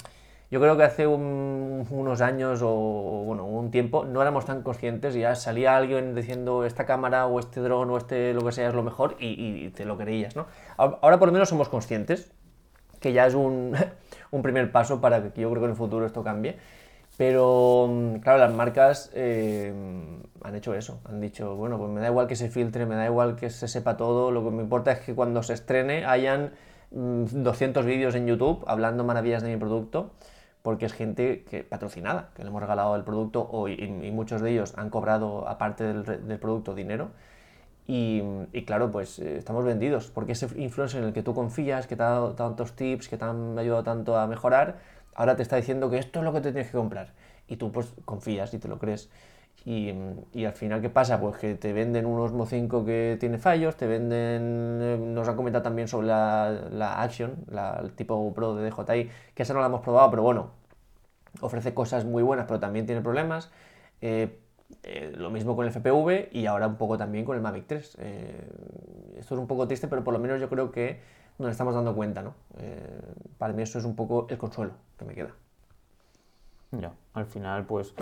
Yo 0.51 0.59
creo 0.59 0.77
que 0.77 0.83
hace 0.83 1.07
unos 1.07 2.21
años 2.21 2.59
o, 2.61 3.23
bueno, 3.25 3.45
un 3.45 3.71
tiempo 3.71 4.03
no 4.05 4.21
éramos 4.21 4.45
tan 4.45 4.61
conscientes 4.63 5.15
y 5.15 5.21
ya 5.21 5.33
salía 5.35 5.77
alguien 5.77 6.13
diciendo 6.13 6.65
esta 6.65 6.85
cámara 6.85 7.25
o 7.25 7.39
este 7.39 7.61
dron 7.61 7.89
o 7.89 7.97
este 7.97 8.33
lo 8.33 8.45
que 8.45 8.51
sea 8.51 8.67
es 8.67 8.75
lo 8.75 8.83
mejor 8.83 9.15
y, 9.19 9.69
te 9.69 9.85
lo 9.85 9.97
creías, 9.97 10.35
¿no? 10.35 10.45
Ahora 10.77 11.17
por 11.17 11.29
lo 11.29 11.31
menos 11.31 11.49
somos 11.49 11.69
conscientes, 11.69 12.31
que 12.99 13.13
ya 13.13 13.25
es 13.25 13.33
un, 13.33 13.75
un 14.31 14.41
primer 14.43 14.71
paso 14.71 15.01
para 15.01 15.23
que 15.31 15.41
yo 15.41 15.49
creo 15.49 15.61
que 15.61 15.65
en 15.65 15.71
el 15.71 15.77
futuro 15.77 16.05
esto 16.05 16.23
cambie. 16.23 16.57
Pero, 17.17 17.87
mm, 17.89 18.15
claro, 18.19 18.39
las 18.39 18.53
marcas 18.53 19.11
eh, 19.13 19.71
han 20.41 20.55
hecho 20.55 20.73
eso. 20.73 20.99
Han 21.05 21.21
dicho, 21.21 21.55
bueno, 21.55 21.77
pues 21.77 21.89
me 21.91 22.01
da 22.01 22.07
igual 22.07 22.27
que 22.27 22.35
se 22.35 22.49
filtre, 22.49 22.85
me 22.85 22.95
da 22.95 23.05
igual 23.05 23.35
que 23.35 23.49
se 23.49 23.67
sepa 23.67 23.97
todo. 23.97 24.31
Lo 24.31 24.43
que 24.43 24.51
me 24.51 24.63
importa 24.63 24.91
es 24.91 24.99
que 24.99 25.13
cuando 25.13 25.43
se 25.43 25.53
estrene 25.53 26.05
hayan 26.05 26.53
200 26.91 27.83
mm, 27.83 27.87
vídeos 27.87 28.15
en 28.15 28.27
YouTube 28.27 28.63
hablando 28.67 29.03
maravillas 29.03 29.43
de 29.43 29.49
mi 29.49 29.57
producto, 29.57 30.11
porque 30.63 30.85
es 30.85 30.93
gente 30.93 31.45
patrocinada, 31.69 32.29
que 32.35 32.43
le 32.43 32.49
hemos 32.49 32.61
regalado 32.61 32.95
el 32.95 33.03
producto 33.03 33.47
hoy 33.51 33.73
y, 33.73 34.11
muchos 34.11 34.41
de 34.41 34.51
ellos 34.51 34.73
han 34.77 34.89
cobrado, 34.89 35.47
aparte 35.47 35.83
del, 35.93 36.39
producto, 36.39 36.73
dinero. 36.73 37.09
Y, 37.85 38.21
claro, 38.65 38.89
pues 38.91 39.19
eh, 39.19 39.37
estamos 39.37 39.65
vendidos, 39.65 40.09
porque 40.09 40.31
ese 40.31 40.47
influencer 40.55 41.01
en 41.01 41.09
el 41.09 41.13
que 41.13 41.21
tú 41.21 41.33
confías, 41.35 41.85
que 41.85 41.97
te 41.97 42.03
ha 42.03 42.09
dado 42.09 42.33
tantos 42.33 42.73
tips, 42.73 43.09
que 43.09 43.17
te 43.17 43.25
han 43.25 43.59
ayudado 43.59 43.83
tanto 43.83 44.17
a 44.17 44.25
mejorar, 44.25 44.77
ahora 45.15 45.35
te 45.35 45.43
está 45.43 45.55
diciendo 45.55 45.89
que 45.89 45.97
esto 45.97 46.19
es 46.19 46.25
lo 46.25 46.33
que 46.33 46.41
te 46.41 46.51
tienes 46.51 46.71
que 46.71 46.77
comprar. 46.77 47.13
Y 47.47 47.57
tú 47.57 47.71
pues 47.71 47.93
confías 48.05 48.53
y 48.53 48.59
te 48.59 48.67
lo 48.67 48.79
crees. 48.79 49.09
Y, 49.65 49.93
y, 50.33 50.45
al 50.45 50.53
final, 50.53 50.81
¿qué 50.81 50.89
pasa? 50.89 51.21
Pues 51.21 51.37
que 51.37 51.55
te 51.55 51.71
venden 51.71 52.05
un 52.05 52.19
Osmo 52.19 52.45
5 52.45 52.83
que 52.83 53.15
tiene 53.19 53.37
fallos, 53.37 53.77
te 53.77 53.87
venden, 53.87 54.79
eh, 54.81 54.97
nos 54.99 55.27
han 55.29 55.37
comentado 55.37 55.63
también 55.63 55.87
sobre 55.87 56.07
la, 56.07 56.51
la 56.69 57.01
Action, 57.01 57.45
el 57.81 57.93
tipo 57.93 58.33
Pro 58.33 58.55
de 58.55 58.69
DJI, 58.69 59.09
que 59.33 59.43
esa 59.43 59.53
no 59.53 59.61
la 59.61 59.67
hemos 59.67 59.79
probado, 59.81 60.09
pero 60.09 60.23
bueno, 60.23 60.51
ofrece 61.39 61.73
cosas 61.73 62.03
muy 62.03 62.23
buenas, 62.23 62.45
pero 62.45 62.59
también 62.59 62.85
tiene 62.85 63.01
problemas. 63.01 63.51
Eh, 64.01 64.37
eh, 64.83 65.13
lo 65.15 65.29
mismo 65.29 65.55
con 65.55 65.65
el 65.65 65.71
FPV 65.71 66.29
y 66.33 66.45
ahora 66.45 66.67
un 66.67 66.77
poco 66.77 66.97
también 66.97 67.23
con 67.25 67.37
el 67.37 67.41
Mavic 67.41 67.65
3. 67.67 67.97
esto 69.17 69.35
es 69.35 69.39
un 69.39 69.47
poco 69.47 69.67
triste, 69.67 69.87
pero 69.87 70.03
por 70.03 70.13
lo 70.13 70.19
menos 70.19 70.41
yo 70.41 70.49
creo 70.49 70.71
que 70.71 70.99
nos 71.39 71.51
estamos 71.51 71.75
dando 71.75 71.95
cuenta, 71.95 72.21
¿no? 72.21 72.33
Eh, 72.57 73.01
para 73.37 73.53
mí 73.53 73.61
eso 73.63 73.79
es 73.79 73.85
un 73.85 73.95
poco 73.95 74.27
el 74.29 74.37
consuelo 74.37 74.73
que 74.97 75.05
me 75.05 75.13
queda. 75.13 75.33
Ya, 76.79 76.91
al 77.13 77.27
final, 77.27 77.65
pues, 77.65 77.93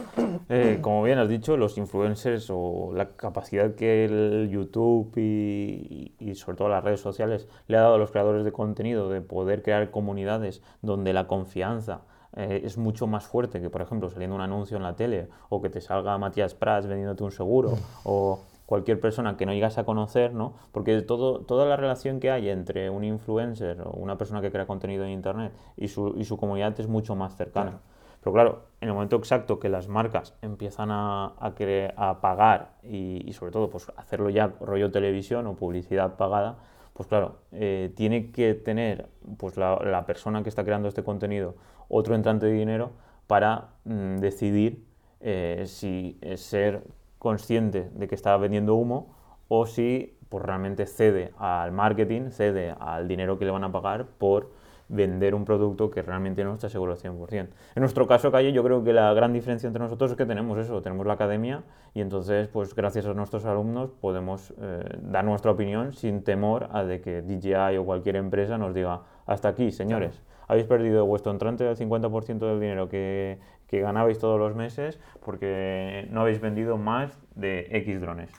eh, 0.49 0.79
como 0.81 1.03
bien 1.03 1.19
has 1.19 1.27
dicho, 1.27 1.57
los 1.57 1.77
influencers 1.77 2.47
o 2.49 2.91
la 2.93 3.09
capacidad 3.17 3.75
que 3.75 4.05
el 4.05 4.49
YouTube 4.49 5.11
y, 5.17 6.35
sobre 6.35 6.57
todo 6.57 6.69
las 6.69 6.83
redes 6.83 7.01
sociales 7.01 7.47
le 7.67 7.77
ha 7.77 7.81
dado 7.81 7.95
a 7.95 7.97
los 7.97 8.11
creadores 8.11 8.45
de 8.45 8.53
contenido 8.53 9.09
de 9.09 9.19
poder 9.19 9.61
crear 9.61 9.91
comunidades 9.91 10.61
donde 10.81 11.11
la 11.11 11.27
confianza 11.27 12.01
eh, 12.37 12.61
es 12.63 12.77
mucho 12.77 13.07
más 13.07 13.25
fuerte 13.27 13.59
que, 13.59 13.69
por 13.69 13.81
ejemplo, 13.81 14.09
saliendo 14.09 14.37
un 14.37 14.41
anuncio 14.41 14.77
en 14.77 14.83
la 14.83 14.95
tele 14.95 15.27
o 15.49 15.61
que 15.61 15.69
te 15.69 15.81
salga 15.81 16.17
Matías 16.17 16.55
Prats 16.55 16.87
vendiéndote 16.87 17.25
un 17.25 17.31
seguro 17.31 17.77
o 18.05 18.39
cualquier 18.71 19.01
persona 19.01 19.35
que 19.35 19.45
no 19.45 19.51
llegas 19.51 19.77
a 19.77 19.83
conocer, 19.83 20.33
¿no? 20.33 20.53
Porque 20.71 21.01
todo, 21.01 21.41
toda 21.41 21.65
la 21.65 21.75
relación 21.75 22.21
que 22.21 22.31
hay 22.31 22.47
entre 22.47 22.89
un 22.89 23.03
influencer 23.03 23.81
o 23.81 23.89
una 23.97 24.17
persona 24.17 24.39
que 24.39 24.49
crea 24.49 24.65
contenido 24.65 25.03
en 25.03 25.09
Internet 25.09 25.51
y 25.75 25.89
su, 25.89 26.13
y 26.17 26.23
su 26.23 26.37
comunidad 26.37 26.79
es 26.79 26.87
mucho 26.87 27.13
más 27.13 27.35
cercana. 27.35 27.81
Pero 28.21 28.31
claro, 28.31 28.61
en 28.79 28.87
el 28.87 28.93
momento 28.93 29.17
exacto 29.17 29.59
que 29.59 29.67
las 29.67 29.89
marcas 29.89 30.37
empiezan 30.41 30.89
a, 30.89 31.33
a, 31.37 31.53
a 31.97 32.21
pagar 32.21 32.75
y, 32.81 33.29
y, 33.29 33.33
sobre 33.33 33.51
todo 33.51 33.69
pues 33.69 33.91
hacerlo 33.97 34.29
ya 34.29 34.53
rollo 34.61 34.89
televisión 34.89 35.47
o 35.47 35.55
publicidad 35.57 36.15
pagada, 36.15 36.55
pues 36.93 37.09
claro, 37.09 37.39
eh, 37.51 37.91
tiene 37.97 38.31
que 38.31 38.53
tener 38.53 39.09
pues 39.37 39.57
la, 39.57 39.81
la, 39.83 40.05
persona 40.05 40.43
que 40.43 40.49
está 40.49 40.63
creando 40.63 40.87
este 40.87 41.03
contenido 41.03 41.55
otro 41.89 42.15
entrante 42.15 42.45
de 42.45 42.53
dinero 42.53 42.93
para 43.27 43.71
mm, 43.83 44.19
decidir 44.19 44.85
eh, 45.19 45.65
si 45.67 46.17
ser 46.37 46.83
consciente 47.21 47.91
de 47.93 48.07
que 48.07 48.15
está 48.15 48.35
vendiendo 48.37 48.73
humo 48.73 49.13
o 49.47 49.67
si 49.67 50.17
pues, 50.27 50.43
realmente 50.43 50.87
cede 50.87 51.33
al 51.37 51.71
marketing, 51.71 52.31
cede 52.31 52.73
al 52.79 53.07
dinero 53.07 53.37
que 53.37 53.45
le 53.45 53.51
van 53.51 53.63
a 53.63 53.71
pagar 53.71 54.07
por 54.17 54.49
vender 54.87 55.35
un 55.35 55.45
producto 55.45 55.91
que 55.91 56.01
realmente 56.01 56.43
no 56.43 56.55
está 56.55 56.67
seguro 56.67 56.93
al 56.93 56.97
100%. 56.97 57.31
En 57.31 57.47
nuestro 57.75 58.07
caso, 58.07 58.31
Calle, 58.31 58.51
yo 58.51 58.63
creo 58.63 58.83
que 58.83 58.91
la 58.91 59.13
gran 59.13 59.33
diferencia 59.33 59.67
entre 59.67 59.83
nosotros 59.83 60.09
es 60.09 60.17
que 60.17 60.25
tenemos 60.25 60.57
eso, 60.57 60.81
tenemos 60.81 61.05
la 61.05 61.13
academia 61.13 61.61
y 61.93 62.01
entonces, 62.01 62.47
pues 62.47 62.73
gracias 62.73 63.05
a 63.05 63.13
nuestros 63.13 63.45
alumnos 63.45 63.91
podemos 64.01 64.51
eh, 64.59 64.83
dar 65.03 65.23
nuestra 65.23 65.51
opinión 65.51 65.93
sin 65.93 66.23
temor 66.23 66.69
a 66.71 66.83
de 66.83 67.01
que 67.01 67.21
DJI 67.21 67.77
o 67.77 67.85
cualquier 67.85 68.15
empresa 68.15 68.57
nos 68.57 68.73
diga, 68.73 69.03
hasta 69.27 69.49
aquí, 69.49 69.71
señores, 69.71 70.23
habéis 70.47 70.65
perdido 70.65 71.05
vuestro 71.05 71.31
entrante 71.31 71.63
del 71.65 71.77
50% 71.77 72.39
del 72.39 72.59
dinero 72.59 72.89
que, 72.89 73.39
que 73.71 73.79
ganabais 73.79 74.19
todos 74.19 74.37
los 74.37 74.53
meses 74.53 74.99
porque 75.23 76.05
no 76.11 76.21
habéis 76.21 76.41
vendido 76.41 76.77
más 76.77 77.17
de 77.35 77.67
X 77.71 78.01
drones, 78.01 78.29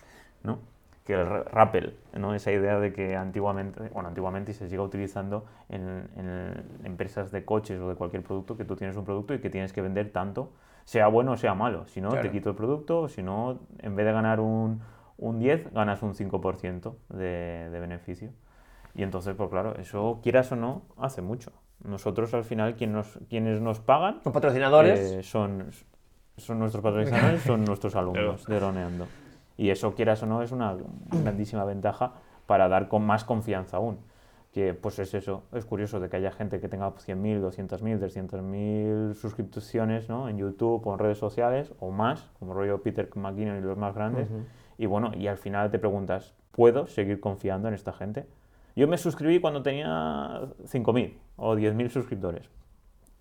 ¿no? 0.45 0.59
Que 1.07 1.14
el 1.14 1.27
rappel, 1.27 1.97
¿no? 2.12 2.35
Esa 2.35 2.53
idea 2.53 2.79
de 2.79 2.92
que 2.92 3.16
antiguamente, 3.16 3.88
bueno, 3.88 4.11
antiguamente 4.11 4.53
y 4.53 4.55
se 4.55 4.68
siga 4.68 4.83
utilizando 4.83 5.47
en, 5.71 6.07
empresas 6.85 7.33
de 7.33 7.47
coches 7.47 7.81
o 7.81 7.88
de 7.88 7.95
cualquier 7.95 8.23
producto, 8.23 8.59
que 8.59 8.66
tú 8.66 8.77
tienes 8.77 8.95
un 8.97 9.05
producto 9.05 9.33
y 9.33 9.40
que 9.40 9.49
tienes 9.49 9.73
que 9.73 9.81
vender 9.81 10.12
tanto, 10.12 10.53
sea 10.85 11.09
bueno 11.09 11.33
o 11.33 11.37
sea 11.38 11.55
malo. 11.55 11.87
Si 11.87 12.03
no, 12.03 12.11
te 12.11 12.31
quito 12.31 12.51
el 12.51 12.57
producto, 12.57 13.09
si 13.09 13.23
no, 13.23 13.59
en 13.79 13.97
vez 13.97 14.05
de 14.05 14.12
ganar 14.12 14.38
un, 14.38 14.83
un 15.16 15.38
10, 15.38 15.73
ganas 15.73 16.03
un 16.03 16.12
5% 16.14 16.95
de, 17.09 17.71
de 17.71 17.81
beneficio. 17.81 18.31
Y 18.95 19.03
entonces, 19.03 19.35
pues 19.35 19.49
claro, 19.49 19.77
eso, 19.77 20.21
quieras 20.23 20.53
o 20.53 20.57
no, 20.57 20.83
hace 20.99 21.23
mucho. 21.23 21.53
Nosotros 21.85 22.33
al 22.35 22.45
final 22.45 22.75
quien 22.77 22.92
nos, 22.92 23.18
quienes 23.29 23.61
nos 23.61 23.81
pagan... 23.81 24.21
Son 24.23 24.33
patrocinadores. 24.33 25.01
Eh, 25.01 25.23
son, 25.23 25.71
son 26.37 26.59
nuestros 26.59 26.83
patrocinadores, 26.83 27.42
son 27.42 27.64
nuestros 27.66 27.97
alumnos 27.97 28.45
de 28.47 28.61
Roneando. 28.61 29.07
Y 29.57 29.71
eso, 29.71 29.95
quieras 29.95 30.23
o 30.23 30.27
no, 30.27 30.42
es 30.42 30.53
una 30.53 30.77
grandísima 31.11 31.64
ventaja 31.64 32.12
para 32.47 32.68
dar 32.68 32.88
con 32.88 33.05
más 33.05 33.25
confianza 33.25 33.77
aún. 33.77 33.99
Que 34.53 34.75
pues 34.75 34.99
es 34.99 35.14
eso, 35.14 35.45
es 35.53 35.64
curioso 35.64 35.99
de 35.99 36.11
que 36.11 36.16
haya 36.16 36.31
gente 36.31 36.61
que 36.61 36.68
tenga 36.68 36.87
100.000, 36.90 37.40
200.000, 37.40 37.99
300.000 37.99 39.14
suscripciones 39.14 40.11
¿no? 40.11 40.29
en 40.29 40.37
YouTube 40.37 40.87
o 40.87 40.92
en 40.92 40.99
redes 40.99 41.16
sociales 41.16 41.73
o 41.81 41.90
más, 41.90 42.29
como 42.38 42.53
rollo 42.53 42.83
Peter 42.83 43.09
McKinnon 43.14 43.59
y 43.59 43.61
los 43.62 43.79
más 43.79 43.95
grandes. 43.95 44.29
Y 44.77 44.87
bueno, 44.87 45.12
y 45.16 45.27
al 45.27 45.38
final 45.38 45.71
te 45.71 45.79
preguntas, 45.79 46.35
¿puedo 46.51 46.87
seguir 46.87 47.18
confiando 47.18 47.68
en 47.68 47.75
esta 47.75 47.92
gente? 47.95 48.27
Yo 48.74 48.88
me 48.88 48.96
suscribí 48.96 49.40
cuando 49.40 49.62
tenía 49.62 50.48
5.000 50.64 51.18
o 51.37 51.54
10.000 51.54 51.90
suscriptores 51.90 52.48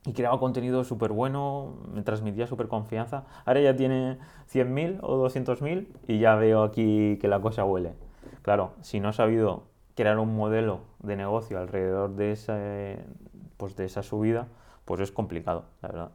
y 0.06 0.14
creaba 0.14 0.40
contenido 0.40 0.84
súper 0.84 1.12
bueno, 1.12 1.76
me 1.94 2.02
transmitía 2.02 2.48
súper 2.48 2.68
confianza. 2.68 3.26
Ahora 3.46 3.62
ya 3.62 3.76
tiene 3.76 4.18
100.000 4.52 5.00
o 5.02 5.28
200.000 5.28 5.88
y 6.08 6.20
ya 6.20 6.36
veo 6.36 6.64
aquí 6.64 7.18
que 7.22 7.28
la 7.28 7.40
cosa 7.40 7.66
huele. 7.66 7.94
Claro, 8.42 8.74
si 8.82 9.00
no 9.00 9.10
has 9.10 9.18
sabido 9.18 9.64
crear 9.96 10.18
un 10.18 10.36
modelo 10.36 10.82
de 11.00 11.16
negocio 11.16 11.60
alrededor 11.60 12.16
de 12.16 12.32
esa, 12.32 12.58
pues 13.58 13.76
de 13.76 13.86
esa 13.86 14.02
subida, 14.02 14.48
pues 14.86 15.02
es 15.02 15.12
complicado, 15.12 15.66
la 15.82 15.90
verdad. 15.90 16.12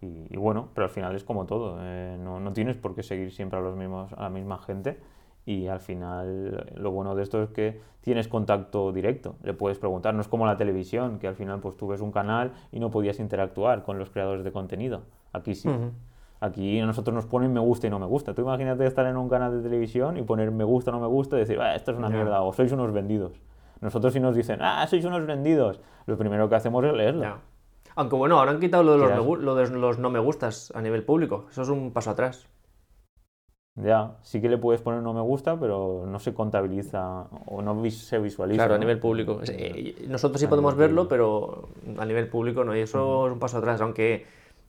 Y, 0.00 0.36
bueno, 0.36 0.68
pero 0.74 0.84
al 0.84 0.90
final 0.90 1.16
es 1.16 1.24
como 1.24 1.46
todo, 1.46 1.78
eh, 1.80 2.16
no, 2.20 2.38
no, 2.38 2.52
tienes 2.52 2.76
por 2.76 2.94
qué 2.94 3.02
seguir 3.02 3.32
siempre 3.32 3.58
a, 3.58 3.62
los 3.62 3.76
mismos, 3.76 4.12
a 4.12 4.22
la 4.22 4.30
misma 4.30 4.58
gente 4.58 5.00
y 5.46 5.68
al 5.68 5.80
final 5.80 6.72
lo 6.74 6.90
bueno 6.90 7.14
de 7.14 7.22
esto 7.22 7.42
es 7.42 7.50
que 7.50 7.80
tienes 8.00 8.28
contacto 8.28 8.92
directo, 8.92 9.36
le 9.42 9.54
puedes 9.54 9.78
preguntar, 9.78 10.12
no 10.12 10.20
es 10.20 10.28
como 10.28 10.44
la 10.44 10.56
televisión, 10.56 11.18
que 11.18 11.28
al 11.28 11.36
final 11.36 11.60
pues 11.60 11.76
tú 11.76 11.86
ves 11.86 12.00
un 12.00 12.12
canal 12.12 12.52
y 12.72 12.80
no 12.80 12.90
podías 12.90 13.20
interactuar 13.20 13.84
con 13.84 13.98
los 13.98 14.10
creadores 14.10 14.44
de 14.44 14.52
contenido, 14.52 15.02
aquí 15.32 15.54
sí. 15.54 15.70
Aquí 16.38 16.78
a 16.78 16.84
nosotros 16.84 17.14
nos 17.14 17.24
ponen 17.24 17.52
me 17.52 17.60
gusta 17.60 17.86
y 17.86 17.90
no 17.90 17.98
me 17.98 18.04
gusta. 18.04 18.34
Tú 18.34 18.42
imagínate 18.42 18.84
estar 18.86 19.06
en 19.06 19.16
un 19.16 19.26
canal 19.26 19.56
de 19.56 19.62
televisión 19.62 20.18
y 20.18 20.22
poner 20.22 20.50
me 20.50 20.64
gusta 20.64 20.90
no 20.90 21.00
me 21.00 21.06
gusta 21.06 21.36
y 21.36 21.40
decir, 21.40 21.58
ah, 21.58 21.74
esto 21.74 21.92
es 21.92 21.96
una 21.96 22.10
mierda 22.10 22.42
o 22.42 22.52
sois 22.52 22.70
unos 22.72 22.92
vendidos. 22.92 23.40
Nosotros 23.80 24.12
si 24.12 24.20
nos 24.20 24.36
dicen, 24.36 24.58
ah, 24.60 24.86
sois 24.86 25.02
unos 25.06 25.26
vendidos, 25.26 25.80
lo 26.04 26.18
primero 26.18 26.46
que 26.50 26.56
hacemos 26.56 26.84
es 26.84 26.92
leerlo. 26.92 27.38
Aunque 27.94 28.16
bueno, 28.16 28.38
ahora 28.38 28.50
han 28.50 28.60
quitado 28.60 28.82
lo 28.82 28.92
de, 28.92 28.98
los, 28.98 29.38
lo 29.38 29.54
de 29.54 29.70
los 29.70 29.98
no 29.98 30.10
me 30.10 30.18
gustas 30.18 30.70
a 30.74 30.82
nivel 30.82 31.04
público. 31.04 31.46
Eso 31.50 31.62
es 31.62 31.70
un 31.70 31.92
paso 31.92 32.10
atrás. 32.10 32.46
Ya, 33.76 34.16
sí 34.22 34.40
que 34.40 34.48
le 34.48 34.56
puedes 34.56 34.80
poner 34.80 35.02
no 35.02 35.12
me 35.12 35.20
gusta, 35.20 35.60
pero 35.60 36.04
no 36.06 36.18
se 36.18 36.32
contabiliza 36.32 37.26
o 37.44 37.60
no 37.60 37.90
se 37.90 38.18
visualiza. 38.18 38.56
Claro, 38.56 38.74
a 38.74 38.78
nivel 38.78 38.98
público. 38.98 39.40
Nosotros 40.08 40.40
sí 40.40 40.46
podemos 40.46 40.76
verlo, 40.76 41.08
pero 41.08 41.68
a 41.98 42.06
nivel 42.06 42.28
público 42.28 42.64
no, 42.64 42.74
y 42.74 42.80
eso 42.80 43.26
es 43.26 43.32
un 43.34 43.38
paso 43.38 43.58
atrás. 43.58 43.82
Aunque 43.82 44.24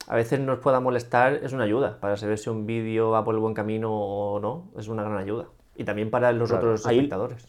a 0.08 0.16
veces 0.16 0.42
nos 0.42 0.60
pueda 0.60 0.82
molestar, 0.82 1.36
es 1.36 1.54
una 1.54 1.64
ayuda 1.64 2.02
para 2.02 2.18
saber 2.18 2.38
si 2.38 2.50
un 2.50 2.66
vídeo 2.66 3.12
va 3.12 3.24
por 3.24 3.34
el 3.34 3.40
buen 3.40 3.54
camino 3.54 3.94
o 3.94 4.42
no, 4.42 4.66
es 4.78 4.90
una 4.90 5.04
gran 5.04 5.18
ayuda. 5.18 5.46
Y 5.78 5.86
también 5.86 6.10
para 6.12 6.34
los 6.34 6.52
otros 6.52 6.86
espectadores. 6.86 7.48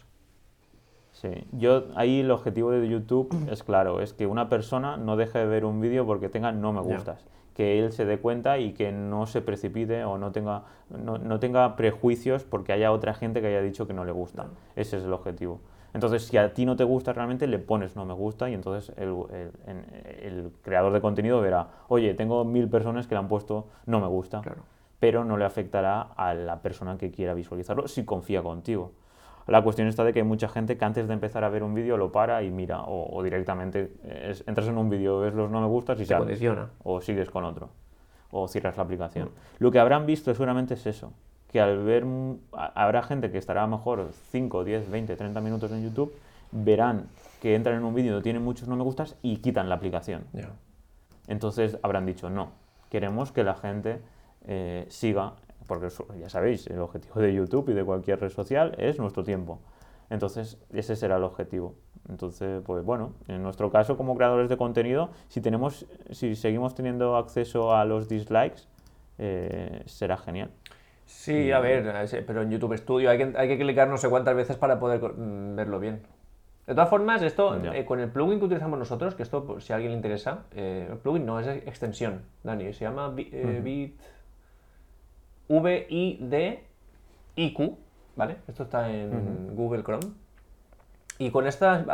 Sí, 1.11 1.29
yo 1.51 1.87
ahí 1.95 2.21
el 2.21 2.31
objetivo 2.31 2.71
de 2.71 2.87
YouTube 2.87 3.35
es 3.51 3.63
claro, 3.63 3.99
es 3.99 4.13
que 4.13 4.27
una 4.27 4.47
persona 4.47 4.95
no 4.95 5.17
deje 5.17 5.39
de 5.39 5.45
ver 5.45 5.65
un 5.65 5.81
vídeo 5.81 6.05
porque 6.05 6.29
tenga 6.29 6.53
no 6.53 6.71
me 6.71 6.79
gustas 6.79 7.25
que 7.59 7.77
él 7.77 7.91
se 7.91 8.05
dé 8.05 8.19
cuenta 8.19 8.57
y 8.57 8.71
que 8.71 8.93
no 8.93 9.25
se 9.27 9.41
precipite 9.41 10.05
o 10.05 10.17
no 10.17 10.31
tenga, 10.31 10.63
no, 10.89 11.17
no 11.17 11.41
tenga 11.41 11.75
prejuicios 11.75 12.45
porque 12.45 12.71
haya 12.71 12.93
otra 12.93 13.13
gente 13.13 13.41
que 13.41 13.47
haya 13.47 13.61
dicho 13.61 13.85
que 13.85 13.91
no 13.93 14.05
le 14.05 14.13
gusta. 14.13 14.47
Ese 14.77 14.95
es 14.95 15.03
el 15.03 15.11
objetivo. 15.11 15.59
Entonces, 15.93 16.23
si 16.25 16.37
a 16.37 16.53
ti 16.53 16.65
no 16.65 16.77
te 16.77 16.85
gusta 16.85 17.11
realmente, 17.11 17.47
le 17.47 17.59
pones 17.59 17.97
no 17.97 18.05
me 18.05 18.13
gusta 18.13 18.49
y 18.49 18.53
entonces 18.53 18.95
el, 18.97 19.09
el- 19.33 19.51
en- 19.67 19.85
el 20.21 20.51
creador 20.61 20.93
de 20.93 21.01
contenido 21.01 21.41
verá, 21.41 21.67
oye, 21.89 22.13
tengo 22.13 22.45
mil 22.45 22.69
personas 22.69 23.07
que 23.07 23.15
le 23.15 23.19
han 23.19 23.27
puesto 23.27 23.67
no 23.85 23.99
me 23.99 24.07
gusta, 24.07 24.39
Claro. 24.39 24.61
pero 25.01 25.25
no 25.25 25.35
le 25.35 25.43
afectará 25.43 25.99
a 26.15 26.33
la 26.33 26.61
persona 26.61 26.97
que 26.97 27.11
quiera 27.11 27.33
visualizarlo 27.33 27.89
si 27.89 28.05
confía 28.05 28.41
contigo. 28.41 28.93
La 29.49 29.61
cuestión 29.63 29.87
está 29.87 30.03
de 30.03 30.13
que 30.13 30.19
hay 30.19 30.25
mucha 30.25 30.47
gente 30.49 30.77
que 30.77 30.85
antes 30.85 31.07
de 31.07 31.13
empezar 31.13 31.43
a 31.43 31.49
ver 31.49 31.63
un 31.63 31.73
vídeo 31.73 31.97
lo 31.97 32.11
para 32.11 32.43
y 32.43 32.51
mira, 32.51 32.81
o, 32.83 33.15
o 33.17 33.23
directamente 33.23 33.91
eh, 34.03 34.27
es- 34.31 34.43
entras 34.47 34.67
en 34.67 34.77
un 34.77 34.89
vídeo, 34.89 35.19
ves 35.19 35.33
los 35.33 35.49
no 35.49 35.61
me 35.61 35.67
gustas 35.67 35.99
y 35.99 36.05
sales 36.05 36.25
condiciona. 36.25 36.69
o 36.83 37.01
sigues 37.01 37.29
con 37.29 37.43
otro, 37.45 37.69
o 38.31 38.47
cierras 38.47 38.77
la 38.77 38.83
aplicación. 38.83 39.29
Lo 39.59 39.71
que 39.71 39.79
habrán 39.79 40.05
visto 40.05 40.33
seguramente 40.33 40.73
es 40.75 40.85
eso, 40.85 41.13
que 41.51 41.59
al 41.59 41.83
ver, 41.83 42.05
a- 42.53 42.83
habrá 42.83 43.01
gente 43.03 43.31
que 43.31 43.37
estará 43.37 43.63
a 43.63 43.67
lo 43.67 43.77
mejor 43.77 44.09
5, 44.31 44.63
10, 44.63 44.89
20, 44.89 45.15
30 45.15 45.41
minutos 45.41 45.71
en 45.71 45.83
YouTube, 45.83 46.13
verán 46.51 47.07
que 47.41 47.55
entran 47.55 47.77
en 47.77 47.83
un 47.85 47.93
vídeo 47.95 48.21
tienen 48.21 48.43
muchos 48.43 48.67
no 48.67 48.75
me 48.75 48.83
gustas 48.83 49.15
y 49.21 49.37
quitan 49.37 49.69
la 49.69 49.75
aplicación. 49.75 50.23
Entonces 51.27 51.77
habrán 51.83 52.05
dicho, 52.05 52.29
no, 52.29 52.51
queremos 52.89 53.31
que 53.31 53.43
la 53.43 53.55
gente 53.55 53.99
eh, 54.45 54.85
siga, 54.89 55.33
porque 55.69 55.87
ya 56.19 56.27
sabéis, 56.29 56.67
el 56.67 56.79
objetivo 56.79 57.21
de 57.21 57.33
YouTube 57.33 57.69
y 57.69 57.73
de 57.73 57.85
cualquier 57.85 58.19
red 58.19 58.29
social 58.29 58.75
es 58.77 58.99
nuestro 58.99 59.23
tiempo. 59.23 59.59
Entonces 60.09 60.57
ese 60.73 60.97
será 60.97 61.15
el 61.15 61.23
objetivo. 61.23 61.75
Entonces, 62.09 62.61
pues 62.65 62.83
bueno, 62.83 63.13
en 63.27 63.43
nuestro 63.43 63.71
caso 63.71 63.95
como 63.95 64.17
creadores 64.17 64.49
de 64.49 64.57
contenido, 64.57 65.11
si, 65.29 65.39
tenemos, 65.39 65.85
si 66.09 66.35
seguimos 66.35 66.73
teniendo 66.75 67.15
acceso 67.15 67.73
a 67.75 67.85
los 67.85 68.09
dislikes, 68.09 68.63
eh, 69.19 69.83
será 69.85 70.17
genial. 70.17 70.49
Sí, 71.05 71.51
a 71.51 71.59
ver, 71.59 72.07
pero 72.25 72.41
en 72.41 72.51
YouTube 72.51 72.77
Studio 72.77 73.09
hay 73.09 73.17
que, 73.17 73.33
hay 73.37 73.47
que 73.47 73.57
clicar 73.57 73.87
no 73.87 73.97
sé 73.97 74.09
cuántas 74.09 74.35
veces 74.35 74.57
para 74.57 74.79
poder 74.79 75.01
mm, 75.01 75.55
verlo 75.55 75.79
bien. 75.79 76.01
De 76.67 76.75
todas 76.75 76.89
formas, 76.89 77.21
esto 77.23 77.55
eh, 77.73 77.83
con 77.85 77.99
el 77.99 78.09
plugin 78.09 78.37
que 78.39 78.45
utilizamos 78.45 78.77
nosotros, 78.77 79.15
que 79.15 79.23
esto, 79.23 79.43
pues, 79.43 79.63
si 79.63 79.73
a 79.73 79.75
alguien 79.77 79.91
le 79.91 79.97
interesa, 79.97 80.43
eh, 80.55 80.87
el 80.91 80.97
plugin 80.97 81.25
no 81.25 81.39
es 81.39 81.47
extensión, 81.47 82.21
Dani, 82.43 82.73
se 82.73 82.85
llama 82.85 83.09
Bi- 83.09 83.29
Bit 83.63 83.99
V-I-D-I-Q, 86.49 87.77
¿vale? 88.15 88.37
Esto 88.47 88.63
está 88.63 88.89
en 88.91 89.55
Google 89.55 89.83
Chrome. 89.83 90.07
Y 91.17 91.31
con 91.31 91.45
esta, 91.47 91.85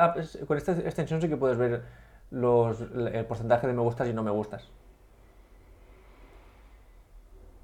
con 0.45 0.57
esta 0.57 0.73
extensión 0.73 1.21
sí 1.21 1.27
que 1.29 1.37
puedes 1.37 1.57
ver 1.57 1.83
los, 2.31 2.79
el 2.81 3.25
porcentaje 3.25 3.65
de 3.67 3.73
me 3.73 3.81
gustas 3.81 4.07
y 4.07 4.13
no 4.13 4.21
me 4.23 4.29
gustas. 4.31 4.69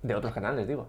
De 0.02 0.16
otros 0.16 0.34
canales, 0.34 0.68
digo. 0.68 0.88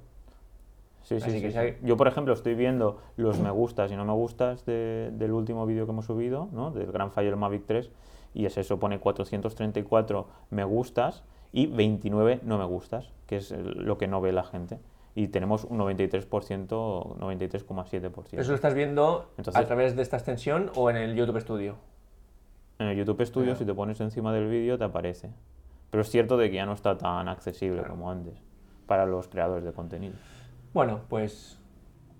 Sí, 1.02 1.20
sí, 1.20 1.30
sí, 1.50 1.58
hay- 1.58 1.78
Yo, 1.82 1.96
por 1.96 2.06
ejemplo, 2.08 2.32
estoy 2.32 2.54
viendo 2.54 3.02
los 3.16 3.38
me 3.40 3.50
gustas 3.50 3.90
y 3.92 3.96
no 3.96 4.04
me 4.04 4.12
gustas 4.12 4.64
de- 4.64 5.10
del 5.12 5.32
último 5.32 5.66
vídeo 5.66 5.84
que 5.84 5.90
hemos 5.92 6.06
subido, 6.06 6.48
¿no? 6.52 6.70
del 6.70 6.90
Gran 6.92 7.10
Fire 7.10 7.36
Mavic 7.36 7.66
3, 7.66 7.90
y 8.34 8.46
es 8.46 8.56
eso, 8.56 8.78
pone 8.78 8.98
434 9.00 10.28
me 10.50 10.64
gustas 10.64 11.24
y 11.52 11.66
29 11.66 12.40
no 12.44 12.56
me 12.56 12.64
gustas, 12.64 13.10
que 13.26 13.36
es 13.36 13.50
lo 13.50 13.98
que 13.98 14.06
no 14.06 14.20
ve 14.22 14.32
la 14.32 14.44
gente. 14.44 14.78
Y 15.14 15.28
tenemos 15.28 15.64
un 15.64 15.78
93%, 15.78 17.16
93,7%. 17.18 18.38
¿Eso 18.40 18.50
lo 18.50 18.54
estás 18.54 18.74
viendo 18.74 19.30
Entonces- 19.36 19.62
a 19.62 19.66
través 19.66 19.94
de 19.96 20.02
esta 20.02 20.16
extensión 20.16 20.70
o 20.74 20.88
en 20.90 20.96
el 20.96 21.14
YouTube 21.14 21.38
Studio? 21.40 21.76
En 22.78 22.88
el 22.88 22.96
YouTube 22.96 23.24
Studio, 23.24 23.54
si 23.54 23.64
te 23.64 23.74
pones 23.74 24.00
encima 24.00 24.32
del 24.32 24.48
vídeo, 24.48 24.78
te 24.78 24.84
aparece. 24.84 25.30
Pero 25.90 26.00
es 26.02 26.08
cierto 26.10 26.36
de 26.38 26.48
que 26.50 26.56
ya 26.56 26.66
no 26.66 26.72
está 26.72 26.96
tan 26.96 27.28
accesible 27.28 27.82
como 27.82 28.10
antes 28.10 28.34
para 28.86 29.04
los 29.06 29.28
creadores 29.28 29.64
de 29.64 29.72
contenido. 29.72 30.14
Bueno, 30.72 31.00
pues 31.08 31.60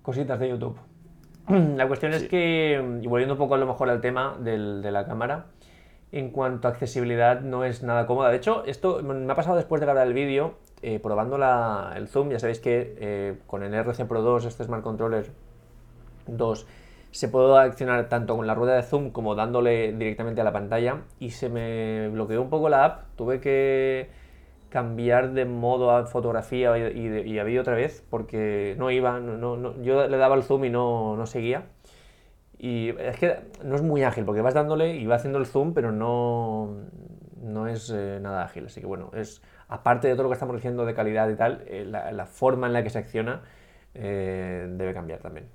cositas 0.03 0.39
de 0.39 0.49
YouTube. 0.49 0.77
La 1.75 1.87
cuestión 1.87 2.13
es 2.13 2.23
que, 2.29 2.99
y 3.01 3.07
volviendo 3.07 3.33
un 3.33 3.39
poco 3.39 3.55
a 3.55 3.57
lo 3.57 3.65
mejor 3.65 3.89
al 3.89 3.99
tema 4.01 4.37
del- 4.39 4.81
de 4.83 4.91
la 4.91 5.05
cámara, 5.05 5.47
en 6.13 6.29
cuanto 6.29 6.67
a 6.67 6.71
accesibilidad 6.71 7.41
no 7.41 7.65
es 7.65 7.81
nada 7.81 8.05
cómoda. 8.05 8.29
De 8.29 8.37
hecho, 8.37 8.63
esto 8.65 9.01
me 9.01 9.31
ha 9.31 9.35
pasado 9.35 9.55
después 9.55 9.81
de 9.81 9.87
grabar 9.87 10.05
el 10.05 10.13
vídeo, 10.13 10.53
eh, 10.83 10.99
probando 10.99 11.37
el 11.95 12.07
zoom. 12.07 12.29
Ya 12.29 12.37
sabéis 12.37 12.59
que 12.59 12.95
eh, 12.99 13.39
con 13.47 13.63
el 13.63 13.73
RC 13.73 14.05
Pro 14.05 14.21
2, 14.21 14.45
este 14.45 14.63
Smart 14.63 14.83
Controller 14.83 15.31
2, 16.27 16.67
se 17.09 17.27
puede 17.29 17.57
accionar 17.57 18.09
tanto 18.09 18.37
con 18.37 18.45
la 18.45 18.53
rueda 18.53 18.75
de 18.75 18.83
zoom 18.83 19.09
como 19.09 19.33
dándole 19.33 19.91
directamente 19.93 20.39
a 20.39 20.43
la 20.43 20.53
pantalla. 20.53 21.01
Y 21.19 21.31
se 21.31 21.49
me 21.49 22.09
bloqueó 22.09 22.43
un 22.43 22.51
poco 22.51 22.69
la 22.69 22.85
app. 22.85 23.05
Tuve 23.15 23.39
que 23.39 24.11
cambiar 24.69 25.33
de 25.33 25.45
modo 25.45 25.89
a 25.89 26.05
fotografía 26.05 26.77
y, 26.91 27.07
y 27.07 27.39
a 27.39 27.43
vídeo 27.43 27.61
otra 27.61 27.75
vez 27.75 28.03
porque 28.09 28.75
no 28.77 28.91
iba, 28.91 29.19
no, 29.19 29.81
yo 29.81 30.07
le 30.07 30.17
daba 30.17 30.35
el 30.35 30.43
zoom 30.43 30.65
y 30.65 30.69
no 30.69 31.25
seguía. 31.25 31.65
Y 32.57 32.89
es 32.99 33.17
que 33.17 33.39
no 33.63 33.75
es 33.75 33.81
muy 33.81 34.03
ágil 34.03 34.25
porque 34.25 34.41
vas 34.41 34.53
dándole 34.53 34.95
y 34.95 35.05
va 35.05 35.15
haciendo 35.15 35.39
el 35.39 35.45
zoom, 35.45 35.73
pero 35.73 35.91
no, 35.91 36.77
no 37.41 37.67
es 37.67 37.89
eh, 37.89 38.19
nada 38.21 38.43
ágil. 38.43 38.65
Así 38.67 38.79
que 38.79 38.87
bueno, 38.87 39.11
es 39.13 39.41
aparte 39.67 40.07
de 40.07 40.13
todo 40.13 40.23
lo 40.23 40.29
que 40.29 40.33
estamos 40.33 40.55
diciendo 40.55 40.85
de 40.85 40.93
calidad 40.93 41.29
y 41.29 41.35
tal, 41.35 41.63
eh, 41.67 41.85
la, 41.85 42.11
la 42.11 42.25
forma 42.25 42.67
en 42.67 42.73
la 42.73 42.83
que 42.83 42.89
se 42.89 42.99
acciona 42.99 43.41
eh, 43.93 44.67
debe 44.71 44.93
cambiar 44.93 45.19
también. 45.19 45.47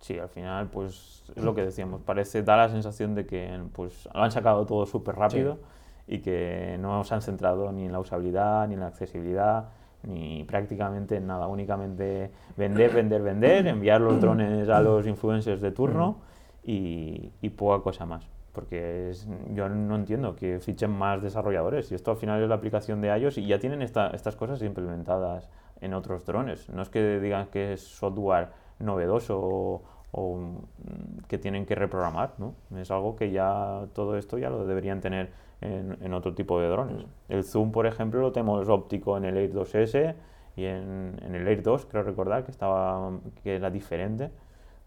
Sí, 0.00 0.18
al 0.18 0.28
final, 0.28 0.68
pues 0.68 1.24
es 1.34 1.42
lo 1.42 1.54
que 1.54 1.62
decíamos, 1.64 2.00
parece, 2.02 2.42
da 2.42 2.56
la 2.56 2.68
sensación 2.68 3.14
de 3.14 3.26
que 3.26 3.60
pues, 3.72 4.08
lo 4.14 4.22
han 4.22 4.30
sacado 4.30 4.64
todo 4.64 4.86
súper 4.86 5.16
rápido 5.16 5.58
y 6.06 6.20
que 6.20 6.76
no 6.78 7.02
se 7.02 7.14
han 7.14 7.22
centrado 7.22 7.72
ni 7.72 7.86
en 7.86 7.92
la 7.92 7.98
usabilidad, 7.98 8.68
ni 8.68 8.74
en 8.74 8.80
la 8.80 8.86
accesibilidad, 8.86 9.70
ni 10.04 10.44
prácticamente 10.44 11.16
en 11.16 11.26
nada, 11.26 11.46
únicamente 11.48 12.30
vender, 12.56 12.92
vender, 12.92 13.22
vender, 13.22 13.66
enviar 13.66 14.00
los 14.00 14.14
drones 14.20 14.68
a 14.68 14.80
los 14.80 15.06
influencers 15.06 15.60
de 15.60 15.70
turno 15.72 16.18
y, 16.64 17.32
y 17.42 17.48
poca 17.50 17.82
cosa 17.82 18.06
más. 18.06 18.28
Porque 18.52 19.10
es- 19.10 19.28
yo 19.52 19.68
no 19.68 19.96
entiendo 19.96 20.34
que 20.34 20.60
fichen 20.60 20.90
más 20.90 21.22
desarrolladores. 21.22 21.90
Y 21.92 21.94
esto 21.94 22.10
al 22.12 22.16
final 22.16 22.42
es 22.42 22.48
la 22.48 22.54
aplicación 22.54 23.00
de 23.00 23.16
iOS 23.18 23.38
y 23.38 23.46
ya 23.46 23.58
tienen 23.58 23.82
esta- 23.82 24.08
estas 24.08 24.34
cosas 24.36 24.62
implementadas 24.62 25.50
en 25.80 25.92
otros 25.92 26.24
drones. 26.24 26.68
No 26.70 26.82
es 26.82 26.88
que 26.88 27.20
digan 27.20 27.48
que 27.48 27.74
es 27.74 27.82
software 27.82 28.48
novedoso 28.78 29.38
o, 29.42 29.82
o, 30.12 30.36
mm, 30.36 31.24
que 31.28 31.38
tienen 31.38 31.66
que 31.66 31.74
reprogramar, 31.74 32.34
¿no? 32.38 32.54
Es 32.76 32.90
algo 32.90 33.16
que 33.16 33.30
ya 33.30 33.86
todo 33.94 34.16
esto 34.16 34.38
ya 34.38 34.50
lo 34.50 34.66
deberían 34.66 35.00
tener 35.00 35.30
en, 35.60 35.96
en 36.02 36.14
otro 36.14 36.34
tipo 36.34 36.60
de 36.60 36.68
drones. 36.68 37.04
El 37.28 37.44
zoom, 37.44 37.72
por 37.72 37.86
ejemplo, 37.86 38.20
lo 38.20 38.32
tenemos 38.32 38.68
óptico 38.68 39.16
en 39.16 39.24
el 39.24 39.36
Air 39.36 39.52
2S 39.52 40.14
y 40.56 40.64
en, 40.64 41.16
en 41.22 41.34
el 41.34 41.46
Air 41.48 41.62
2, 41.62 41.86
creo 41.86 42.02
recordar 42.02 42.44
que 42.44 42.50
estaba 42.50 43.10
que 43.42 43.56
era 43.56 43.70
diferente. 43.70 44.30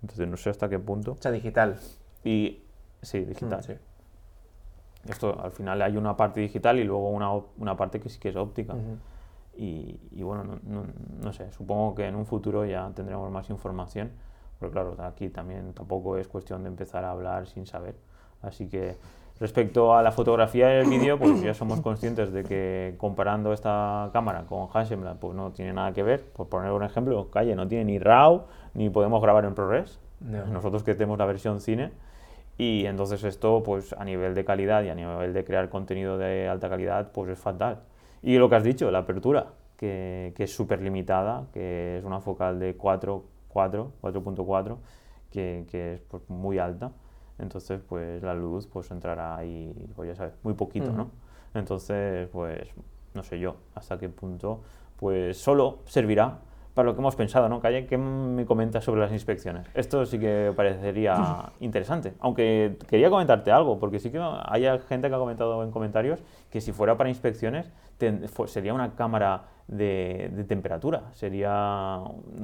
Entonces 0.02 0.28
no 0.28 0.38
sé 0.38 0.50
hasta 0.50 0.70
qué 0.70 0.80
punto. 0.80 1.12
O 1.14 1.18
sea, 1.22 1.32
digital. 1.32 1.78
Y 2.24 2.64
sí, 3.02 3.20
digital. 3.26 3.60
Mm, 3.60 3.64
sí. 3.64 3.74
Esto 5.08 5.40
al 5.42 5.52
final 5.52 5.82
hay 5.82 5.96
una 5.98 6.16
parte 6.18 6.42
digital 6.42 6.78
y 6.80 6.84
luego 6.84 7.10
una, 7.10 7.32
una 7.58 7.76
parte 7.78 8.00
que 8.00 8.10
sí 8.10 8.20
que 8.20 8.30
es 8.30 8.36
óptica. 8.36 8.74
Ujú. 8.74 8.98
Y, 9.58 10.00
y 10.12 10.24
bueno, 10.24 10.44
no, 10.44 10.60
no- 10.64 10.86
no 11.22 11.34
sé, 11.34 11.52
supongo 11.52 11.96
que 11.96 12.06
en 12.08 12.16
un 12.16 12.26
futuro 12.26 12.66
ya 12.66 12.92
tendremos 12.96 13.30
más 13.32 13.50
información, 13.50 14.12
pero 14.60 14.72
claro, 14.72 14.95
aquí 14.99 15.30
también 15.30 15.74
tampoco 15.74 16.18
es 16.18 16.28
cuestión 16.28 16.64
de 16.64 16.70
empezar 16.70 17.05
a 17.05 17.12
hablar 17.12 17.47
sin 17.47 17.66
saber. 17.66 17.95
Así 18.41 18.68
que 18.68 18.97
respecto 19.39 19.95
a 19.95 20.03
la 20.03 20.12
fotografía 20.12 20.76
y 20.76 20.82
el 20.82 20.89
vídeo, 20.89 21.18
pues 21.18 21.41
ya 21.41 21.53
somos 21.53 21.80
conscientes 21.82 22.32
de 22.34 22.43
que 22.43 22.95
comparando 22.97 23.53
esta 23.53 24.10
cámara 24.12 24.45
con 24.45 24.68
Hasselblad, 24.74 25.18
pues 25.18 25.36
no 25.36 25.51
tiene 25.51 25.74
nada 25.74 25.93
que 25.93 26.03
ver. 26.03 26.26
Por 26.26 26.49
poner 26.49 26.72
un 26.72 26.84
ejemplo, 26.84 27.30
Calle 27.32 27.55
no 27.55 27.68
tiene 27.68 27.86
ni 27.86 27.99
RAW, 27.99 28.43
ni 28.74 28.89
podemos 28.89 29.22
grabar 29.22 29.45
en 29.45 29.55
ProRes. 29.55 29.99
No. 30.20 30.45
Nosotros 30.47 30.84
que 30.84 30.93
tenemos 30.93 31.18
la 31.18 31.26
versión 31.26 31.62
cine. 31.62 31.91
Y 32.57 32.86
entonces 32.86 33.24
esto, 33.24 33.64
pues 33.64 33.93
a 33.93 34.03
nivel 34.03 34.36
de 34.36 34.43
calidad 34.43 34.84
y 34.84 34.89
a 34.89 34.95
nivel 34.95 35.34
de 35.34 35.45
crear 35.45 35.70
contenido 35.70 36.18
de 36.18 36.49
alta 36.49 36.68
calidad, 36.68 37.14
pues 37.14 37.30
es 37.30 37.39
fatal. 37.39 37.80
Y 38.22 38.38
lo 38.38 38.49
que 38.49 38.55
has 38.55 38.64
dicho, 38.64 38.91
la 38.91 38.99
apertura, 38.99 39.47
que, 39.78 40.34
que 40.36 40.43
es 40.43 40.53
súper 40.53 40.82
limitada, 40.82 41.45
que 41.53 41.99
es 41.99 42.03
una 42.03 42.20
focal 42.20 42.60
de 42.60 42.76
4, 42.76 43.24
4, 43.50 43.91
4.4, 44.02 44.78
que, 45.32 45.66
que 45.70 45.95
es 45.95 46.02
pues, 46.02 46.24
muy 46.30 46.58
alta. 46.58 46.91
Entonces, 47.38 47.82
pues 47.88 48.22
la 48.22 48.34
luz 48.34 48.68
pues 48.68 48.91
entrará 48.91 49.36
ahí, 49.36 49.74
pues 49.95 50.10
ya 50.10 50.16
sabes, 50.16 50.34
muy 50.43 50.54
poquito, 50.54 50.91
¿no? 50.91 51.10
Entonces, 51.54 52.28
pues 52.30 52.68
no 53.14 53.24
sé 53.24 53.39
yo 53.39 53.56
hasta 53.76 53.97
qué 53.97 54.10
punto, 54.10 54.62
pues 54.97 55.38
solo 55.38 55.80
servirá 55.86 56.39
para 56.74 56.86
lo 56.86 56.95
que 56.95 57.02
hemos 57.02 57.16
pensado, 57.16 57.50
¿no? 57.50 57.60
Calle, 57.60 57.86
¿qué 57.88 57.97
me 57.97 58.45
comentas 58.45 58.84
sobre 58.84 59.02
las 59.02 59.12
inspecciones? 59.12 59.68
Esto 59.74 60.06
sí 60.06 60.20
que 60.20 60.54
parecería 60.56 61.52
interesante, 61.60 62.14
aunque 62.20 62.78
quería 62.88 63.10
comentarte 63.10 63.52
algo, 63.52 63.80
porque 63.80 64.00
sí 64.00 64.12
que 64.12 64.20
hay 64.20 64.64
gente 64.88 65.10
que 65.10 65.16
ha 65.16 65.20
comentado 65.20 65.64
en 65.64 65.72
comentarios 65.72 66.22
que 66.50 66.62
si 66.62 66.72
fuera 66.72 66.97
para 66.97 67.10
inspecciones 67.10 67.70
ten- 68.00 68.26
sería 68.47 68.74
una 68.74 68.95
cámara 68.95 69.43
de, 69.68 70.32
de 70.34 70.43
temperatura, 70.45 71.12
sería, 71.14 72.02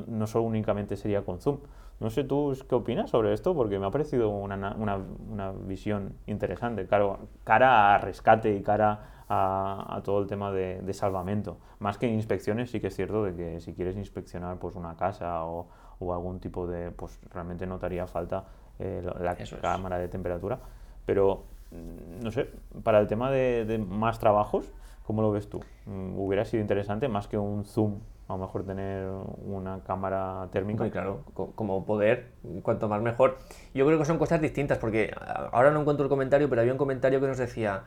no 0.07 0.27
solo 0.27 0.45
únicamente 0.45 0.95
sería 0.97 1.23
con 1.23 1.39
zoom. 1.39 1.59
No 1.99 2.09
sé 2.09 2.25
tú 2.25 2.53
qué 2.69 2.75
opinas 2.75 3.09
sobre 3.09 3.33
esto, 3.33 3.55
porque 3.55 3.79
me 3.79 3.87
ha 3.87 3.91
parecido 3.91 4.29
una, 4.29 4.57
na- 4.57 4.75
una, 4.77 4.97
una 5.31 5.51
visión 5.53 6.13
interesante, 6.27 6.85
claro, 6.87 7.19
cara 7.45 7.95
a 7.95 7.97
rescate 7.99 8.53
y 8.55 8.61
cara 8.61 9.23
a, 9.29 9.95
a 9.97 10.03
todo 10.03 10.19
el 10.21 10.27
tema 10.27 10.51
de, 10.51 10.81
de 10.81 10.93
salvamento. 10.93 11.57
Más 11.79 11.97
que 11.97 12.07
inspecciones, 12.07 12.69
sí 12.71 12.79
que 12.81 12.87
es 12.87 12.95
cierto 12.95 13.23
de 13.23 13.33
que 13.35 13.61
si 13.61 13.73
quieres 13.73 13.95
inspeccionar 13.95 14.57
pues 14.59 14.75
una 14.75 14.95
casa 14.97 15.45
o, 15.45 15.67
o 15.99 16.13
algún 16.13 16.39
tipo 16.39 16.67
de, 16.67 16.91
pues 16.91 17.19
realmente 17.33 17.65
notaría 17.65 18.07
falta 18.07 18.45
eh, 18.79 19.01
la, 19.19 19.35
cámara 19.61 19.97
de 19.97 20.09
temperatura. 20.09 20.59
Pero, 21.05 21.43
no 22.21 22.31
sé, 22.31 22.49
para 22.83 22.99
el 22.99 23.07
tema 23.07 23.31
de, 23.31 23.83
más 23.87 24.19
trabajos, 24.19 24.71
¿cómo 25.05 25.21
lo 25.21 25.31
ves 25.31 25.49
tú? 25.49 25.61
Mm, 25.85 26.17
¿Hubiera 26.17 26.45
sido 26.45 26.61
interesante 26.61 27.07
más 27.07 27.27
que 27.27 27.37
un 27.37 27.65
zoom 27.65 27.99
a 28.27 28.33
lo 28.33 28.39
mejor 28.39 28.65
tener 28.65 29.07
una 29.43 29.81
cámara 29.83 30.47
térmica. 30.51 30.83
Muy 30.83 30.91
claro, 30.91 31.23
como 31.33 31.85
poder, 31.85 32.31
cuanto 32.63 32.87
más 32.87 33.01
mejor. 33.01 33.37
Yo 33.73 33.85
creo 33.85 33.99
que 33.99 34.05
son 34.05 34.17
cosas 34.17 34.41
distintas, 34.41 34.79
porque 34.79 35.13
ahora 35.51 35.71
no 35.71 35.81
encuentro 35.81 36.05
el 36.05 36.09
comentario, 36.09 36.49
pero 36.49 36.61
había 36.61 36.73
un 36.73 36.79
comentario 36.79 37.21
que 37.21 37.27
nos 37.27 37.37
decía, 37.37 37.83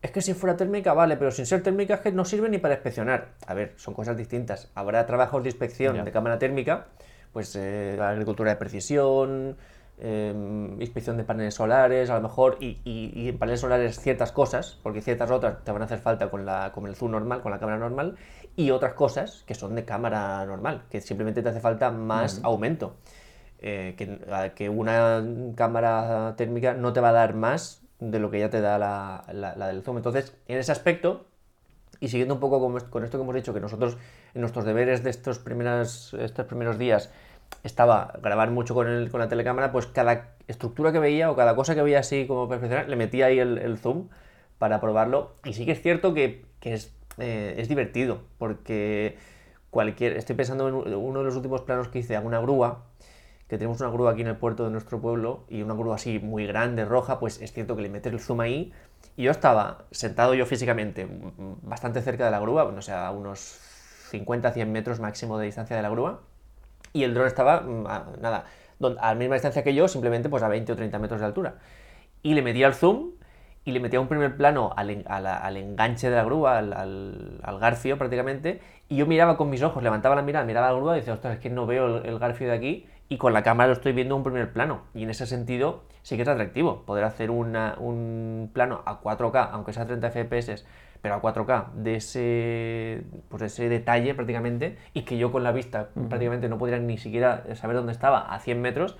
es 0.00 0.10
que 0.10 0.22
si 0.22 0.32
fuera 0.32 0.56
térmica 0.56 0.94
vale, 0.94 1.16
pero 1.16 1.30
sin 1.30 1.44
ser 1.44 1.62
térmica 1.62 1.94
es 1.94 2.00
que 2.00 2.12
no 2.12 2.24
sirve 2.24 2.48
ni 2.48 2.58
para 2.58 2.74
inspeccionar. 2.74 3.34
A 3.46 3.52
ver, 3.52 3.74
son 3.76 3.92
cosas 3.92 4.16
distintas. 4.16 4.70
Habrá 4.74 5.04
trabajos 5.06 5.42
de 5.42 5.50
inspección 5.50 6.02
de 6.02 6.12
cámara 6.12 6.38
térmica, 6.38 6.86
pues 7.32 7.54
eh, 7.56 7.98
agricultura 8.00 8.52
de 8.52 8.56
precisión, 8.56 9.56
em, 9.98 10.80
inspección 10.80 11.16
de 11.16 11.24
paneles 11.24 11.54
solares, 11.54 12.10
a 12.10 12.16
lo 12.16 12.22
mejor, 12.22 12.58
y, 12.60 13.28
en 13.28 13.38
paneles 13.38 13.60
solares 13.60 14.00
ciertas 14.00 14.32
cosas, 14.32 14.78
porque 14.82 15.00
ciertas 15.00 15.30
otras 15.30 15.64
te 15.64 15.72
van 15.72 15.82
a 15.82 15.84
hacer 15.86 15.98
falta 15.98 16.30
con, 16.30 16.44
la, 16.46 16.72
con 16.72 16.86
el 16.86 16.96
zoom 16.96 17.12
normal, 17.12 17.42
con 17.42 17.52
la 17.52 17.58
cámara 17.58 17.78
normal, 17.78 18.16
y 18.56 18.70
otras 18.70 18.94
cosas 18.94 19.44
que 19.46 19.54
son 19.54 19.74
de 19.74 19.84
cámara 19.84 20.44
normal, 20.46 20.84
que 20.90 21.00
simplemente 21.00 21.42
te 21.42 21.48
hace 21.48 21.60
falta 21.60 21.90
más 21.90 22.40
aumento. 22.42 22.96
Eh, 23.60 23.94
que, 23.96 24.18
que, 24.54 24.68
una 24.68 25.24
cámara 25.54 26.34
térmica 26.36 26.74
no 26.74 26.92
te 26.92 27.00
va 27.00 27.08
a 27.08 27.12
dar 27.12 27.34
más 27.34 27.84
de 27.98 28.18
lo 28.18 28.30
que 28.30 28.40
ya 28.40 28.50
te 28.50 28.60
da 28.60 28.78
la, 28.78 29.24
la, 29.32 29.68
del 29.68 29.82
Zoom. 29.82 29.96
Entonces, 29.96 30.34
en 30.48 30.58
ese 30.58 30.72
aspecto, 30.72 31.26
y 32.00 32.08
siguiendo 32.08 32.34
un 32.34 32.40
poco 32.40 32.60
con, 32.60 33.04
esto 33.04 33.18
que 33.18 33.22
hemos 33.22 33.34
dicho, 33.34 33.54
que 33.54 33.60
nosotros 33.60 33.96
en 34.34 34.40
nuestros 34.40 34.64
deberes 34.64 35.02
de 35.02 35.10
estos, 35.10 35.38
primeras, 35.38 36.12
estos 36.14 36.46
primeros 36.46 36.78
días 36.78 37.10
estaba 37.64 38.12
grabar 38.22 38.50
mucho 38.50 38.74
con, 38.74 38.86
el, 38.86 39.10
con 39.10 39.20
la 39.20 39.28
telecámara, 39.28 39.72
pues 39.72 39.86
cada 39.86 40.34
estructura 40.46 40.92
que 40.92 40.98
veía 40.98 41.30
o 41.30 41.36
cada 41.36 41.56
cosa 41.56 41.74
que 41.74 41.82
veía 41.82 41.98
así 42.00 42.26
como 42.26 42.48
perfeccionar, 42.48 42.88
le 42.88 42.96
metía 42.96 43.26
ahí 43.26 43.38
el, 43.38 43.78
zoom 43.78 44.08
para 44.58 44.80
probarlo. 44.80 45.32
Y 45.44 45.54
sí 45.54 45.64
que 45.64 45.72
es 45.72 45.82
cierto 45.82 46.14
que, 46.14 46.44
es, 46.60 46.94
eh, 47.18 47.54
es, 47.58 47.68
divertido, 47.68 48.20
porque 48.38 49.16
cualquier. 49.70 50.16
Estoy 50.16 50.36
pensando 50.36 50.68
en 50.68 50.94
uno 50.94 51.18
de 51.20 51.24
los 51.24 51.36
últimos 51.36 51.62
planos 51.62 51.88
que 51.88 52.00
hice, 52.00 52.18
una 52.18 52.38
grúa, 52.38 52.84
que 53.48 53.56
tenemos 53.56 53.80
una 53.80 53.90
grúa 53.90 54.12
aquí 54.12 54.20
en 54.20 54.28
el 54.28 54.36
puerto 54.36 54.64
de 54.64 54.70
nuestro 54.70 55.00
pueblo 55.00 55.44
y 55.48 55.62
una 55.62 55.74
grúa 55.74 55.96
así 55.96 56.18
muy 56.18 56.46
grande, 56.46 56.84
roja, 56.84 57.18
pues 57.18 57.40
es 57.40 57.52
cierto 57.52 57.76
que 57.76 57.82
le 57.82 57.88
metes 57.88 58.12
el 58.12 58.20
zoom 58.20 58.40
ahí 58.40 58.72
y 59.16 59.24
yo 59.24 59.30
estaba 59.30 59.84
sentado 59.90 60.34
yo 60.34 60.46
físicamente 60.46 61.06
bastante 61.62 62.02
cerca 62.02 62.24
de 62.26 62.30
la 62.30 62.40
grúa, 62.40 62.70
no 62.72 62.82
sé, 62.82 62.92
a 62.92 63.10
unos 63.10 63.58
50-100 64.10 64.66
metros 64.66 65.00
máximo 65.00 65.38
de 65.38 65.46
distancia 65.46 65.76
de 65.76 65.82
la 65.82 65.88
grúa 65.88 66.20
y 66.94 67.04
el 67.04 67.12
dron 67.12 67.26
estaba, 67.26 67.60
mm, 67.60 67.84
nada, 68.22 68.46
a 69.00 69.08
la 69.08 69.14
misma 69.14 69.34
distancia 69.34 69.62
que 69.62 69.74
yo, 69.74 69.88
simplemente 69.88 70.30
pues 70.30 70.42
a 70.42 70.48
20 70.48 70.72
o 70.72 70.76
30 70.76 70.98
metros 70.98 71.20
de 71.20 71.26
altura. 71.26 71.56
Y 72.22 72.34
le 72.34 72.40
metía 72.40 72.66
el 72.68 72.74
zoom 72.74 73.10
y 73.64 73.72
le 73.72 73.80
metía 73.80 74.00
un 74.00 74.08
primer 74.08 74.36
plano 74.36 74.72
al, 74.76 74.90
enganche 75.56 76.08
de 76.08 76.16
la 76.16 76.24
grúa, 76.24 76.58
al, 76.58 76.72
al, 77.42 77.58
garfio 77.58 77.98
prácticamente, 77.98 78.60
y 78.88 78.96
yo 78.96 79.06
miraba 79.06 79.36
con 79.36 79.50
mis 79.50 79.62
ojos, 79.62 79.82
levantaba 79.82 80.14
la 80.14 80.22
mirada, 80.22 80.44
miraba 80.46 80.68
la 80.68 80.74
grúa 80.74 80.96
y 80.96 81.00
decía, 81.00 81.14
ostras, 81.14 81.34
es 81.34 81.40
que 81.40 81.50
no 81.50 81.66
veo 81.66 81.98
el, 81.98 82.06
el 82.06 82.18
garfio 82.18 82.46
de 82.48 82.54
aquí, 82.54 82.86
y 83.08 83.18
con 83.18 83.32
la 83.32 83.42
cámara 83.42 83.68
lo 83.68 83.72
estoy 83.74 83.92
viendo 83.92 84.14
en 84.14 84.18
un 84.18 84.24
primer 84.24 84.52
plano. 84.52 84.82
Y 84.94 85.02
en 85.02 85.10
ese 85.10 85.26
sentido 85.26 85.82
sí 86.04 86.16
que 86.16 86.22
es 86.22 86.28
atractivo 86.28 86.82
poder 86.82 87.02
hacer 87.04 87.30
un 87.30 88.50
plano 88.52 88.82
a 88.84 89.00
4K, 89.00 89.48
aunque 89.52 89.72
sea 89.72 89.86
30 89.86 90.10
FPS, 90.10 90.64
pero 91.00 91.14
a 91.14 91.22
4K 91.22 91.72
de 91.72 91.96
ese, 91.96 93.04
pues 93.30 93.42
ese 93.42 93.68
detalle 93.70 94.14
prácticamente, 94.14 94.76
y 94.92 95.02
que 95.02 95.16
yo 95.16 95.32
con 95.32 95.42
la 95.42 95.50
vista 95.50 95.88
prácticamente 96.08 96.48
no 96.48 96.58
podría 96.58 96.78
ni 96.78 96.98
siquiera 96.98 97.42
saber 97.56 97.76
dónde 97.76 97.92
estaba 97.92 98.20
a 98.20 98.38
100 98.38 98.60
metros, 98.60 98.98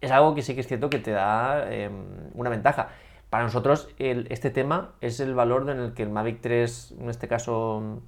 es 0.00 0.10
algo 0.10 0.34
que 0.34 0.42
sí 0.42 0.54
que 0.54 0.62
es 0.62 0.66
cierto 0.66 0.88
que 0.88 0.98
te 0.98 1.10
da 1.10 1.70
em, 1.70 1.92
una 2.34 2.50
ventaja. 2.50 2.88
Para 3.28 3.44
nosotros 3.44 3.90
este 3.98 4.50
tema 4.50 4.92
es 5.02 5.20
el 5.20 5.34
valor 5.34 5.68
en 5.68 5.78
el 5.78 5.92
que 5.92 6.04
el 6.04 6.10
Mavic 6.10 6.40
3, 6.40 6.94
en 7.00 7.10
este 7.10 7.28
caso 7.28 8.00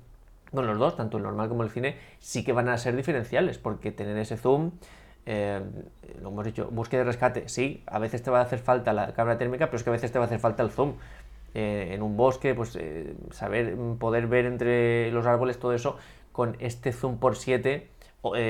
bueno, 0.53 0.70
los 0.70 0.78
dos, 0.78 0.96
tanto 0.96 1.18
el 1.18 1.22
normal 1.22 1.48
como 1.48 1.64
el 1.64 1.70
cine, 1.70 1.96
sí 2.18 2.44
que 2.44 2.53
van 2.53 2.68
a 2.68 2.78
ser 2.78 2.96
diferenciales, 2.96 3.59
porque 3.59 3.92
tener 3.92 4.16
ese 4.16 4.36
zoom, 4.36 4.72
eh, 5.33 5.61
lo 6.20 6.31
hemos 6.31 6.45
dicho, 6.45 6.68
búsqueda 6.72 7.03
de 7.03 7.05
rescate, 7.05 7.49
sí, 7.49 7.85
a 7.87 8.01
veces 8.01 8.20
te 8.20 8.33
va 8.33 8.41
a 8.41 8.43
hacer 8.43 8.59
falta 8.59 8.93
la 8.93 9.12
cámara 9.12 9.39
térmica, 9.39 9.66
pero 9.66 9.76
es 9.76 9.85
que 9.85 9.91
a 9.91 9.93
veces 9.93 10.11
te 10.11 10.18
va 10.18 10.24
a 10.24 10.26
hacer 10.26 10.41
falta 10.41 10.64
el 10.64 10.70
zoom. 10.70 10.95
Eh, 11.55 11.91
en 11.93 12.03
un 12.03 12.16
bosque, 12.16 12.53
pues 12.55 12.76
eh, 12.76 13.14
saber, 13.31 13.76
poder 14.01 14.26
ver 14.26 14.47
entre 14.47 15.12
los 15.12 15.26
árboles 15.26 15.59
todo 15.61 15.72
eso 15.72 15.99
con 16.33 16.57
este 16.59 16.93
zoom 16.93 17.18
por 17.18 17.37
7 17.37 17.89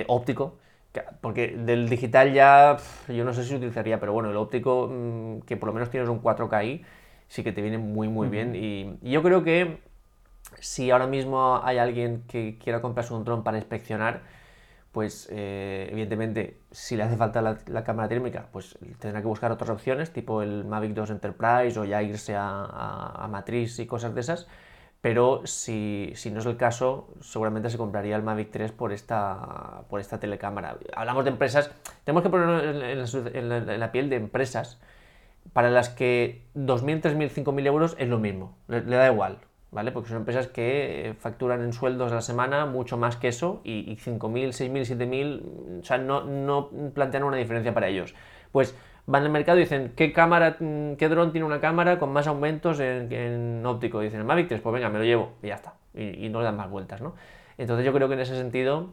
óptico, 0.06 0.56
porque 1.20 1.48
del 1.48 1.88
digital 1.88 2.32
ya 2.32 2.78
yo 3.08 3.24
no 3.24 3.34
sé 3.34 3.44
si 3.44 3.54
utilizaría, 3.54 4.00
pero 4.00 4.14
bueno, 4.14 4.30
el 4.30 4.36
óptico, 4.36 4.88
mm, 4.90 5.40
que 5.42 5.58
por 5.58 5.66
lo 5.66 5.74
menos 5.74 5.90
tienes 5.90 6.08
un 6.08 6.22
4K 6.22 6.56
ahí, 6.56 6.84
sí 7.28 7.42
que 7.44 7.52
te 7.52 7.60
viene 7.60 7.76
muy 7.76 8.08
muy 8.08 8.28
bien. 8.28 8.54
y, 8.54 8.98
yo 9.02 9.22
creo 9.22 9.44
que 9.44 9.80
si 10.60 10.90
ahora 10.90 11.06
mismo 11.06 11.60
hay 11.62 11.76
alguien 11.76 12.22
que 12.26 12.58
quiera 12.58 12.80
comprarse 12.80 13.12
un 13.12 13.24
dron 13.24 13.44
para 13.44 13.58
inspeccionar, 13.58 14.22
pues 14.92 15.28
eh, 15.30 15.88
evidentemente 15.90 16.60
si 16.72 16.96
le 16.96 17.04
hace 17.04 17.16
falta 17.16 17.40
la, 17.42 17.84
cámara 17.84 18.08
térmica, 18.08 18.48
pues 18.52 18.76
tendrá 18.98 19.20
que 19.20 19.28
buscar 19.28 19.52
otras 19.52 19.70
opciones, 19.70 20.12
tipo 20.12 20.42
el 20.42 20.64
Mavic 20.64 20.94
2 20.94 21.10
Enterprise 21.10 21.78
o 21.78 21.84
ya 21.84 22.02
irse 22.02 22.34
a, 22.36 23.26
Matriz 23.30 23.78
y 23.78 23.86
cosas 23.86 24.14
de 24.14 24.20
esas. 24.20 24.48
Pero 25.00 25.46
si, 25.46 26.12
no 26.30 26.40
es 26.40 26.46
el 26.46 26.56
caso, 26.58 27.08
seguramente 27.22 27.70
se 27.70 27.78
compraría 27.78 28.16
el 28.16 28.22
Mavic 28.22 28.50
3 28.50 28.72
por 28.72 28.92
esta, 28.92 29.84
por 29.88 30.00
esta 30.00 30.20
telecámara. 30.20 30.76
Hablamos 30.94 31.24
de 31.24 31.30
empresas, 31.30 31.70
tenemos 32.04 32.22
que 32.22 32.28
ponernos 32.28 33.14
en, 33.14 33.80
la, 33.80 33.92
piel 33.92 34.10
de 34.10 34.16
empresas 34.16 34.78
para 35.54 35.70
las 35.70 35.88
que 35.88 36.44
2.000, 36.54 37.00
3.000, 37.00 37.44
5.000 37.44 37.66
euros 37.66 37.96
es 37.98 38.08
lo 38.08 38.18
mismo, 38.18 38.58
le 38.68 38.82
da 38.82 39.10
igual. 39.10 39.38
¿Vale? 39.70 39.92
Porque 39.92 40.08
son 40.08 40.18
empresas 40.18 40.48
que 40.48 41.10
eh, 41.10 41.14
facturan 41.14 41.62
en 41.62 41.72
sueldos 41.72 42.12
a 42.12 42.16
la 42.16 42.22
semana 42.22 42.66
mucho 42.66 42.96
más 42.96 43.16
que 43.16 43.28
eso 43.28 43.60
y, 43.64 43.96
5.000, 43.96 44.48
6.000, 44.48 44.98
7.000, 44.98 45.80
o 45.80 45.84
sea, 45.84 45.98
no, 45.98 46.24
no 46.24 46.70
plantean 46.94 47.24
una 47.24 47.36
diferencia 47.36 47.72
para 47.72 47.88
ellos. 47.88 48.14
Pues 48.52 48.74
van 49.06 49.24
al 49.24 49.30
mercado 49.30 49.58
y 49.58 49.62
dicen, 49.62 49.92
¿qué 49.96 50.12
cámara, 50.12 50.56
mm, 50.58 50.94
qué 50.94 51.08
dron 51.08 51.32
tiene 51.32 51.46
una 51.46 51.60
cámara 51.60 51.98
con 51.98 52.12
más 52.12 52.26
aumentos 52.26 52.80
en, 52.80 53.64
óptico? 53.64 54.00
Y 54.02 54.06
dicen, 54.06 54.20
el 54.20 54.26
Mavic 54.26 54.48
3, 54.48 54.60
pues 54.60 54.72
venga, 54.72 54.88
me 54.88 54.98
lo 54.98 55.04
llevo 55.04 55.32
y 55.42 55.48
ya 55.48 55.54
está. 55.54 55.74
Y, 55.94 56.28
no 56.28 56.38
le 56.38 56.44
dan 56.44 56.56
más 56.56 56.70
vueltas, 56.70 57.00
¿no? 57.00 57.14
Entonces 57.58 57.84
yo 57.84 57.92
creo 57.92 58.08
que 58.08 58.14
en 58.14 58.20
ese 58.20 58.36
sentido, 58.36 58.90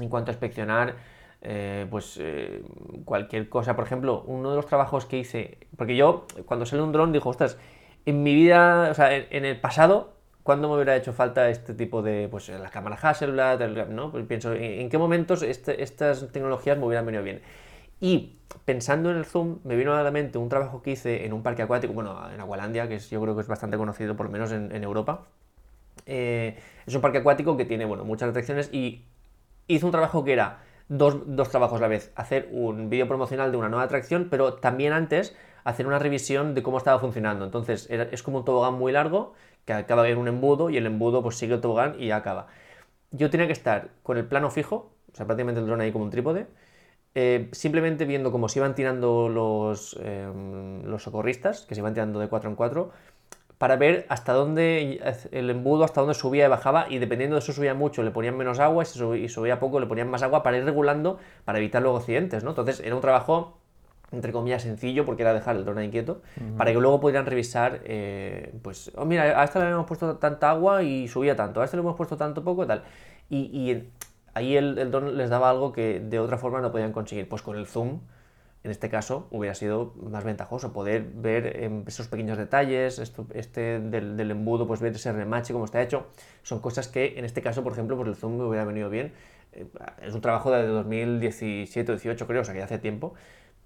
en 0.00 0.08
cuanto 0.08 0.30
a 0.30 0.34
inspeccionar, 0.34 0.94
eh, 1.42 1.86
pues 1.90 2.18
eh, 2.20 2.62
cualquier 3.04 3.48
cosa, 3.48 3.76
por 3.76 3.84
ejemplo, 3.84 4.24
uno 4.26 4.50
de 4.50 4.56
los 4.56 4.66
trabajos 4.66 5.06
que 5.06 5.18
hice, 5.18 5.58
porque 5.76 5.94
yo 5.94 6.26
cuando 6.44 6.66
sale 6.66 6.82
un 6.82 6.92
dron 6.92 7.12
digo, 7.12 7.30
ostras, 7.30 7.58
en 8.06 8.22
mi 8.22 8.34
vida, 8.34 8.88
o 8.90 8.94
sea, 8.94 9.14
en, 9.14 9.44
el 9.44 9.60
pasado, 9.60 10.14
¿cuándo 10.44 10.68
me 10.68 10.76
hubiera 10.76 10.96
hecho 10.96 11.12
falta 11.12 11.50
este 11.50 11.74
tipo 11.74 12.02
de, 12.02 12.28
pues 12.30 12.48
las 12.48 12.70
cámaras 12.70 13.04
Hasselblad, 13.04 13.88
¿no? 13.88 14.12
Pues 14.12 14.24
pienso, 14.26 14.54
¿en, 14.54 14.88
qué 14.88 14.96
momentos 14.96 15.42
este, 15.42 15.82
estas 15.82 16.30
tecnologías 16.30 16.78
me 16.78 16.86
hubieran 16.86 17.04
venido 17.04 17.24
bien? 17.24 17.42
Y 18.00 18.38
pensando 18.64 19.10
en 19.10 19.16
el 19.16 19.24
zoom, 19.24 19.58
me 19.64 19.74
vino 19.74 19.94
a 19.94 20.02
la 20.04 20.12
mente 20.12 20.38
un 20.38 20.48
trabajo 20.48 20.82
que 20.82 20.92
hice 20.92 21.26
en 21.26 21.32
un 21.32 21.42
parque 21.42 21.62
acuático, 21.62 21.92
bueno, 21.92 22.30
en 22.32 22.40
Agualandia, 22.40 22.88
que 22.88 22.98
yo 23.00 23.20
creo 23.20 23.34
que 23.34 23.40
es 23.40 23.48
bastante 23.48 23.76
conocido, 23.76 24.16
por 24.16 24.26
lo 24.26 24.32
menos 24.32 24.52
en, 24.52 24.84
Europa. 24.84 25.24
Eh, 26.06 26.56
es 26.86 26.94
un 26.94 27.00
parque 27.00 27.18
acuático 27.18 27.56
que 27.56 27.64
tiene, 27.64 27.86
bueno, 27.86 28.04
muchas 28.04 28.30
atracciones 28.30 28.72
y 28.72 29.04
hice 29.66 29.84
un 29.84 29.90
trabajo 29.90 30.22
que 30.22 30.32
era 30.32 30.60
dos, 30.88 31.22
dos 31.26 31.50
trabajos 31.50 31.78
a 31.78 31.82
la 31.82 31.88
vez. 31.88 32.12
Hacer 32.14 32.48
un 32.52 32.88
vídeo 32.88 33.08
promocional 33.08 33.50
de 33.50 33.56
una 33.56 33.68
nueva 33.68 33.84
atracción, 33.84 34.28
pero 34.30 34.54
también 34.54 34.92
antes 34.92 35.34
hacer 35.66 35.86
una 35.86 35.98
revisión 35.98 36.54
de 36.54 36.62
cómo 36.62 36.78
estaba 36.78 37.00
funcionando. 37.00 37.44
Entonces 37.44 37.88
es 37.90 38.22
como 38.22 38.38
un 38.38 38.44
tobogán 38.44 38.74
muy 38.74 38.92
largo 38.92 39.34
que 39.64 39.72
acaba 39.72 40.08
en 40.08 40.16
un 40.16 40.28
embudo 40.28 40.70
y 40.70 40.76
el 40.76 40.86
embudo 40.86 41.22
pues 41.22 41.36
sigue 41.36 41.54
el 41.54 41.60
tobogán 41.60 42.00
y 42.00 42.12
acaba. 42.12 42.46
Yo 43.10 43.30
tenía 43.30 43.48
que 43.48 43.52
estar 43.52 43.90
con 44.04 44.16
el 44.16 44.26
plano 44.26 44.48
fijo, 44.50 44.92
o 45.12 45.16
sea, 45.16 45.26
prácticamente 45.26 45.60
el 45.60 45.66
dron 45.66 45.80
ahí 45.80 45.90
como 45.90 46.04
un 46.04 46.10
trípode, 46.10 46.46
eh, 47.16 47.48
simplemente 47.50 48.04
viendo 48.04 48.30
cómo 48.30 48.48
se 48.48 48.60
iban 48.60 48.76
tirando 48.76 49.28
los, 49.28 49.98
em, 50.00 50.84
los 50.84 51.02
socorristas, 51.02 51.62
que 51.66 51.74
se 51.74 51.80
iban 51.80 51.94
tirando 51.94 52.20
de 52.20 52.28
4 52.28 52.48
en 52.48 52.54
4, 52.54 52.92
para 53.58 53.76
ver 53.76 54.06
hasta 54.08 54.34
dónde 54.34 55.00
el 55.32 55.50
embudo, 55.50 55.82
hasta 55.84 56.00
dónde 56.00 56.14
subía 56.14 56.46
y 56.46 56.48
bajaba, 56.48 56.86
y 56.90 56.98
dependiendo 56.98 57.34
de 57.36 57.40
eso 57.40 57.52
subía 57.52 57.74
mucho, 57.74 58.02
le 58.04 58.12
ponían 58.12 58.36
menos 58.36 58.60
agua, 58.60 58.84
y, 58.84 58.86
si 58.86 59.28
subía, 59.28 59.58
poco, 59.58 59.80
le 59.80 59.86
ponían 59.86 60.10
más 60.10 60.22
agua 60.22 60.42
para 60.44 60.58
ir 60.58 60.64
regulando, 60.64 61.18
para 61.44 61.58
evitar 61.58 61.82
luego 61.82 61.96
accidentes, 61.98 62.44
¿no? 62.44 62.50
Entonces 62.50 62.80
era 62.80 62.94
un 62.94 63.00
trabajo 63.00 63.58
entre 64.12 64.32
comillas, 64.32 64.62
sencillo, 64.62 65.04
porque 65.04 65.22
era 65.22 65.34
dejar 65.34 65.56
el 65.56 65.64
dron 65.64 65.82
inquieto, 65.82 66.22
para 66.56 66.72
que 66.72 66.78
luego 66.78 67.00
pudieran 67.00 67.26
revisar, 67.26 67.80
eh, 67.84 68.54
pues, 68.62 68.92
oh, 68.96 69.04
mira, 69.04 69.40
a 69.40 69.44
esta 69.44 69.58
le 69.64 69.70
hemos 69.70 69.86
puesto 69.86 70.16
tanta 70.16 70.50
agua 70.50 70.82
y 70.82 71.08
subía 71.08 71.34
tanto, 71.36 71.60
a 71.60 71.64
este 71.64 71.76
le 71.76 71.82
hemos 71.82 71.96
puesto 71.96 72.16
tanto 72.16 72.44
poco 72.44 72.64
y 72.64 72.66
tal. 72.66 72.82
Y, 73.28 73.82
ahí 74.34 74.56
el, 74.56 74.78
el, 74.78 74.90
dron 74.90 75.16
les 75.16 75.30
daba 75.30 75.50
algo 75.50 75.72
que 75.72 75.98
de 75.98 76.18
otra 76.18 76.36
forma 76.38 76.60
no 76.60 76.70
podían 76.70 76.92
conseguir, 76.92 77.28
pues 77.28 77.42
con 77.42 77.56
el 77.56 77.66
zoom 77.66 78.00
en 78.66 78.72
este 78.72 78.88
caso 78.88 79.28
hubiera 79.30 79.54
sido 79.54 79.94
más 80.10 80.24
ventajoso 80.24 80.72
poder 80.72 81.04
ver 81.14 81.62
em, 81.62 81.84
esos 81.86 82.08
pequeños 82.08 82.36
detalles, 82.36 82.98
esto, 82.98 83.24
este 83.32 83.78
del, 83.78 84.16
del, 84.16 84.32
embudo, 84.32 84.66
pues 84.66 84.80
ver 84.80 84.92
ese 84.92 85.12
remache, 85.12 85.52
cómo 85.52 85.66
está 85.66 85.80
hecho. 85.80 86.08
Son 86.42 86.58
cosas 86.58 86.88
que 86.88 87.16
en 87.16 87.24
este 87.24 87.42
caso, 87.42 87.62
por 87.62 87.72
ejemplo, 87.72 87.96
pues 87.96 88.08
el 88.08 88.16
zoom 88.16 88.38
me 88.38 88.44
hubiera 88.44 88.64
venido 88.64 88.90
bien. 88.90 89.12
Eh, 89.52 89.66
es 90.02 90.14
un 90.14 90.20
trabajo 90.20 90.50
de 90.50 90.68
2017-18 90.68 92.26
creo, 92.26 92.42
o 92.42 92.44
sea 92.44 92.54
que 92.54 92.58
ya 92.58 92.64
hace 92.64 92.80
tiempo, 92.80 93.14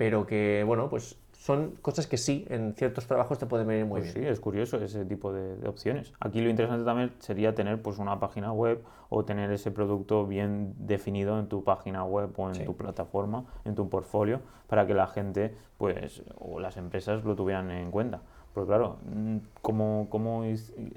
pero 0.01 0.27
que, 0.27 0.65
bueno, 0.67 0.89
pues 0.89 1.19
son 1.33 1.73
cosas 1.83 2.07
que 2.07 2.17
sí, 2.17 2.47
en 2.49 2.73
ciertos 2.73 3.07
trabajos 3.07 3.39
te 3.39 3.45
pueden 3.45 3.67
venir 3.67 3.85
muy 3.85 4.01
pues 4.01 4.15
bien. 4.15 4.29
Sí, 4.29 4.33
es 4.33 4.41
curioso 4.41 4.79
ese 4.79 5.05
tipo 5.05 5.31
de, 5.31 5.69
opciones. 5.69 6.15
Aquí 6.21 6.41
lo 6.41 6.49
interesante 6.49 6.87
también 6.87 7.13
sería 7.19 7.55
tener 7.55 7.83
pues 7.83 7.99
una 7.99 8.19
página 8.19 8.51
web 8.51 8.83
o 9.11 9.27
tener 9.27 9.53
ese 9.53 9.71
producto 9.71 10.27
bien 10.27 10.73
definido 10.79 11.39
en 11.39 11.49
tu 11.49 11.65
página 11.65 12.03
web 12.03 12.31
o 12.35 12.49
en 12.49 12.65
tu 12.65 12.75
plataforma, 12.79 13.45
en 13.67 13.75
tu 13.75 13.91
portfolio, 13.91 14.41
para 14.69 14.87
que 14.87 14.95
la 14.95 15.07
gente 15.07 15.55
pues 15.77 16.23
o 16.39 16.61
las 16.61 16.79
empresas 16.79 17.23
lo 17.23 17.37
tuvieran 17.37 17.71
en 17.71 17.91
cuenta. 17.91 18.23
Porque 18.55 18.69
claro, 18.69 18.97
mm, 19.05 19.37
¿cómo, 19.61 20.07
cómo 20.09 20.45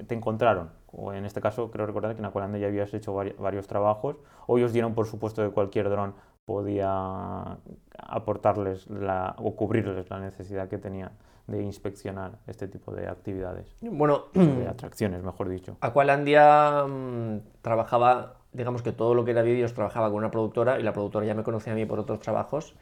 te 0.06 0.14
encontraron? 0.14 0.70
O 0.92 1.12
en 1.12 1.26
este 1.26 1.42
caso, 1.42 1.70
creo 1.70 1.84
recordar 1.84 2.14
que 2.14 2.20
en 2.20 2.24
Aqualanda 2.24 2.56
ya 2.56 2.68
habías 2.68 2.94
hecho 2.94 3.12
varios 3.12 3.66
trabajos, 3.66 4.16
o 4.46 4.56
ellos 4.56 4.72
dieron 4.72 4.94
por 4.94 5.06
supuesto 5.06 5.42
de 5.42 5.50
cualquier 5.50 5.90
dron 5.90 6.14
podía 6.44 7.58
aportarles 7.98 8.88
la, 8.88 9.34
o 9.38 9.56
cubrirles 9.56 10.08
la 10.10 10.20
necesidad 10.20 10.68
que 10.68 10.78
tenían 10.78 11.12
de 11.46 11.62
inspeccionar 11.62 12.38
este 12.46 12.68
tipo 12.68 12.92
de 12.92 13.06
actividades. 13.06 13.76
Bueno, 13.80 14.26
de 14.32 14.66
atracciones, 14.66 15.22
mejor 15.22 15.48
dicho. 15.48 15.76
Aqualandia 15.80 16.84
mmm, 16.86 17.40
trabajaba, 17.60 18.36
digamos 18.52 18.82
que 18.82 18.92
todo 18.92 19.14
lo 19.14 19.24
que 19.24 19.32
era 19.32 19.42
vídeos 19.42 19.74
trabajaba 19.74 20.08
con 20.08 20.18
una 20.18 20.30
productora 20.30 20.80
y 20.80 20.82
la 20.82 20.92
productora 20.92 21.26
ya 21.26 21.34
me 21.34 21.42
conocía 21.42 21.72
a 21.72 21.76
mí 21.76 21.84
por 21.84 21.98
otros 21.98 22.20
trabajos 22.20 22.74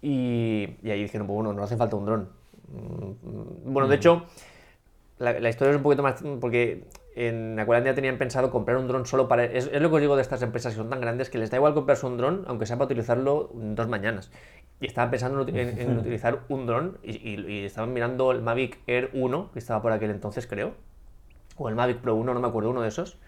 y, 0.00 0.76
y 0.82 0.90
ahí 0.90 1.02
dijeron, 1.02 1.26
pues 1.26 1.36
bueno, 1.36 1.52
no 1.52 1.62
hace 1.62 1.76
falta 1.76 1.96
un 1.96 2.06
dron. 2.06 2.28
Mm, 2.68 3.72
bueno, 3.72 3.88
de 3.88 3.96
hecho, 3.96 4.24
la, 5.18 5.38
la, 5.38 5.48
historia 5.48 5.72
es 5.72 5.76
un 5.76 5.82
poquito 5.82 6.02
más, 6.02 6.22
porque 6.40 6.84
en 7.16 7.58
Aqualandia 7.58 7.94
tenían 7.94 8.18
pensado 8.18 8.50
comprar 8.50 8.76
un 8.76 8.88
dron 8.88 9.06
solo 9.06 9.26
para... 9.26 9.44
Es, 9.44 9.70
es, 9.72 9.80
lo 9.80 9.88
que 9.88 9.96
os 9.96 10.00
digo 10.02 10.16
de 10.16 10.22
estas 10.22 10.42
empresas 10.42 10.74
que 10.74 10.76
son 10.76 10.90
tan 10.90 11.00
grandes 11.00 11.30
que 11.30 11.38
les 11.38 11.50
da 11.50 11.56
igual 11.56 11.72
comprarse 11.72 12.04
un 12.04 12.18
dron, 12.18 12.44
aunque 12.46 12.66
sea 12.66 12.76
para 12.76 12.84
utilizarlo 12.84 13.50
dos 13.54 13.88
mañanas. 13.88 14.30
Y 14.80 14.86
estaban 14.86 15.10
pensando 15.10 15.46
en, 15.48 15.98
utilizar 15.98 16.40
un 16.50 16.66
dron 16.66 16.98
y, 17.02 17.64
estaban 17.64 17.94
mirando 17.94 18.30
el 18.32 18.42
Mavic 18.42 18.78
Air 18.86 19.10
1, 19.14 19.50
que 19.52 19.58
estaba 19.58 19.80
por 19.80 19.92
aquel 19.92 20.10
entonces 20.10 20.46
creo, 20.46 20.74
o 21.56 21.70
el 21.70 21.74
Mavic 21.74 21.98
Pro 21.98 22.14
1, 22.14 22.34
no 22.34 22.38
me 22.38 22.48
acuerdo, 22.48 22.68
uno 22.68 22.82
de 22.82 22.88
esos. 22.88 23.18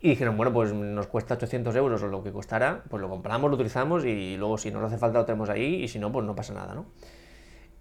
Y 0.00 0.08
dijeron, 0.08 0.38
bueno, 0.38 0.54
pues 0.54 0.72
nos 0.72 1.06
cuesta 1.06 1.34
800 1.34 1.76
euros 1.76 2.02
o 2.02 2.06
lo 2.06 2.22
que 2.22 2.32
costará, 2.32 2.82
pues 2.88 3.02
lo 3.02 3.10
compramos, 3.10 3.50
lo 3.50 3.56
utilizamos 3.56 4.06
y 4.06 4.38
luego 4.38 4.56
si 4.56 4.70
nos 4.70 4.82
hace 4.82 4.96
falta 4.96 5.18
lo 5.18 5.26
tenemos 5.26 5.50
ahí 5.50 5.82
y 5.82 5.88
si 5.88 5.98
no, 5.98 6.10
pues 6.10 6.24
no 6.24 6.34
pasa 6.34 6.54
nada, 6.54 6.74
¿no? 6.74 6.86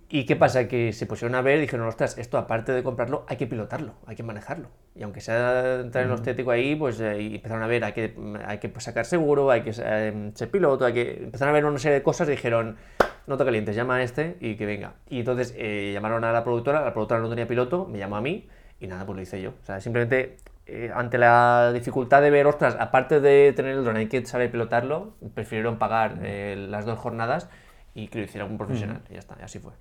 ¿Y 0.07 0.25
qué 0.25 0.35
pasa? 0.35 0.67
Que 0.67 0.93
se 0.93 1.07
pusieron 1.07 1.33
a 1.35 1.41
ver 1.41 1.57
y 1.57 1.61
dijeron, 1.61 1.87
ostras, 1.87 2.17
esto 2.19 2.37
aparte 2.37 2.71
de 2.71 2.83
comprarlo, 2.83 3.25
hay 3.27 3.37
que 3.37 3.47
pilotarlo, 3.47 3.95
hay 4.05 4.15
que 4.15 4.21
manejarlo. 4.21 4.69
Y 4.95 5.01
aunque 5.01 5.19
sea 5.19 5.79
entrar 5.81 6.03
en 6.03 6.09
lo 6.09 6.15
estético 6.15 6.51
ahí, 6.51 6.75
pues 6.75 6.99
eh, 6.99 7.35
empezaron 7.35 7.63
a 7.63 7.67
ver, 7.67 7.83
hay 7.83 7.93
que, 7.93 8.15
hay 8.45 8.59
que 8.59 8.69
pues, 8.69 8.83
sacar 8.83 9.05
seguro, 9.05 9.49
hay 9.49 9.61
que 9.61 9.71
eh, 9.75 10.31
ser 10.35 10.51
piloto, 10.51 10.85
hay 10.85 10.93
que... 10.93 11.23
Empezaron 11.23 11.49
a 11.49 11.53
ver 11.53 11.65
una 11.65 11.79
serie 11.79 11.97
de 11.97 12.03
cosas 12.03 12.27
y 12.27 12.31
dijeron, 12.31 12.77
no 13.25 13.37
te 13.37 13.45
calientes, 13.45 13.75
llama 13.75 13.95
a 13.95 14.03
este 14.03 14.37
y 14.39 14.55
que 14.55 14.67
venga. 14.67 14.93
Y 15.09 15.19
entonces 15.19 15.55
eh, 15.57 15.91
llamaron 15.91 16.23
a 16.23 16.31
la 16.31 16.43
productora, 16.43 16.85
la 16.85 16.93
productora 16.93 17.19
no 17.19 17.29
tenía 17.29 17.47
piloto, 17.47 17.85
me 17.85 17.97
llamó 17.97 18.17
a 18.17 18.21
mí 18.21 18.47
y 18.79 18.85
nada, 18.85 19.07
pues 19.07 19.15
lo 19.15 19.21
hice 19.23 19.41
yo. 19.41 19.53
O 19.61 19.65
sea, 19.65 19.81
simplemente 19.81 20.37
ante 20.93 21.17
la 21.17 21.71
dificultad 21.73 22.21
de 22.21 22.29
ver, 22.29 22.45
ostras, 22.47 22.75
aparte 22.79 23.21
de 23.21 23.53
tener 23.53 23.75
el 23.75 23.83
drone, 23.83 23.99
hay 24.01 24.07
que 24.07 24.23
saber 24.25 24.51
pilotarlo, 24.51 25.15
prefirieron 25.33 25.77
pagar 25.77 26.19
las 26.21 26.85
dos 26.85 26.99
jornadas 26.99 27.49
y 27.93 28.07
que 28.07 28.19
lo 28.19 28.25
hiciera 28.25 28.45
un 28.45 28.57
profesional. 28.57 29.01
Y 29.09 29.13
ya 29.13 29.19
está, 29.19 29.35
y 29.39 29.43
así 29.43 29.59
fue. 29.59 29.73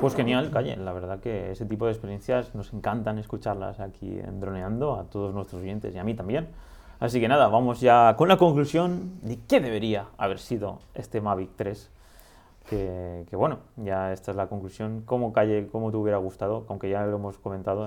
Pues 0.00 0.14
genial, 0.14 0.50
Calle. 0.50 0.78
La 0.78 0.94
verdad 0.94 1.20
que 1.20 1.50
ese 1.50 1.66
tipo 1.66 1.84
de 1.84 1.92
experiencias 1.92 2.54
nos 2.54 2.72
encantan 2.72 3.18
escucharlas 3.18 3.80
aquí 3.80 4.18
en 4.18 4.40
Droneando 4.40 4.94
a 4.94 5.04
todos 5.04 5.34
nuestros 5.34 5.60
oyentes 5.60 5.94
y 5.94 5.98
a 5.98 6.04
mí 6.04 6.14
también. 6.14 6.48
Así 7.00 7.20
que 7.20 7.28
nada, 7.28 7.48
vamos 7.48 7.82
ya 7.82 8.14
con 8.16 8.28
la 8.28 8.38
conclusión 8.38 9.20
de 9.20 9.38
qué 9.46 9.60
debería 9.60 10.06
haber 10.16 10.38
sido 10.38 10.78
este 10.94 11.20
Mavic 11.20 11.50
3. 11.54 11.90
Que, 12.70 13.26
bueno, 13.32 13.58
ya 13.76 14.12
esta 14.14 14.30
es 14.30 14.38
la 14.38 14.46
conclusión. 14.46 15.02
¿Cómo 15.04 15.34
Calle, 15.34 15.68
cómo 15.70 15.90
te 15.90 15.98
hubiera 15.98 16.16
gustado? 16.16 16.64
Aunque 16.68 16.88
ya 16.88 17.04
lo 17.04 17.16
hemos 17.16 17.36
comentado 17.36 17.86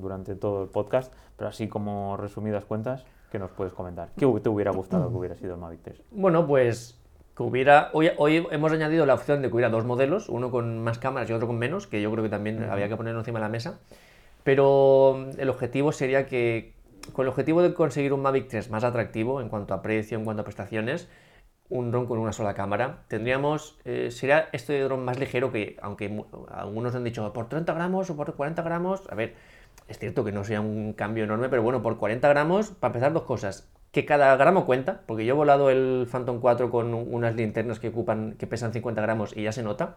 durante 0.00 0.34
todo 0.34 0.64
el 0.64 0.68
podcast, 0.68 1.12
pero 1.36 1.48
así 1.48 1.68
como 1.68 2.16
resumidas 2.16 2.64
cuentas, 2.64 3.04
¿qué 3.30 3.38
nos 3.38 3.52
puedes 3.52 3.72
comentar? 3.72 4.08
¿Qué 4.16 4.26
te 4.42 4.48
hubiera 4.48 4.72
gustado 4.72 5.10
que 5.10 5.16
hubiera 5.16 5.36
sido 5.36 5.54
el 5.54 5.60
Mavic 5.60 5.82
3? 5.82 6.02
Bueno, 6.10 6.44
pues 6.44 7.00
que 7.42 7.48
hubiera, 7.48 7.90
hoy, 7.92 8.10
hoy 8.16 8.46
hemos 8.50 8.72
añadido 8.72 9.06
la 9.06 9.14
opción 9.14 9.42
de 9.42 9.48
que 9.48 9.54
hubiera 9.54 9.70
dos 9.70 9.84
modelos, 9.84 10.28
uno 10.28 10.50
con 10.50 10.82
más 10.82 10.98
cámaras 10.98 11.28
y 11.30 11.32
otro 11.32 11.46
con 11.46 11.58
menos, 11.58 11.86
que 11.86 12.00
yo 12.00 12.10
creo 12.10 12.24
que 12.24 12.30
también 12.30 12.62
había 12.64 12.88
que 12.88 12.96
ponerlo 12.96 13.20
encima 13.20 13.38
de 13.38 13.44
la 13.44 13.48
mesa. 13.48 13.80
Pero 14.44 15.26
el 15.38 15.48
objetivo 15.48 15.92
sería 15.92 16.26
que, 16.26 16.74
con 17.12 17.24
el 17.24 17.28
objetivo 17.28 17.62
de 17.62 17.74
conseguir 17.74 18.12
un 18.12 18.22
Mavic 18.22 18.48
3 18.48 18.70
más 18.70 18.84
atractivo 18.84 19.40
en 19.40 19.48
cuanto 19.48 19.74
a 19.74 19.82
precio, 19.82 20.18
en 20.18 20.24
cuanto 20.24 20.42
a 20.42 20.44
prestaciones, 20.44 21.08
un 21.68 21.90
dron 21.90 22.06
con 22.06 22.18
una 22.18 22.32
sola 22.32 22.54
cámara, 22.54 23.04
tendríamos, 23.08 23.78
eh, 23.84 24.10
sería 24.10 24.48
este 24.52 24.78
dron 24.80 25.04
más 25.04 25.18
ligero 25.18 25.50
que, 25.50 25.76
aunque 25.80 26.24
algunos 26.50 26.94
han 26.94 27.04
dicho 27.04 27.32
por 27.32 27.48
30 27.48 27.72
gramos 27.72 28.10
o 28.10 28.16
por 28.16 28.34
40 28.34 28.62
gramos, 28.62 29.02
a 29.10 29.14
ver, 29.14 29.34
es 29.88 29.98
cierto 29.98 30.22
que 30.24 30.32
no 30.32 30.44
sea 30.44 30.60
un 30.60 30.92
cambio 30.92 31.24
enorme, 31.24 31.48
pero 31.48 31.62
bueno, 31.62 31.82
por 31.82 31.96
40 31.96 32.28
gramos, 32.28 32.70
para 32.70 32.90
empezar 32.90 33.12
dos 33.12 33.22
cosas, 33.22 33.68
que 33.92 34.06
cada 34.06 34.34
gramo 34.36 34.64
cuenta, 34.64 35.02
porque 35.06 35.24
yo 35.26 35.34
he 35.34 35.36
volado 35.36 35.70
el 35.70 36.08
Phantom 36.10 36.40
4 36.40 36.70
con 36.70 36.94
unas 36.94 37.36
linternas 37.36 37.78
que 37.78 37.88
ocupan, 37.88 38.32
que 38.38 38.46
pesan 38.46 38.72
50 38.72 39.00
gramos 39.02 39.36
y 39.36 39.42
ya 39.44 39.52
se 39.52 39.62
nota. 39.62 39.96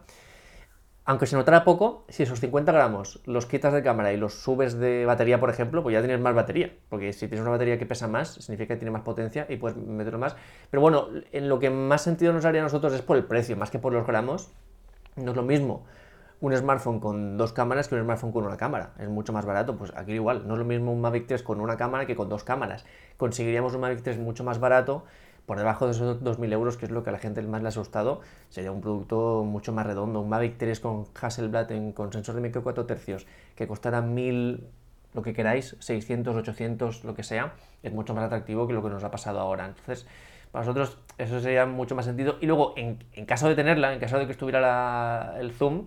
Aunque 1.08 1.26
se 1.26 1.36
notara 1.36 1.64
poco, 1.64 2.04
si 2.08 2.24
esos 2.24 2.40
50 2.40 2.72
gramos 2.72 3.20
los 3.26 3.46
quitas 3.46 3.72
de 3.72 3.82
cámara 3.82 4.12
y 4.12 4.16
los 4.16 4.34
subes 4.34 4.78
de 4.78 5.06
batería, 5.06 5.38
por 5.38 5.50
ejemplo, 5.50 5.82
pues 5.82 5.94
ya 5.94 6.00
tienes 6.00 6.20
más 6.20 6.34
batería. 6.34 6.74
Porque 6.88 7.12
si 7.12 7.28
tienes 7.28 7.42
una 7.42 7.50
batería 7.50 7.78
que 7.78 7.86
pesa 7.86 8.08
más, 8.08 8.34
significa 8.34 8.74
que 8.74 8.80
tiene 8.80 8.90
más 8.90 9.02
potencia 9.02 9.46
y 9.48 9.56
puedes 9.56 9.78
meterlo 9.78 10.18
más. 10.18 10.36
Pero 10.68 10.80
bueno, 10.80 11.08
en 11.32 11.48
lo 11.48 11.60
que 11.60 11.70
más 11.70 12.02
sentido 12.02 12.32
nos 12.32 12.44
haría 12.44 12.60
a 12.60 12.64
nosotros 12.64 12.92
es 12.92 13.02
por 13.02 13.16
el 13.16 13.24
precio, 13.24 13.56
más 13.56 13.70
que 13.70 13.78
por 13.78 13.92
los 13.92 14.06
gramos. 14.06 14.50
No 15.14 15.30
es 15.30 15.36
lo 15.36 15.44
mismo 15.44 15.86
un 16.40 16.56
smartphone 16.56 17.00
con 17.00 17.36
dos 17.36 17.52
cámaras 17.52 17.88
que 17.88 17.94
un 17.94 18.02
smartphone 18.02 18.32
con 18.32 18.44
una 18.44 18.56
cámara. 18.56 18.92
Es 18.98 19.08
mucho 19.08 19.32
más 19.32 19.44
barato. 19.44 19.76
Pues 19.76 19.92
aquí 19.96 20.12
igual, 20.12 20.46
no 20.46 20.54
es 20.54 20.58
lo 20.58 20.64
mismo 20.64 20.92
un 20.92 21.00
Mavic 21.00 21.26
3 21.26 21.42
con 21.42 21.60
una 21.60 21.76
cámara 21.76 22.06
que 22.06 22.14
con 22.14 22.28
dos 22.28 22.44
cámaras. 22.44 22.84
Conseguiríamos 23.16 23.74
un 23.74 23.80
Mavic 23.80 24.02
3 24.02 24.18
mucho 24.18 24.44
más 24.44 24.58
barato, 24.58 25.04
por 25.46 25.58
debajo 25.58 25.86
de 25.86 25.92
esos 25.92 26.22
2.000 26.22 26.52
euros, 26.52 26.76
que 26.76 26.86
es 26.86 26.90
lo 26.90 27.04
que 27.04 27.10
a 27.10 27.12
la 27.12 27.18
gente 27.18 27.40
más 27.42 27.62
le 27.62 27.68
ha 27.68 27.70
asustado. 27.70 28.20
Sería 28.48 28.72
un 28.72 28.80
producto 28.80 29.44
mucho 29.44 29.72
más 29.72 29.86
redondo. 29.86 30.20
Un 30.20 30.28
Mavic 30.28 30.58
3 30.58 30.80
con 30.80 31.06
Hasselblad 31.20 31.70
en, 31.72 31.92
con 31.92 32.12
sensor 32.12 32.34
de 32.34 32.40
micro 32.40 32.62
4 32.62 32.84
tercios, 32.84 33.26
que 33.54 33.66
costara 33.66 34.02
1.000 34.02 34.60
lo 35.16 35.22
que 35.22 35.32
queráis, 35.32 35.76
600, 35.80 36.36
800, 36.36 37.04
lo 37.04 37.14
que 37.14 37.22
sea, 37.22 37.54
es 37.82 37.90
mucho 37.90 38.12
más 38.12 38.24
atractivo 38.24 38.66
que 38.66 38.74
lo 38.74 38.82
que 38.82 38.90
nos 38.90 39.02
ha 39.02 39.10
pasado 39.10 39.40
ahora. 39.40 39.64
Entonces, 39.64 40.06
para 40.52 40.64
nosotros 40.64 40.98
eso 41.18 41.40
sería 41.40 41.64
mucho 41.64 41.94
más 41.94 42.04
sentido. 42.04 42.36
Y 42.40 42.46
luego, 42.46 42.74
en, 42.76 42.98
caso 43.24 43.48
de 43.48 43.54
tenerla, 43.54 43.94
en 43.94 43.98
caso 43.98 44.18
de 44.18 44.26
que 44.26 44.32
estuviera 44.32 45.34
el 45.40 45.52
zoom, 45.52 45.86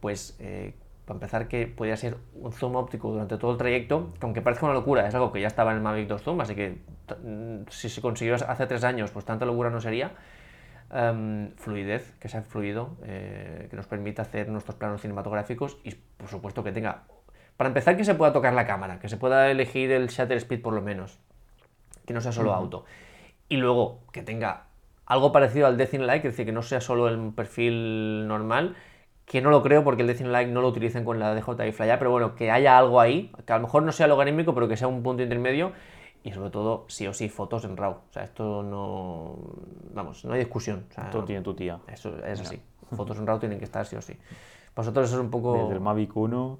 pues 0.00 0.36
eh, 0.40 0.74
para 1.04 1.16
empezar 1.16 1.48
que 1.48 1.66
podía 1.66 1.96
ser 1.96 2.16
un 2.34 2.52
zoom 2.52 2.76
óptico 2.76 3.10
durante 3.10 3.38
todo 3.38 3.52
el 3.52 3.56
trayecto, 3.56 4.12
que 4.14 4.26
aunque 4.26 4.42
parezca 4.42 4.66
una 4.66 4.74
locura, 4.74 5.06
es 5.08 5.14
algo 5.14 5.32
que 5.32 5.40
ya 5.40 5.46
estaba 5.46 5.70
en 5.70 5.78
el 5.78 5.82
Mavic 5.82 6.06
2 6.06 6.22
Zoom, 6.22 6.40
así 6.40 6.54
que 6.54 6.78
mm, 7.22 7.68
si 7.70 7.88
se 7.88 8.00
consiguió 8.00 8.34
hace 8.34 8.66
tres 8.66 8.84
años, 8.84 9.10
pues 9.10 9.24
tanta 9.24 9.46
locura 9.46 9.70
no 9.70 9.80
sería. 9.80 10.12
Em, 10.90 11.50
fluidez, 11.56 12.14
que 12.18 12.28
sea 12.28 12.42
fluido, 12.42 12.96
eh, 13.04 13.66
que 13.68 13.76
nos 13.76 13.86
permita 13.86 14.22
hacer 14.22 14.48
nuestros 14.48 14.76
planos 14.76 15.02
cinematográficos 15.02 15.76
y 15.84 15.94
por 15.94 16.28
supuesto 16.28 16.64
que 16.64 16.72
tenga, 16.72 17.02
para 17.58 17.68
empezar 17.68 17.96
que 17.96 18.04
se 18.04 18.14
pueda 18.14 18.32
tocar 18.32 18.54
la 18.54 18.66
cámara, 18.66 18.98
que 18.98 19.08
se 19.08 19.18
pueda 19.18 19.50
elegir 19.50 19.90
el 19.92 20.08
shutter 20.08 20.38
speed 20.38 20.62
por 20.62 20.72
lo 20.72 20.80
menos, 20.80 21.18
que 22.06 22.14
no 22.14 22.22
sea 22.22 22.32
solo 22.32 22.54
auto. 22.54 22.86
Y 23.50 23.58
luego 23.58 24.00
que 24.12 24.22
tenga 24.22 24.64
algo 25.04 25.30
parecido 25.30 25.66
al 25.66 25.76
Death 25.76 25.94
in 25.94 26.06
Light, 26.06 26.24
es 26.24 26.32
decir, 26.32 26.46
que 26.46 26.52
no 26.52 26.62
sea 26.62 26.80
solo 26.80 27.08
el 27.08 27.32
perfil 27.34 28.26
normal, 28.26 28.76
que 29.28 29.42
no 29.42 29.50
lo 29.50 29.62
creo 29.62 29.84
porque 29.84 30.02
el 30.02 30.08
Decent 30.08 30.30
Like 30.30 30.50
no 30.50 30.62
lo 30.62 30.68
utilicen 30.68 31.04
con 31.04 31.18
la 31.18 31.34
DJI 31.34 31.72
Fly 31.72 31.90
pero 31.98 32.10
bueno, 32.10 32.34
que 32.34 32.50
haya 32.50 32.78
algo 32.78 32.98
ahí, 32.98 33.30
que 33.46 33.52
a 33.52 33.56
lo 33.56 33.62
mejor 33.62 33.82
no 33.82 33.92
sea 33.92 34.06
logarítmico, 34.06 34.54
pero 34.54 34.68
que 34.68 34.76
sea 34.76 34.88
un 34.88 35.02
punto 35.02 35.22
intermedio 35.22 35.72
y 36.24 36.32
sobre 36.32 36.50
todo, 36.50 36.86
sí 36.88 37.06
o 37.06 37.12
sí, 37.12 37.28
fotos 37.28 37.64
en 37.64 37.76
RAW. 37.76 37.92
O 37.92 38.12
sea, 38.12 38.24
esto 38.24 38.62
no. 38.62 39.36
Vamos, 39.94 40.24
no 40.24 40.32
hay 40.32 40.40
discusión. 40.40 40.86
O 40.96 41.00
esto 41.00 41.24
tiene 41.24 41.42
tu 41.42 41.54
tía. 41.54 41.78
Eso 41.86 42.16
es 42.24 42.40
así. 42.40 42.60
Fotos 42.96 43.18
en 43.18 43.26
RAW 43.26 43.38
tienen 43.38 43.58
que 43.58 43.66
estar 43.66 43.84
sí 43.86 43.96
o 43.96 44.02
sí. 44.02 44.16
Vosotros 44.74 45.08
eso 45.08 45.16
es 45.16 45.22
un 45.22 45.30
poco. 45.30 45.54
Desde 45.54 45.74
el 45.74 45.80
Mavic 45.80 46.16
1 46.16 46.58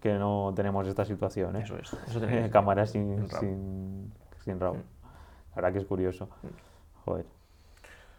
que 0.00 0.14
no 0.14 0.52
tenemos 0.54 0.86
esta 0.86 1.04
situación, 1.04 1.56
¿eh? 1.56 1.62
Eso 1.64 1.76
es. 1.76 1.92
Eso 1.92 2.20
tenemos. 2.20 2.50
Cámaras 2.52 2.90
sin, 2.90 3.28
sin, 3.28 4.12
sin 4.44 4.60
RAW. 4.60 4.74
Mm. 4.74 4.82
La 5.50 5.56
verdad 5.56 5.72
que 5.72 5.78
es 5.80 5.86
curioso. 5.86 6.28
Mm. 6.42 7.04
Joder. 7.04 7.26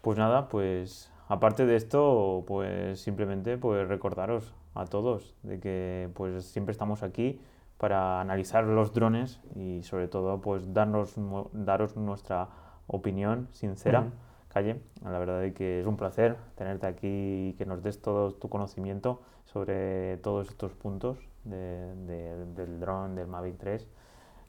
Pues 0.02 0.18
nada, 0.18 0.50
pues 0.50 1.12
aparte 1.28 1.66
de 1.66 1.76
esto, 1.76 2.44
pues 2.48 3.00
simplemente 3.00 3.58
pues 3.58 3.88
recordaros 3.88 4.54
a 4.76 4.86
todos 4.86 5.36
de 5.44 5.60
que 5.60 6.10
pues 6.14 6.46
siempre 6.46 6.72
estamos 6.72 7.04
aquí 7.04 7.40
para 7.78 8.22
analizar 8.22 8.64
los 8.64 8.94
drones 8.94 9.40
y 9.56 9.84
sobre 9.84 10.08
todo 10.08 10.42
pues 10.42 10.74
darnos 10.74 11.14
daros 11.54 11.96
nuestra 11.96 12.50
opinión 12.88 13.48
sincera. 13.52 14.06
Calle. 14.50 14.82
La 15.04 15.20
verdad 15.20 15.44
es 15.44 15.54
que 15.54 15.82
es 15.82 15.86
un 15.86 15.98
placer 15.98 16.38
tenerte 16.56 16.88
aquí 16.88 17.50
y 17.50 17.54
que 17.58 17.66
nos 17.66 17.84
des 17.84 18.02
todo 18.02 18.34
tu 18.34 18.50
conocimiento 18.50 19.22
sobre 19.46 20.18
todos 20.18 20.48
estos 20.50 20.74
puntos 20.74 21.20
del 21.44 22.80
dron, 22.80 23.14
del 23.14 23.28
Mavic 23.28 23.58
3. 23.58 23.88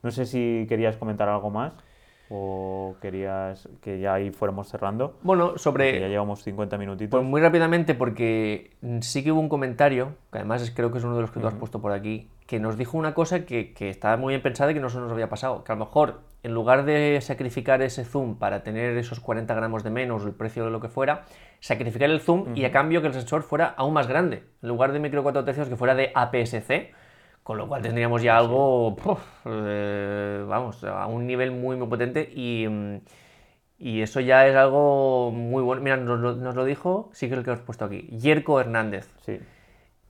No 0.02 0.10
sé 0.10 0.24
si 0.24 0.66
querías 0.68 0.96
comentar 0.96 1.28
algo 1.28 1.50
más 1.50 1.74
o 2.30 2.96
querías 3.00 3.68
que 3.80 4.00
ya 4.00 4.14
ahí 4.14 4.30
fuéramos 4.30 4.68
cerrando. 4.68 5.18
Bueno, 5.22 5.56
sobre... 5.56 5.98
ya 6.00 6.08
llevamos 6.08 6.42
50 6.42 6.76
minutitos. 6.78 7.18
Pues 7.18 7.28
muy 7.28 7.40
rápidamente 7.40 7.94
porque 7.94 8.70
sí 9.00 9.24
que 9.24 9.32
hubo 9.32 9.40
un 9.40 9.48
comentario, 9.48 10.14
que 10.30 10.38
además 10.38 10.70
creo 10.74 10.92
que 10.92 10.98
es 10.98 11.04
uno 11.04 11.16
de 11.16 11.22
los 11.22 11.30
que 11.30 11.40
tú 11.40 11.46
has 11.46 11.54
puesto 11.54 11.80
por 11.80 11.92
aquí, 11.92 12.30
que 12.46 12.60
nos 12.60 12.76
dijo 12.76 12.98
una 12.98 13.14
cosa 13.14 13.44
que, 13.44 13.72
que 13.72 13.90
estaba 13.90 14.16
muy 14.16 14.32
bien 14.32 14.42
pensada 14.42 14.70
y 14.70 14.74
que 14.74 14.80
no 14.80 14.90
se 14.90 14.98
nos 14.98 15.10
había 15.12 15.28
pasado, 15.28 15.64
que 15.64 15.72
a 15.72 15.74
lo 15.74 15.84
mejor 15.84 16.20
en 16.42 16.54
lugar 16.54 16.84
de 16.84 17.18
sacrificar 17.20 17.82
ese 17.82 18.04
zoom 18.04 18.36
para 18.36 18.62
tener 18.62 18.96
esos 18.96 19.20
40 19.20 19.52
gramos 19.54 19.82
de 19.82 19.90
menos, 19.90 20.24
el 20.24 20.32
precio 20.32 20.64
de 20.64 20.70
lo 20.70 20.80
que 20.80 20.88
fuera, 20.88 21.24
sacrificar 21.60 22.10
el 22.10 22.20
zoom 22.20 22.56
y 22.56 22.64
a 22.64 22.70
cambio 22.70 23.00
que 23.00 23.08
el 23.08 23.14
sensor 23.14 23.42
fuera 23.42 23.74
aún 23.76 23.92
más 23.92 24.06
grande, 24.06 24.44
en 24.62 24.68
lugar 24.68 24.92
de 24.92 25.00
micro 25.00 25.22
4 25.22 25.44
tercios 25.44 25.68
que 25.68 25.76
fuera 25.76 25.94
de 25.94 26.12
APS-C, 26.14 26.92
con 27.48 27.56
lo 27.56 27.66
cual 27.66 27.80
tendríamos 27.80 28.20
ya 28.20 28.36
algo, 28.36 28.94
eh, 29.46 30.44
vamos, 30.46 30.84
a 30.84 31.06
un 31.06 31.26
nivel 31.26 31.50
muy, 31.50 31.76
muy 31.76 31.88
potente 31.88 32.30
mm, 32.36 32.96
y, 33.78 34.02
eso 34.02 34.20
ya 34.20 34.46
es 34.46 34.54
algo 34.54 35.30
muy 35.30 35.62
bueno. 35.62 35.80
Mira, 35.80 35.96
nos, 35.96 36.54
lo 36.54 36.64
dijo, 36.66 37.08
sí 37.14 37.26
que 37.26 37.32
es 37.32 37.38
el 37.38 37.44
que 37.46 37.52
hemos 37.52 37.62
puesto 37.62 37.86
aquí, 37.86 38.02
Yerko 38.18 38.60
Hernández. 38.60 39.08
Sí. 39.24 39.38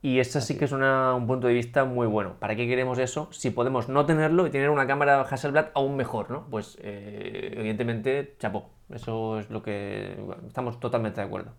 Y 0.01 0.19
eso 0.19 0.41
sí 0.41 0.57
que 0.57 0.65
es 0.65 0.73
un 0.73 1.27
punto 1.27 1.47
de 1.47 1.53
vista 1.53 1.85
muy 1.85 2.07
bueno. 2.07 2.33
¿Para 2.39 2.57
qué 2.57 2.67
queremos 2.67 2.99
eso? 2.99 3.29
Si 3.31 3.51
podemos 3.51 3.87
no 3.87 4.05
tenerlo 4.05 4.45
y 4.45 4.49
tener 4.49 4.69
una 4.69 4.85
cámara 4.85 5.21
Hasselblad 5.21 5.67
aún 5.75 5.95
mejor, 5.95 6.29
¿no? 6.29 6.45
Pues 6.49 6.77
eh, 6.81 7.53
evidentemente, 7.55 8.35
chapó. 8.37 8.69
Eso 8.89 9.39
es 9.39 9.49
lo 9.49 9.63
que 9.63 10.21
estamos 10.45 10.77
totalmente 10.81 11.21
de 11.21 11.27
acuerdo. 11.27 11.53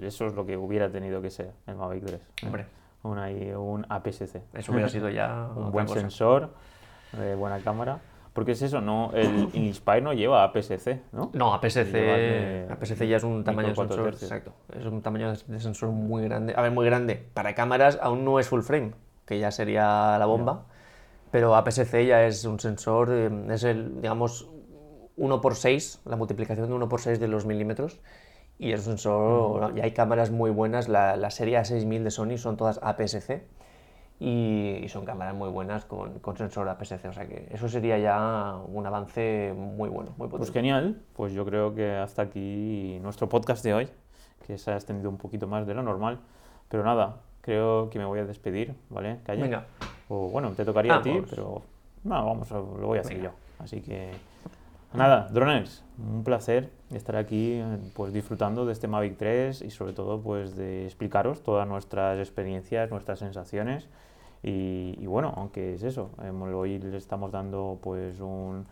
Eso 0.00 0.28
es 0.28 0.34
lo 0.34 0.46
que 0.46 0.56
hubiera 0.56 0.88
tenido 0.88 1.20
que 1.20 1.30
ser 1.30 1.50
el 1.66 1.74
Mavic 1.74 2.04
3. 2.04 2.20
Hombre 2.44 2.85
un 3.06 3.86
APS-C. 3.88 4.42
Eso 4.54 4.72
hubiera 4.72 4.88
sido 4.88 5.08
ya 5.08 5.48
un 5.56 5.70
buen 5.70 5.88
sensor, 5.88 6.50
de 7.12 7.34
buena 7.34 7.58
cámara. 7.60 8.00
Porque 8.32 8.52
es 8.52 8.60
eso, 8.60 8.82
no, 8.82 9.12
el 9.14 9.48
Inspire 9.54 10.02
no 10.02 10.12
lleva 10.12 10.44
APS-C, 10.44 11.00
¿no? 11.12 11.30
No, 11.32 11.54
APS-C 11.54 12.66
APS 12.70 12.98
ya 12.98 13.16
es 13.16 13.24
un 13.24 13.42
tamaño 13.44 13.70
de 13.70 13.74
sensor, 13.74 14.08
exacto, 14.08 14.52
es 14.78 14.84
un 14.84 15.00
tamaño 15.00 15.32
de 15.32 15.60
sensor 15.60 15.88
muy 15.88 16.24
grande. 16.24 16.52
A 16.54 16.60
ver, 16.60 16.70
muy 16.70 16.84
grande. 16.84 17.30
Para 17.32 17.54
cámaras 17.54 17.98
aún 18.02 18.26
no 18.26 18.38
es 18.38 18.48
full 18.48 18.60
frame, 18.60 18.92
que 19.24 19.38
ya 19.38 19.50
sería 19.50 20.18
la 20.18 20.26
bomba, 20.26 20.66
pero 21.30 21.56
APS-C 21.56 22.04
ya 22.04 22.26
es 22.26 22.44
un 22.44 22.60
sensor, 22.60 23.08
eh, 23.10 23.30
es 23.48 23.64
el, 23.64 24.02
digamos, 24.02 24.50
1 25.16 25.40
x 25.42 25.58
6, 25.58 26.00
la 26.04 26.16
multiplicación 26.16 26.68
de 26.68 26.74
1 26.74 26.84
x 26.84 27.00
6 27.04 27.20
de 27.20 27.28
los 27.28 27.46
milímetros 27.46 28.00
y 28.58 28.72
es 28.72 28.80
un 28.80 28.98
sensor, 28.98 29.76
y 29.76 29.80
hay 29.80 29.92
cámaras 29.92 30.30
muy 30.30 30.50
buenas, 30.50 30.88
la, 30.88 31.16
la 31.16 31.30
serie 31.30 31.58
A6000 31.58 32.02
de 32.02 32.10
Sony 32.10 32.38
son 32.38 32.56
todas 32.56 32.80
APS-C 32.82 33.44
y, 34.18 34.86
son 34.88 35.04
cámaras 35.04 35.34
muy 35.34 35.50
buenas 35.50 35.84
con, 35.84 36.20
con, 36.20 36.36
sensor 36.38 36.68
APS-C, 36.68 37.08
o 37.08 37.12
sea 37.12 37.26
que 37.26 37.48
eso 37.50 37.68
sería 37.68 37.98
ya 37.98 38.56
un 38.66 38.86
avance 38.86 39.52
muy 39.54 39.90
bueno, 39.90 40.12
muy 40.16 40.28
Pues 40.28 40.50
genial, 40.50 41.02
pues 41.12 41.34
yo 41.34 41.44
creo 41.44 41.74
que 41.74 41.96
hasta 41.96 42.22
aquí 42.22 42.98
nuestro 43.02 43.28
podcast 43.28 43.62
de 43.62 43.74
hoy, 43.74 43.88
que 44.46 44.56
se 44.56 44.70
ha 44.70 44.74
extendido 44.74 45.10
un 45.10 45.18
poquito 45.18 45.46
más 45.46 45.66
de 45.66 45.74
lo 45.74 45.82
normal, 45.82 46.18
pero 46.70 46.82
nada, 46.82 47.20
creo 47.42 47.90
que 47.90 47.98
me 47.98 48.06
voy 48.06 48.20
a 48.20 48.24
despedir, 48.24 48.74
¿vale? 48.88 49.20
Calle. 49.24 49.42
Venga. 49.42 49.66
O 50.08 50.30
bueno, 50.30 50.52
te 50.52 50.64
tocaría 50.64 50.96
a 50.96 51.02
ti, 51.02 51.20
pero 51.28 51.62
no, 52.04 52.26
vamos, 52.26 52.50
lo 52.50 52.86
voy 52.86 52.98
a 52.98 53.00
hacer 53.02 53.20
yo, 53.20 53.32
así 53.58 53.82
que... 53.82 54.12
Nada, 54.92 55.28
droners, 55.30 55.84
un 55.98 56.24
placer 56.24 56.70
estar 56.90 57.16
aquí 57.16 57.62
pues 57.94 58.12
disfrutando 58.12 58.64
de 58.64 58.72
este 58.72 58.88
Mavic 58.88 59.16
3 59.16 59.62
y 59.62 59.70
sobre 59.70 59.92
todo 59.92 60.20
pues 60.20 60.56
de 60.56 60.84
explicaros 60.84 61.42
todas 61.42 61.66
nuestras 61.68 62.18
experiencias, 62.18 62.90
nuestras 62.90 63.18
sensaciones 63.18 63.88
y, 64.42 65.06
bueno, 65.06 65.32
aunque 65.36 65.74
es 65.74 65.82
eso, 65.82 66.10
hoy 66.54 66.78
le 66.78 66.96
estamos 66.96 67.32
dando 67.32 67.78
pues 67.82 68.20
un, 68.20 68.64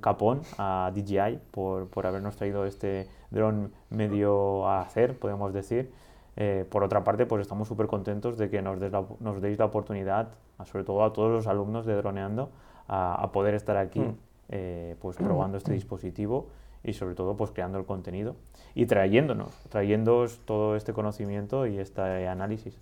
capón 0.00 0.42
a 0.58 0.90
DJI 0.94 1.38
por, 1.50 1.88
por, 1.88 2.06
habernos 2.06 2.36
traído 2.36 2.64
este 2.64 3.08
dron 3.30 3.72
medio 3.90 4.66
a 4.66 4.80
hacer, 4.80 5.18
podemos 5.18 5.52
decir. 5.52 5.92
Eh, 6.36 6.64
por 6.68 6.82
otra 6.84 7.04
parte, 7.04 7.26
pues 7.26 7.42
estamos 7.42 7.68
súper 7.68 7.86
contentos 7.86 8.38
de 8.38 8.50
que 8.50 8.62
nos, 8.62 8.78
nos, 9.20 9.40
deis 9.40 9.58
la 9.58 9.66
oportunidad, 9.66 10.28
sobre 10.64 10.84
todo 10.84 11.04
a 11.04 11.12
todos 11.12 11.30
los 11.30 11.46
alumnos 11.46 11.86
de 11.86 11.94
Droneando, 11.94 12.50
a, 12.88 13.30
poder 13.32 13.54
estar 13.54 13.76
aquí. 13.76 14.00
Mm. 14.00 14.16
Eh, 14.52 14.96
pues 15.00 15.16
probando 15.16 15.58
este 15.58 15.72
dispositivo 15.72 16.48
y 16.82 16.92
sobre 16.94 17.14
todo 17.14 17.36
pues 17.36 17.52
creando 17.52 17.78
el 17.78 17.84
contenido 17.84 18.34
y 18.74 18.86
trayéndonos, 18.86 19.52
trayéndoos 19.68 20.40
todo 20.44 20.74
este 20.74 20.92
conocimiento 20.92 21.68
y 21.68 21.78
este 21.78 22.26
análisis. 22.26 22.76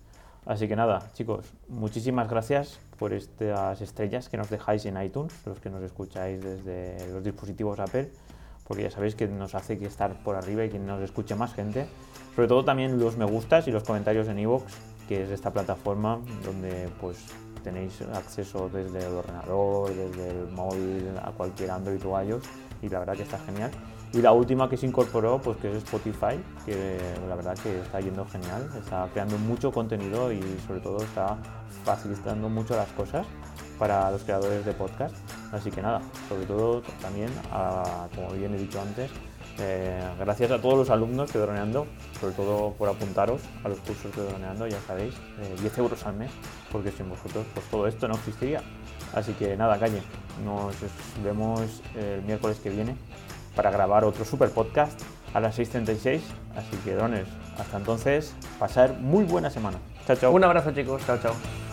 Así 0.47 0.67
que 0.67 0.75
nada, 0.75 1.11
chicos, 1.13 1.53
muchísimas 1.67 2.27
gracias 2.27 2.79
por 2.97 3.13
estas 3.13 3.81
estrellas 3.81 4.29
que 4.29 4.37
nos 4.37 4.49
dejáis 4.49 4.83
en 4.87 4.99
iTunes, 4.99 5.31
los 5.45 5.59
que 5.59 5.69
nos 5.69 5.83
escucháis 5.83 6.41
desde 6.41 7.07
los 7.13 7.23
dispositivos 7.23 7.79
Apple, 7.79 8.09
porque 8.67 8.81
ya 8.81 8.89
sabéis 8.89 9.13
que 9.13 9.27
nos 9.27 9.53
hace 9.53 9.77
que 9.77 9.85
estar 9.85 10.23
por 10.23 10.35
arriba 10.35 10.65
y 10.65 10.69
que 10.69 10.79
nos 10.79 11.01
escuche 11.01 11.35
más 11.35 11.53
gente. 11.53 11.85
Sobre 12.33 12.47
todo 12.47 12.65
también 12.65 12.99
los 12.99 13.15
me 13.15 13.25
gustas 13.25 13.67
y 13.67 13.71
los 13.71 13.83
comentarios 13.83 14.27
en 14.27 14.39
iVoox, 14.39 14.63
que 15.07 15.21
es 15.21 15.29
esta 15.29 15.53
plataforma 15.53 16.19
donde 16.43 16.89
pues 16.99 17.27
tenéis 17.63 18.01
acceso 18.13 18.69
desde 18.69 18.99
el 18.99 19.13
ordenador, 19.13 19.93
desde 19.93 20.29
el 20.31 20.47
móvil, 20.51 21.11
a 21.21 21.31
cualquier 21.31 21.71
Android 21.71 22.03
o 22.05 22.21
iOS 22.21 22.43
y 22.81 22.89
la 22.89 22.99
verdad 22.99 23.15
que 23.15 23.23
está 23.23 23.37
genial. 23.39 23.71
Y 24.11 24.21
la 24.23 24.31
última 24.31 24.67
que 24.67 24.75
se 24.75 24.87
incorporó, 24.87 25.39
pues 25.39 25.57
que 25.57 25.69
es 25.69 25.77
Spotify, 25.83 26.39
que 26.65 26.97
la 27.27 27.35
verdad 27.35 27.55
que 27.61 27.79
está 27.79 27.99
yendo 27.99 28.25
genial, 28.25 28.67
está 28.75 29.07
creando 29.13 29.37
mucho 29.37 29.71
contenido 29.71 30.31
y 30.31 30.41
sobre 30.65 30.79
todo 30.79 30.97
está 30.97 31.37
facilitando 31.83 32.49
mucho 32.49 32.75
las 32.75 32.89
cosas 32.93 33.27
para 33.77 34.09
los 34.09 34.23
creadores 34.23 34.65
de 34.65 34.73
podcast. 34.73 35.15
Así 35.51 35.69
que 35.69 35.81
nada, 35.81 36.01
sobre 36.27 36.47
todo 36.47 36.81
también, 37.01 37.29
como 38.15 38.31
bien 38.31 38.55
he 38.55 38.57
dicho 38.57 38.81
antes, 38.81 39.11
eh, 39.59 40.01
gracias 40.19 40.51
a 40.51 40.59
todos 40.59 40.77
los 40.77 40.89
alumnos 40.89 41.31
de 41.33 41.39
Droneando, 41.39 41.87
sobre 42.19 42.33
todo 42.33 42.73
por 42.73 42.89
apuntaros 42.89 43.41
a 43.63 43.69
los 43.69 43.79
cursos 43.79 44.15
de 44.15 44.23
Droneando, 44.23 44.67
ya 44.67 44.79
sabéis, 44.87 45.15
10 45.61 45.77
eh, 45.77 45.81
euros 45.81 46.05
al 46.05 46.15
mes, 46.15 46.31
porque 46.71 46.91
sin 46.91 47.09
vosotros 47.09 47.45
pues 47.53 47.65
todo 47.67 47.87
esto 47.87 48.07
no 48.07 48.15
existiría. 48.15 48.61
Así 49.13 49.33
que 49.33 49.57
nada, 49.57 49.79
calle, 49.79 50.01
nos 50.45 50.75
vemos 51.23 51.81
el 51.95 52.21
miércoles 52.23 52.59
que 52.59 52.69
viene 52.69 52.95
para 53.55 53.71
grabar 53.71 54.05
otro 54.05 54.23
super 54.23 54.49
podcast 54.51 55.01
a 55.33 55.39
las 55.39 55.57
6.36. 55.57 56.21
Así 56.55 56.77
que, 56.83 56.95
drones, 56.95 57.27
hasta 57.57 57.77
entonces, 57.77 58.33
pasar 58.57 58.93
muy 58.93 59.23
buena 59.23 59.49
semana. 59.49 59.79
Chao, 60.07 60.15
chao. 60.15 60.31
Un 60.31 60.43
abrazo 60.43 60.71
chicos, 60.71 61.01
chao, 61.05 61.17
chao. 61.21 61.68